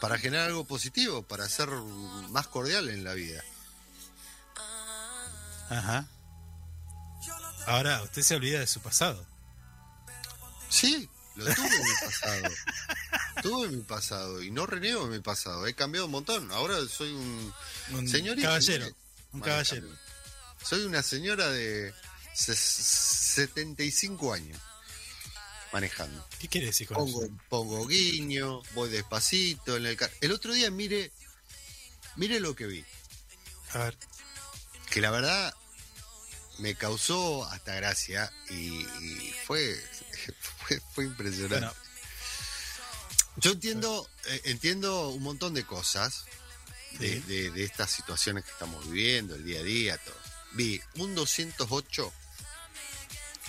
para 0.00 0.18
generar 0.18 0.48
algo 0.48 0.64
positivo, 0.64 1.22
para 1.22 1.48
ser 1.48 1.68
más 2.30 2.48
cordial 2.48 2.88
en 2.88 3.04
la 3.04 3.14
vida. 3.14 3.44
Ajá. 5.68 6.08
Ahora, 7.68 8.02
usted 8.02 8.22
se 8.22 8.34
olvida 8.34 8.58
de 8.58 8.66
su 8.66 8.80
pasado. 8.80 9.29
Sí, 10.70 11.08
lo 11.36 11.44
tuve 11.54 11.66
en 11.66 11.82
mi 11.82 11.94
pasado. 12.00 12.48
tuve 13.42 13.66
en 13.68 13.76
mi 13.76 13.82
pasado 13.82 14.42
y 14.42 14.50
no 14.50 14.66
reniego 14.66 15.06
de 15.08 15.16
mi 15.18 15.22
pasado. 15.22 15.66
He 15.66 15.74
cambiado 15.74 16.06
un 16.06 16.12
montón. 16.12 16.50
Ahora 16.52 16.76
soy 16.88 17.12
un, 17.12 17.52
Un 17.92 18.08
señorito. 18.08 18.46
caballero, 18.48 18.86
¿sí? 18.86 18.94
un 19.32 19.40
caballero. 19.40 19.88
Soy 20.64 20.84
una 20.84 21.02
señora 21.02 21.48
de 21.50 21.92
ses- 22.34 22.54
75 23.34 24.32
años 24.32 24.58
manejando. 25.72 26.26
¿Qué 26.38 26.48
quiere 26.48 26.66
decir 26.68 26.86
con 26.88 26.96
Pongo, 26.98 27.24
eso? 27.24 27.32
pongo 27.48 27.86
guiño, 27.86 28.62
voy 28.74 28.90
despacito 28.90 29.76
en 29.76 29.86
el 29.86 29.96
car- 29.96 30.10
El 30.20 30.32
otro 30.32 30.52
día 30.52 30.70
mire, 30.70 31.12
mire 32.16 32.40
lo 32.40 32.54
que 32.56 32.66
vi. 32.66 32.84
A 33.72 33.78
ver, 33.78 33.96
Que 34.90 35.00
la 35.00 35.10
verdad 35.12 35.54
me 36.58 36.74
causó 36.74 37.44
hasta 37.46 37.74
gracia 37.76 38.30
y, 38.50 38.54
y 38.84 39.34
fue, 39.46 39.80
fue, 40.66 40.80
fue 40.94 41.04
impresionante. 41.04 41.56
Bueno. 41.66 41.74
Yo 43.36 43.52
entiendo, 43.52 44.08
eh, 44.26 44.40
entiendo 44.44 45.08
un 45.08 45.22
montón 45.22 45.54
de 45.54 45.64
cosas 45.64 46.24
de, 46.98 47.14
Sí. 47.14 47.20
de- 47.20 47.50
de 47.50 47.64
estas 47.64 47.90
situaciones 47.90 48.44
que 48.44 48.50
estamos 48.50 48.84
viviendo, 48.90 49.34
el 49.36 49.44
día 49.44 49.60
a 49.60 49.62
día, 49.62 49.98
todo. 49.98 50.16
Vi 50.52 50.80
un 50.96 51.14
208 51.14 52.12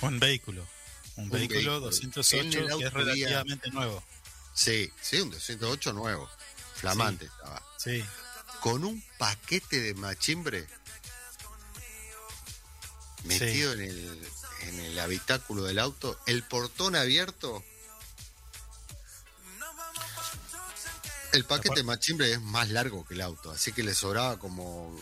Un 0.02 0.20
vehículo. 0.20 0.68
Un, 1.18 1.26
Un 1.26 1.30
vehículo, 1.32 1.60
vehículo. 1.60 1.80
208 1.82 2.58
En 2.60 2.72
el 2.72 2.78
que 2.78 2.86
es 2.86 2.94
relativamente 2.94 3.70
nuevo. 3.72 4.04
Sí, 4.54 4.92
sí, 5.02 5.20
un 5.20 5.30
208 5.32 5.94
nuevo. 5.94 6.30
Flamante 6.76 7.26
estaba. 7.26 7.62
Sí. 7.78 8.04
Con 8.62 8.84
un 8.86 9.04
paquete 9.18 9.80
de 9.82 9.94
machimbre 9.96 10.68
metido 13.24 13.74
en, 13.74 13.82
el, 13.82 14.28
en 14.64 14.80
el 14.80 15.00
habitáculo 15.00 15.64
del 15.64 15.80
auto, 15.80 16.20
el 16.26 16.44
portón 16.44 16.96
abierto. 16.96 17.64
El 21.34 21.46
paquete 21.46 21.76
de 21.76 21.84
machimbre 21.84 22.34
es 22.34 22.42
más 22.42 22.70
largo 22.70 23.06
que 23.06 23.14
el 23.14 23.22
auto, 23.22 23.52
así 23.52 23.72
que 23.72 23.84
le 23.84 23.96
sobraba 23.96 24.38
como 24.38 24.94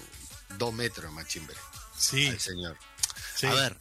dos 0.58 0.74
metros 0.74 1.06
de 1.10 1.16
machimbre 1.16 1.56
Sí. 1.98 2.28
al 2.28 2.40
señor. 2.40 2.78
Sí. 3.36 3.48
A 3.48 3.54
ver, 3.54 3.78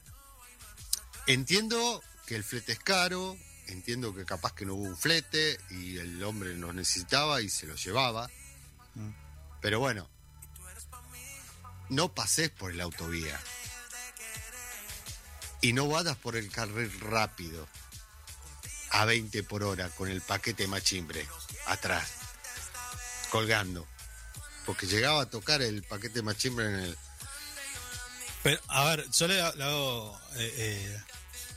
entiendo 1.27 2.03
que 2.27 2.37
el 2.37 2.45
flete 2.45 2.73
es 2.73 2.79
caro, 2.79 3.37
entiendo 3.67 4.15
que 4.15 4.25
capaz 4.25 4.55
que 4.55 4.65
no 4.65 4.75
hubo 4.75 4.85
un 4.85 4.97
flete 4.97 5.59
y 5.71 5.99
el 5.99 6.23
hombre 6.25 6.55
lo 6.55 6.73
necesitaba 6.73 7.43
y 7.43 7.51
se 7.51 7.67
lo 7.67 7.75
llevaba. 7.75 8.31
Mm. 8.95 9.11
Pero 9.61 9.79
bueno, 9.81 10.09
no 11.91 12.15
pases 12.15 12.51
por 12.51 12.71
el 12.71 12.81
autovía. 12.81 13.39
Y 15.61 15.73
no 15.73 15.89
vayas 15.89 16.17
por 16.17 16.37
el 16.37 16.51
carril 16.51 16.93
rápido 17.01 17.67
a 18.91 19.05
20 19.05 19.43
por 19.43 19.65
hora 19.65 19.91
con 19.91 20.09
el 20.09 20.21
paquete 20.21 20.67
machimbre 20.67 21.27
atrás, 21.67 22.09
colgando. 23.31 23.87
Porque 24.67 24.87
llegaba 24.87 25.23
a 25.23 25.31
tocar 25.31 25.63
el 25.63 25.83
paquete 25.83 26.23
machimbre 26.23 26.67
en 26.67 26.75
el, 26.75 26.99
Pero, 28.43 28.61
a 28.69 28.85
ver, 28.85 29.11
yo 29.11 29.27
le, 29.27 29.41
hago 29.41 30.21
eh, 30.37 30.55
eh, 30.57 31.03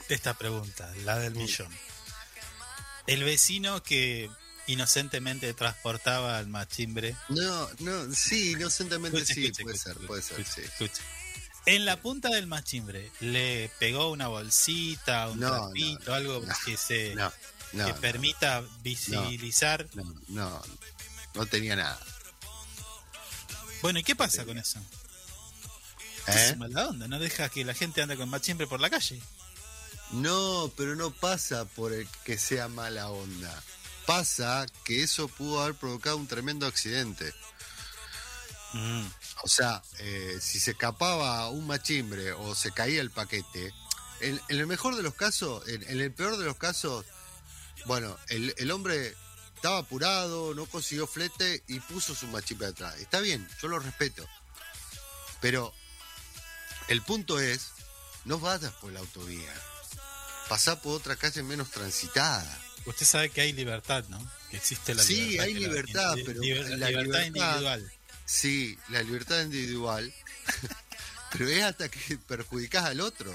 esta 0.09 0.33
pregunta, 0.33 0.91
la 1.03 1.19
del 1.19 1.35
millón. 1.35 1.69
El 3.07 3.23
vecino 3.23 3.83
que 3.83 4.29
inocentemente 4.67 5.53
transportaba 5.53 6.37
al 6.37 6.47
machimbre. 6.47 7.15
No, 7.29 7.69
no, 7.79 8.13
sí, 8.13 8.51
inocentemente 8.51 9.17
Escuche, 9.17 9.33
sí, 9.33 9.45
escuche, 9.47 9.63
puede 9.63 9.75
escuche, 9.75 9.93
ser, 9.93 10.07
puede 10.07 10.21
ser, 10.21 10.45
sí. 10.45 11.03
En 11.65 11.85
la 11.85 12.01
punta 12.01 12.29
del 12.29 12.47
machimbre 12.47 13.11
le 13.19 13.69
pegó 13.79 14.09
una 14.11 14.27
bolsita, 14.27 15.29
un 15.29 15.39
No, 15.39 15.49
trapito, 15.49 16.13
algo 16.13 16.41
que 16.65 16.75
se 16.77 17.15
que 17.71 17.93
permita 18.01 18.63
visibilizar. 18.81 19.87
no, 19.93 20.03
no, 20.27 20.61
no 21.35 21.45
tenía 21.45 21.75
nada. 21.75 21.99
Bueno, 23.81 23.99
¿y 23.99 24.03
qué 24.03 24.15
pasa 24.15 24.45
con 24.45 24.57
eso? 24.57 24.79
¿Eh? 26.27 26.49
Es 26.49 26.57
mala 26.57 26.87
onda, 26.87 27.07
no 27.07 27.19
deja 27.19 27.49
que 27.49 27.65
la 27.65 27.73
gente 27.73 28.01
ande 28.01 28.17
con 28.17 28.29
machimbre 28.29 28.67
por 28.67 28.79
la 28.79 28.89
calle. 28.89 29.21
No, 30.11 30.71
pero 30.75 30.95
no 30.95 31.11
pasa 31.11 31.65
por 31.65 31.93
el 31.93 32.07
que 32.25 32.37
sea 32.37 32.67
mala 32.67 33.09
onda. 33.09 33.63
Pasa 34.05 34.65
que 34.83 35.03
eso 35.03 35.27
pudo 35.27 35.61
haber 35.61 35.75
provocado 35.75 36.17
un 36.17 36.27
tremendo 36.27 36.65
accidente. 36.67 37.33
Mm. 38.73 39.05
O 39.43 39.47
sea, 39.47 39.81
eh, 39.99 40.37
si 40.41 40.59
se 40.59 40.71
escapaba 40.71 41.49
un 41.49 41.67
machimbre 41.67 42.31
o 42.33 42.55
se 42.55 42.71
caía 42.71 43.01
el 43.01 43.11
paquete, 43.11 43.73
en, 44.21 44.39
en 44.49 44.59
el 44.59 44.67
mejor 44.67 44.95
de 44.95 45.03
los 45.03 45.15
casos, 45.15 45.67
en, 45.67 45.83
en 45.83 45.99
el 45.99 46.13
peor 46.13 46.37
de 46.37 46.45
los 46.45 46.57
casos, 46.57 47.05
bueno, 47.85 48.17
el, 48.29 48.53
el 48.57 48.71
hombre 48.71 49.15
estaba 49.55 49.79
apurado, 49.79 50.53
no 50.53 50.65
consiguió 50.67 51.07
flete 51.07 51.63
y 51.67 51.79
puso 51.79 52.13
su 52.15 52.27
machimbre 52.27 52.67
atrás. 52.67 52.95
Está 52.99 53.19
bien, 53.19 53.47
yo 53.61 53.67
lo 53.67 53.79
respeto. 53.79 54.27
Pero 55.41 55.73
el 56.87 57.01
punto 57.01 57.39
es, 57.39 57.69
no 58.25 58.39
vayas 58.39 58.71
por 58.73 58.91
la 58.91 58.99
autovía. 58.99 59.53
Pasá 60.49 60.79
por 60.81 60.93
otra 60.97 61.15
calle 61.15 61.41
menos 61.43 61.69
transitada. 61.71 62.59
Usted 62.85 63.05
sabe 63.05 63.29
que 63.29 63.41
hay 63.41 63.53
libertad, 63.53 64.03
¿no? 64.09 64.19
Que 64.49 64.57
existe 64.57 64.93
la 64.95 65.03
Sí, 65.03 65.15
libertad. 65.37 65.45
hay 65.45 65.53
que 65.53 65.59
la- 65.59 65.67
libertad, 65.67 66.15
li- 66.15 66.23
pero 66.25 66.41
la 66.41 66.47
libertad 66.47 66.87
libertad- 66.89 67.25
individual. 67.25 67.91
Sí, 68.33 68.77
la 68.89 69.03
libertad 69.03 69.41
individual, 69.41 70.13
pero 71.33 71.49
es 71.49 71.63
hasta 71.63 71.89
que 71.89 72.17
perjudicás 72.17 72.85
al 72.85 73.01
otro. 73.01 73.31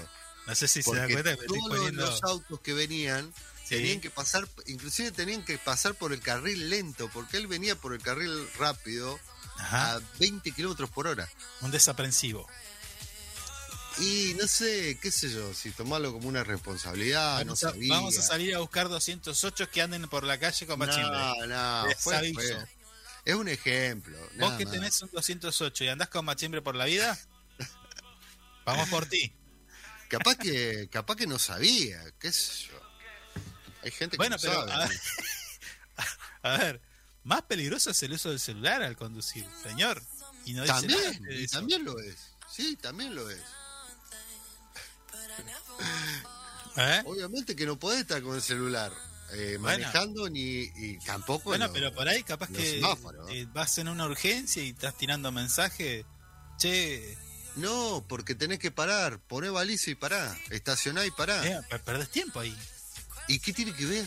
No 0.47 0.55
sé 0.55 0.67
si 0.67 0.81
se 0.81 0.95
da 0.95 1.07
cuenta 1.07 1.35
que 1.37 1.45
todos 1.45 1.67
poniendo. 1.67 2.05
los 2.05 2.23
autos 2.23 2.59
que 2.61 2.73
venían 2.73 3.31
Sí. 3.63 3.75
tenían 3.75 3.99
que 3.99 4.09
pasar, 4.09 4.47
inclusive 4.67 5.11
tenían 5.11 5.43
que 5.43 5.57
pasar 5.57 5.93
por 5.93 6.13
el 6.13 6.21
carril 6.21 6.69
lento, 6.69 7.09
porque 7.13 7.35
él 7.35 7.47
venía 7.47 7.75
por 7.75 7.93
el 7.93 8.01
carril 8.01 8.47
rápido 8.57 9.19
Ajá. 9.57 9.95
a 9.95 10.01
20 10.19 10.51
kilómetros 10.53 10.89
por 10.89 11.05
hora. 11.05 11.29
Un 11.61 11.69
desaprensivo. 11.71 12.47
Y 13.99 14.35
no 14.39 14.47
sé, 14.47 14.97
qué 15.01 15.11
sé 15.11 15.29
yo, 15.31 15.53
si 15.53 15.71
tomarlo 15.71 16.13
como 16.13 16.29
una 16.29 16.43
responsabilidad, 16.45 17.39
vamos, 17.39 17.61
no 17.63 17.69
a, 17.69 17.73
vamos 17.89 18.17
a 18.17 18.21
salir 18.21 18.55
a 18.55 18.59
buscar 18.59 18.87
208 18.89 19.69
que 19.69 19.81
anden 19.81 20.07
por 20.07 20.23
la 20.23 20.39
calle 20.39 20.65
con 20.65 20.79
machimbre. 20.79 21.17
No, 21.17 21.45
no, 21.47 21.87
Les 21.87 21.97
fue- 21.99 22.15
aviso. 22.15 22.39
fue- 22.39 22.67
Es 23.27 23.35
un 23.35 23.49
ejemplo. 23.49 24.17
Vos 24.39 24.53
que 24.53 24.63
más. 24.63 24.73
tenés 24.73 25.01
un 25.01 25.09
208 25.11 25.83
y 25.83 25.87
andás 25.89 26.07
con 26.07 26.23
machimbre 26.23 26.61
por 26.61 26.75
la 26.75 26.85
vida, 26.85 27.19
vamos 28.63 28.87
por 28.87 29.05
ti. 29.05 29.33
Capaz 30.07 30.37
que, 30.37 30.87
capaz 30.89 31.17
que 31.17 31.27
no 31.27 31.37
sabía, 31.37 32.01
qué 32.19 32.31
sé 32.31 32.69
yo. 32.69 32.81
Hay 33.83 33.91
gente 33.91 34.11
que 34.11 34.17
Bueno, 34.17 34.37
no 34.37 34.41
pero 34.41 34.65
sabe. 34.65 34.71
a, 34.71 34.87
ver, 34.87 34.99
a 36.43 36.57
ver, 36.57 36.81
más 37.25 37.41
peligroso 37.41 37.89
es 37.91 38.01
el 38.01 38.13
uso 38.13 38.29
del 38.29 38.39
celular 38.39 38.81
al 38.81 38.95
conducir, 38.95 39.45
señor. 39.61 40.01
Y 40.45 40.53
no 40.53 40.63
También, 40.63 41.21
y 41.29 41.47
también 41.47 41.83
lo 41.83 41.99
es. 41.99 42.15
Sí, 42.49 42.77
también 42.77 43.13
lo 43.13 43.29
es. 43.29 43.41
¿Eh? 46.77 47.01
Obviamente 47.05 47.57
que 47.57 47.65
no 47.65 47.77
podés 47.77 47.99
estar 47.99 48.21
con 48.21 48.35
el 48.35 48.41
celular 48.41 48.93
eh, 49.33 49.57
Bueno. 49.59 49.79
manejando 49.79 50.29
ni 50.29 50.41
y 50.75 50.99
tampoco. 51.05 51.45
Bueno, 51.45 51.65
en 51.65 51.71
los- 51.71 51.79
pero 51.79 51.93
por 51.93 52.07
ahí 52.07 52.23
capaz 52.23 52.49
que 52.49 52.79
eh, 52.79 53.45
vas 53.53 53.77
en 53.77 53.87
una 53.89 54.05
urgencia 54.05 54.63
y 54.63 54.69
estás 54.69 54.97
tirando 54.97 55.31
mensaje. 55.31 56.05
Che, 56.57 57.17
No, 57.55 58.05
porque 58.07 58.35
tenés 58.35 58.59
que 58.59 58.69
parar, 58.69 59.19
poné 59.19 59.49
baliza 59.49 59.89
y 59.89 59.95
pará, 59.95 60.37
estacioná 60.51 61.05
y 61.05 61.11
pará. 61.11 61.43
eh, 61.45 61.59
per- 61.67 61.83
perdés 61.83 62.09
tiempo 62.11 62.39
ahí. 62.39 62.55
¿Y 63.27 63.39
qué 63.39 63.51
tiene 63.51 63.73
que 63.73 63.85
ver? 63.85 64.05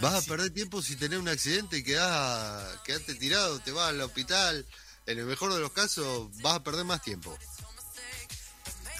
Vas 0.00 0.14
a 0.14 0.22
perder 0.22 0.50
tiempo 0.50 0.80
si 0.82 0.96
tenés 0.96 1.18
un 1.18 1.28
accidente 1.28 1.76
y 1.78 1.84
quedás, 1.84 2.78
quedaste 2.84 3.14
tirado, 3.16 3.60
te 3.60 3.70
vas 3.70 3.90
al 3.90 4.00
hospital. 4.00 4.66
En 5.06 5.18
el 5.18 5.26
mejor 5.26 5.52
de 5.52 5.60
los 5.60 5.72
casos, 5.72 6.28
vas 6.40 6.54
a 6.54 6.62
perder 6.64 6.84
más 6.86 7.02
tiempo. 7.02 7.36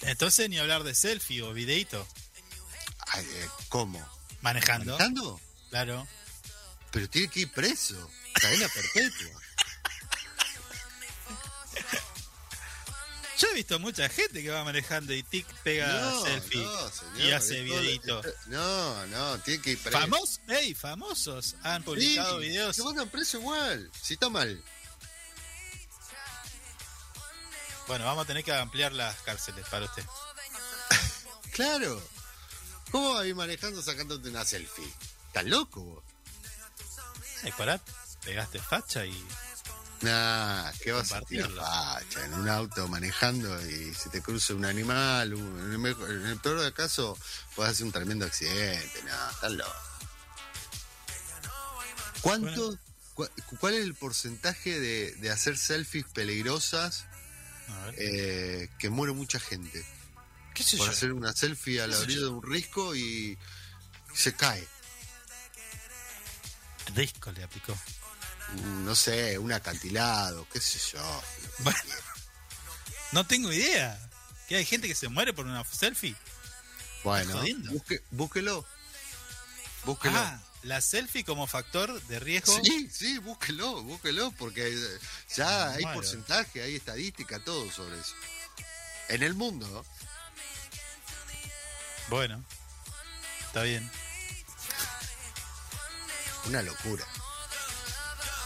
Entonces 0.02 0.48
ni 0.50 0.58
hablar 0.58 0.84
de 0.84 0.94
selfie 0.94 1.40
o 1.42 1.52
videito. 1.54 2.06
Ay, 3.08 3.24
eh, 3.28 3.48
¿Cómo? 3.70 4.06
Manejando. 4.44 4.92
¿Manejando? 4.92 5.40
Claro. 5.70 6.06
Pero 6.92 7.08
tiene 7.08 7.28
que 7.28 7.40
ir 7.40 7.50
preso. 7.50 8.10
Cadena 8.34 8.68
perpetua. 8.68 9.40
Yo 13.38 13.48
he 13.48 13.54
visto 13.54 13.78
mucha 13.80 14.08
gente 14.10 14.42
que 14.42 14.50
va 14.50 14.62
manejando 14.62 15.12
y 15.14 15.22
tic 15.22 15.46
pega 15.64 15.88
No, 15.88 16.24
selfie 16.24 16.62
no, 16.62 16.90
señor, 16.90 17.20
y 17.20 17.32
hace 17.32 17.62
videito. 17.62 18.22
No, 18.46 19.06
no, 19.06 19.38
tiene 19.40 19.62
que 19.62 19.70
ir 19.72 19.78
preso. 19.78 19.98
Famosos, 19.98 20.40
ey, 20.48 20.74
famosos 20.74 21.56
han 21.62 21.82
publicado 21.82 22.38
Sí, 22.38 22.48
videos. 22.48 22.76
Se 22.76 22.84
mandan 22.84 23.08
preso 23.08 23.38
igual, 23.38 23.90
si 24.00 24.14
está 24.14 24.28
mal. 24.28 24.62
Bueno, 27.88 28.04
vamos 28.04 28.24
a 28.24 28.26
tener 28.26 28.44
que 28.44 28.52
ampliar 28.52 28.92
las 28.92 29.16
cárceles 29.22 29.66
para 29.68 29.86
usted. 29.86 30.04
Claro. 31.52 32.13
¿Cómo 32.94 33.14
vas 33.14 33.22
a 33.22 33.26
ir 33.26 33.34
manejando 33.34 33.82
sacándote 33.82 34.28
una 34.28 34.44
selfie? 34.44 34.86
¿Estás 35.26 35.44
loco 35.46 35.82
vos? 35.82 36.04
Ay, 37.42 37.50
pará, 37.58 37.80
pegaste 38.24 38.60
facha 38.60 39.04
y. 39.04 39.26
Nah, 40.02 40.70
¿qué 40.80 40.92
vas 40.92 41.10
a 41.10 41.20
tirar 41.22 41.50
facha? 41.50 42.24
En 42.24 42.34
un 42.34 42.48
auto 42.48 42.86
manejando 42.86 43.50
y 43.68 43.92
se 43.94 44.10
te 44.10 44.22
cruza 44.22 44.54
un 44.54 44.64
animal. 44.64 45.34
un- 45.34 45.58
en, 45.58 45.72
el 45.72 45.78
mejor- 45.78 46.08
en 46.08 46.24
el 46.24 46.38
peor 46.38 46.60
del 46.60 46.72
caso, 46.72 47.18
puedes 47.56 47.72
hacer 47.72 47.84
un 47.84 47.90
tremendo 47.90 48.26
accidente. 48.26 49.02
No, 49.02 49.30
estás 49.32 49.50
loco. 49.50 49.72
¿Cuánto? 52.20 52.78
cua- 53.16 53.30
¿Cuál 53.58 53.74
es 53.74 53.82
el 53.82 53.96
porcentaje 53.96 54.78
de, 54.78 55.16
de 55.16 55.30
hacer 55.32 55.56
selfies 55.58 56.06
peligrosas 56.14 57.06
A 57.68 57.86
ver. 57.86 57.94
eh, 57.98 58.70
que 58.78 58.88
muere 58.88 59.12
mucha 59.14 59.40
gente? 59.40 59.84
¿Qué 60.54 60.62
sé 60.62 60.76
Por 60.76 60.86
yo? 60.86 60.92
hacer 60.92 61.12
una 61.12 61.32
selfie 61.32 61.80
a 61.82 61.86
la 61.86 61.92
¿Qué 61.94 61.98
sé 61.98 62.04
orilla 62.04 62.20
de 62.20 62.28
un 62.28 62.42
risco 62.42 62.94
y 62.94 63.36
se 64.14 64.34
cae. 64.34 64.66
Risco 66.94 67.32
le 67.32 67.42
aplicó. 67.42 67.74
Mm, 68.54 68.84
No 68.84 68.94
sé, 68.94 69.38
un 69.38 69.52
acantilado, 69.52 70.46
qué 70.52 70.60
sé 70.60 70.78
yo. 70.92 71.22
Bueno, 71.58 71.78
no 73.12 73.26
tengo 73.26 73.52
idea. 73.52 73.98
¿Que 74.48 74.56
hay 74.56 74.64
gente 74.64 74.86
que 74.86 74.94
se 74.94 75.08
muere 75.08 75.32
por 75.32 75.46
una 75.46 75.64
selfie? 75.64 76.14
Bueno, 77.02 77.42
busque- 77.70 78.02
búsquelo. 78.10 78.64
Búsquelo. 79.84 80.16
Ah, 80.18 80.40
la 80.62 80.80
selfie 80.80 81.24
como 81.24 81.46
factor 81.46 82.00
de 82.04 82.20
riesgo. 82.20 82.58
Sí, 82.62 82.88
sí, 82.92 83.18
búsquelo, 83.18 83.82
búsquelo, 83.82 84.30
porque 84.32 84.68
eh, 84.68 84.98
ya 85.34 85.72
hay 85.72 85.84
porcentaje, 85.84 86.62
hay 86.62 86.76
estadística, 86.76 87.42
todo 87.42 87.70
sobre 87.72 87.98
eso. 87.98 88.14
En 89.08 89.22
el 89.22 89.34
mundo, 89.34 89.66
¿no? 89.68 89.84
Bueno, 92.08 92.44
está 93.46 93.62
bien. 93.62 93.90
una 96.46 96.62
locura. 96.62 97.04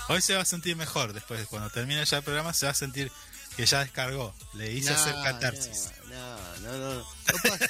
Hoy 0.09 0.23
se 0.23 0.35
va 0.35 0.43
a 0.43 0.45
sentir 0.45 0.77
mejor 0.77 1.13
después, 1.13 1.47
cuando 1.49 1.69
termine 1.71 2.05
ya 2.05 2.19
el 2.19 2.23
programa, 2.23 2.55
se 2.55 2.67
va 2.67 2.73
a 2.73 2.75
sentir 2.75 3.13
que 3.57 3.67
ya 3.67 3.81
descargó. 3.81 4.35
Le 4.55 4.73
hice 4.73 4.91
hacer 4.91 5.15
catarsis. 5.23 5.91
No, 6.07 6.59
no, 6.61 6.73
no, 6.73 6.79
no, 6.79 6.95
no 6.95 7.07
pasa. 7.43 7.69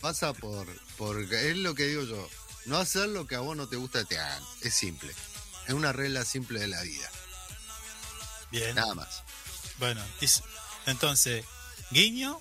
Pasa 0.00 0.32
por, 0.34 0.66
por, 0.96 1.20
es 1.20 1.56
lo 1.56 1.74
que 1.74 1.84
digo 1.86 2.02
yo, 2.04 2.28
no 2.66 2.76
hacer 2.76 3.08
lo 3.08 3.26
que 3.26 3.34
a 3.34 3.40
vos 3.40 3.56
no 3.56 3.66
te 3.68 3.76
gusta 3.76 4.04
te 4.04 4.18
hagan, 4.18 4.42
es 4.60 4.74
simple. 4.74 5.12
Es 5.66 5.72
una 5.72 5.92
regla 5.92 6.24
simple 6.24 6.60
de 6.60 6.68
la 6.68 6.82
vida, 6.82 7.10
Bien. 8.50 8.74
nada 8.74 8.94
más. 8.94 9.22
Bueno, 9.78 10.02
entonces, 10.86 11.44
guiño, 11.90 12.40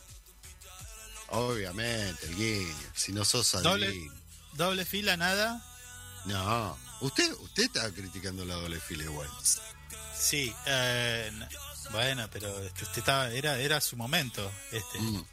Obviamente, 1.34 2.28
el 2.28 2.36
guiño, 2.36 2.76
si 2.94 3.12
no 3.12 3.26
sos 3.26 3.52
doble, 3.64 3.88
adivino. 3.88 4.14
doble 4.54 4.86
fila, 4.86 5.18
nada. 5.18 5.62
No, 6.26 6.78
usted, 7.02 7.32
usted 7.34 7.64
está 7.64 7.92
criticando 7.92 8.46
la 8.46 8.54
doble 8.56 8.80
fila 8.80 9.04
igual. 9.04 9.28
Sí, 10.16 10.54
eh, 10.68 11.32
bueno, 11.92 12.30
pero 12.32 12.56
este, 12.64 13.00
estaba, 13.00 13.30
era, 13.32 13.58
era 13.58 13.82
su 13.82 13.98
momento. 13.98 14.52
Este. 14.72 15.00
Mm. 15.00 15.26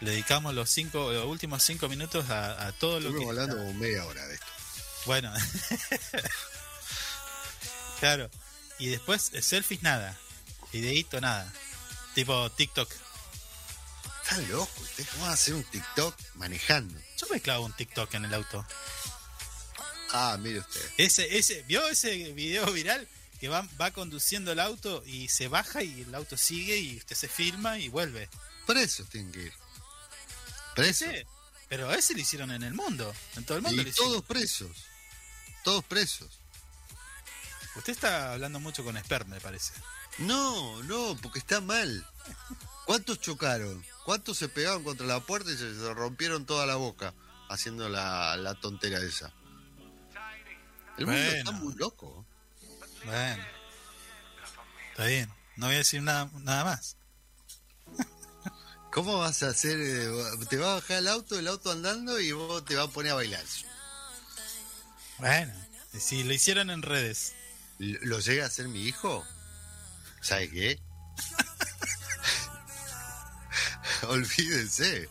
Le 0.00 0.10
dedicamos 0.10 0.54
los 0.54 0.68
cinco, 0.70 1.12
los 1.12 1.26
últimos 1.26 1.62
cinco 1.62 1.88
minutos 1.88 2.28
a, 2.28 2.66
a 2.66 2.72
todo 2.72 3.00
lo 3.00 3.10
que. 3.10 3.18
Estuvimos 3.18 3.30
hablando 3.30 3.56
como 3.56 3.74
media 3.74 4.04
hora 4.06 4.26
de 4.26 4.34
esto. 4.34 4.46
Bueno. 5.06 5.32
claro. 8.00 8.28
Y 8.78 8.88
después 8.88 9.30
eh, 9.34 9.42
selfies 9.42 9.82
nada. 9.82 10.16
Videíto 10.72 11.20
nada. 11.20 11.52
Tipo 12.14 12.50
TikTok. 12.50 12.92
Está 14.30 14.40
loco, 14.52 14.70
usted 14.82 15.06
cómo 15.12 15.24
va 15.24 15.30
a 15.30 15.34
hacer 15.34 15.54
un 15.54 15.64
TikTok 15.64 16.14
manejando. 16.34 17.00
Yo 17.16 17.26
me 17.30 17.40
clavo 17.40 17.64
un 17.64 17.72
TikTok 17.72 18.12
en 18.14 18.26
el 18.26 18.34
auto. 18.34 18.64
Ah, 20.12 20.36
mire 20.38 20.58
usted. 20.60 20.82
Ese, 20.98 21.38
ese, 21.38 21.62
¿vio 21.62 21.86
ese 21.88 22.32
video 22.32 22.70
viral? 22.72 23.08
Que 23.40 23.48
va, 23.48 23.66
va 23.80 23.90
conduciendo 23.92 24.52
el 24.52 24.60
auto 24.60 25.02
y 25.06 25.28
se 25.28 25.48
baja 25.48 25.82
y 25.82 26.02
el 26.02 26.14
auto 26.14 26.36
sigue 26.36 26.76
y 26.76 26.96
usted 26.98 27.16
se 27.16 27.28
filma 27.28 27.78
y 27.78 27.88
vuelve. 27.88 28.28
Presos 28.66 29.08
tienen 29.08 29.32
que 29.32 29.44
ir. 29.44 29.52
Presos. 30.74 31.08
Ese, 31.08 31.26
pero 31.68 31.92
ese 31.92 32.12
lo 32.14 32.20
hicieron 32.20 32.50
en 32.50 32.62
el 32.64 32.74
mundo. 32.74 33.14
En 33.36 33.44
todo 33.44 33.56
el 33.56 33.62
mundo 33.62 33.82
lo 33.82 33.88
Y 33.88 33.90
hicieron. 33.90 34.12
todos 34.12 34.24
presos. 34.26 34.70
Todos 35.64 35.84
presos. 35.84 36.28
Usted 37.76 37.92
está 37.92 38.32
hablando 38.32 38.60
mucho 38.60 38.84
con 38.84 38.98
Sper, 38.98 39.24
me 39.26 39.40
parece. 39.40 39.72
No, 40.18 40.82
no, 40.82 41.16
porque 41.22 41.38
está 41.38 41.60
mal. 41.60 42.06
¿Cuántos 42.86 43.20
chocaron? 43.20 43.84
¿Cuántos 44.08 44.38
se 44.38 44.48
pegaron 44.48 44.84
contra 44.84 45.06
la 45.06 45.20
puerta 45.20 45.52
y 45.52 45.56
se, 45.58 45.92
rompieron 45.92 46.46
toda 46.46 46.64
la 46.64 46.76
boca 46.76 47.12
haciendo 47.50 47.90
la, 47.90 48.38
la 48.38 48.54
tontera 48.54 49.00
esa? 49.00 49.34
El 50.96 51.04
mundo 51.04 51.20
Bueno. 51.20 51.36
está 51.36 51.50
muy 51.50 51.74
loco. 51.74 52.24
Bueno. 53.04 53.44
Está 54.92 55.04
bien. 55.04 55.30
No 55.56 55.66
voy 55.66 55.74
a 55.74 55.78
decir 55.80 56.00
nada, 56.00 56.30
nada 56.36 56.64
más. 56.64 56.96
¿Cómo 58.94 59.18
vas 59.18 59.42
a 59.42 59.48
hacer? 59.48 59.78
eh, 59.78 60.08
te 60.48 60.56
va 60.56 60.70
a 60.70 60.74
bajar 60.76 61.00
el 61.00 61.08
auto, 61.08 61.38
el 61.38 61.46
auto 61.46 61.70
andando 61.70 62.18
y 62.18 62.32
vos 62.32 62.64
te 62.64 62.76
vas 62.76 62.88
a 62.88 62.90
poner 62.90 63.12
a 63.12 63.16
bailar. 63.16 63.44
Bueno. 65.18 65.52
Si 65.92 66.24
lo 66.24 66.32
hicieron 66.32 66.70
en 66.70 66.80
redes. 66.80 67.34
¿Lo 67.78 68.20
llega 68.20 68.44
a 68.44 68.46
hacer 68.46 68.68
mi 68.68 68.84
hijo? 68.84 69.22
¿Sabe 70.22 70.48
qué? 70.48 70.80
Olvídense. 74.08 75.08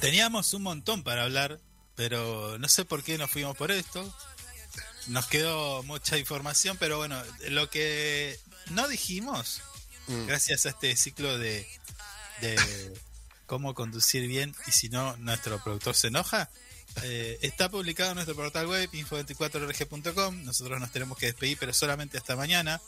Teníamos 0.00 0.54
un 0.54 0.62
montón 0.62 1.02
para 1.02 1.24
hablar, 1.24 1.60
pero 1.94 2.58
no 2.58 2.68
sé 2.68 2.84
por 2.84 3.02
qué 3.02 3.18
nos 3.18 3.30
fuimos 3.30 3.56
por 3.56 3.70
esto. 3.70 4.14
Nos 5.08 5.26
quedó 5.26 5.82
mucha 5.84 6.18
información, 6.18 6.76
pero 6.78 6.98
bueno, 6.98 7.20
lo 7.48 7.68
que 7.70 8.38
no 8.70 8.86
dijimos, 8.88 9.62
Mm. 10.08 10.26
gracias 10.26 10.64
a 10.64 10.70
este 10.70 10.96
ciclo 10.96 11.36
de, 11.36 11.66
de 12.40 12.98
cómo 13.44 13.74
conducir 13.74 14.26
bien 14.26 14.56
y 14.66 14.72
si 14.72 14.88
no, 14.88 15.14
nuestro 15.18 15.62
productor 15.62 15.94
se 15.94 16.06
enoja, 16.06 16.48
eh, 17.02 17.38
está 17.42 17.68
publicado 17.68 18.10
en 18.10 18.14
nuestro 18.14 18.34
portal 18.34 18.66
web 18.68 18.88
info24rg.com. 18.90 20.44
Nosotros 20.44 20.80
nos 20.80 20.90
tenemos 20.92 21.18
que 21.18 21.26
despedir, 21.26 21.58
pero 21.60 21.74
solamente 21.74 22.16
hasta 22.16 22.36
mañana, 22.36 22.80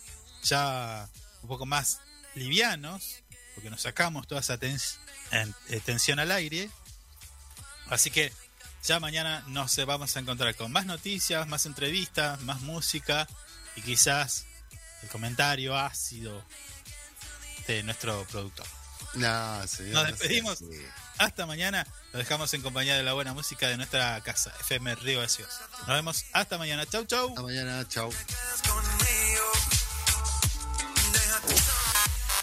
ya 0.45 1.11
un 1.43 1.49
poco 1.49 1.67
más 1.67 1.99
livianos, 2.35 3.17
porque 3.61 3.71
nos 3.71 3.83
sacamos 3.83 4.27
toda 4.27 4.41
esa 4.41 4.59
tens- 4.59 4.97
en- 5.31 5.55
eh, 5.69 5.81
tensión 5.85 6.19
al 6.19 6.33
aire. 6.33 6.71
Así 7.91 8.11
que 8.11 8.33
ya 8.85 8.99
mañana 9.01 9.45
nos 9.49 9.77
vamos 9.85 10.17
a 10.17 10.21
encontrar 10.21 10.55
con 10.57 10.73
más 10.73 10.87
noticias, 10.87 11.47
más 11.47 11.67
entrevistas, 11.67 12.41
más 12.43 12.61
música 12.63 13.29
y 13.77 13.83
quizás 13.83 14.47
el 15.03 15.09
comentario 15.11 15.77
ácido 15.77 16.43
de 17.67 17.83
nuestro 17.83 18.25
productor. 18.31 18.67
No, 19.15 19.67
señor. 19.67 19.93
Nos 19.95 20.07
despedimos. 20.07 20.59
Hasta 21.19 21.45
mañana. 21.45 21.87
Lo 22.13 22.19
dejamos 22.19 22.53
en 22.55 22.63
compañía 22.63 22.97
de 22.97 23.03
la 23.03 23.13
buena 23.13 23.35
música 23.35 23.69
de 23.69 23.77
nuestra 23.77 24.21
casa, 24.23 24.53
FM 24.61 24.95
Río 24.97 25.21
Gaseosa. 25.21 25.69
Nos 25.81 25.89
vemos 25.89 26.25
hasta 26.33 26.57
mañana. 26.59 26.87
Chau, 26.87 27.05
chau. 27.05 27.29
Hasta 27.29 27.43
mañana, 27.43 27.87
chau. 27.89 28.11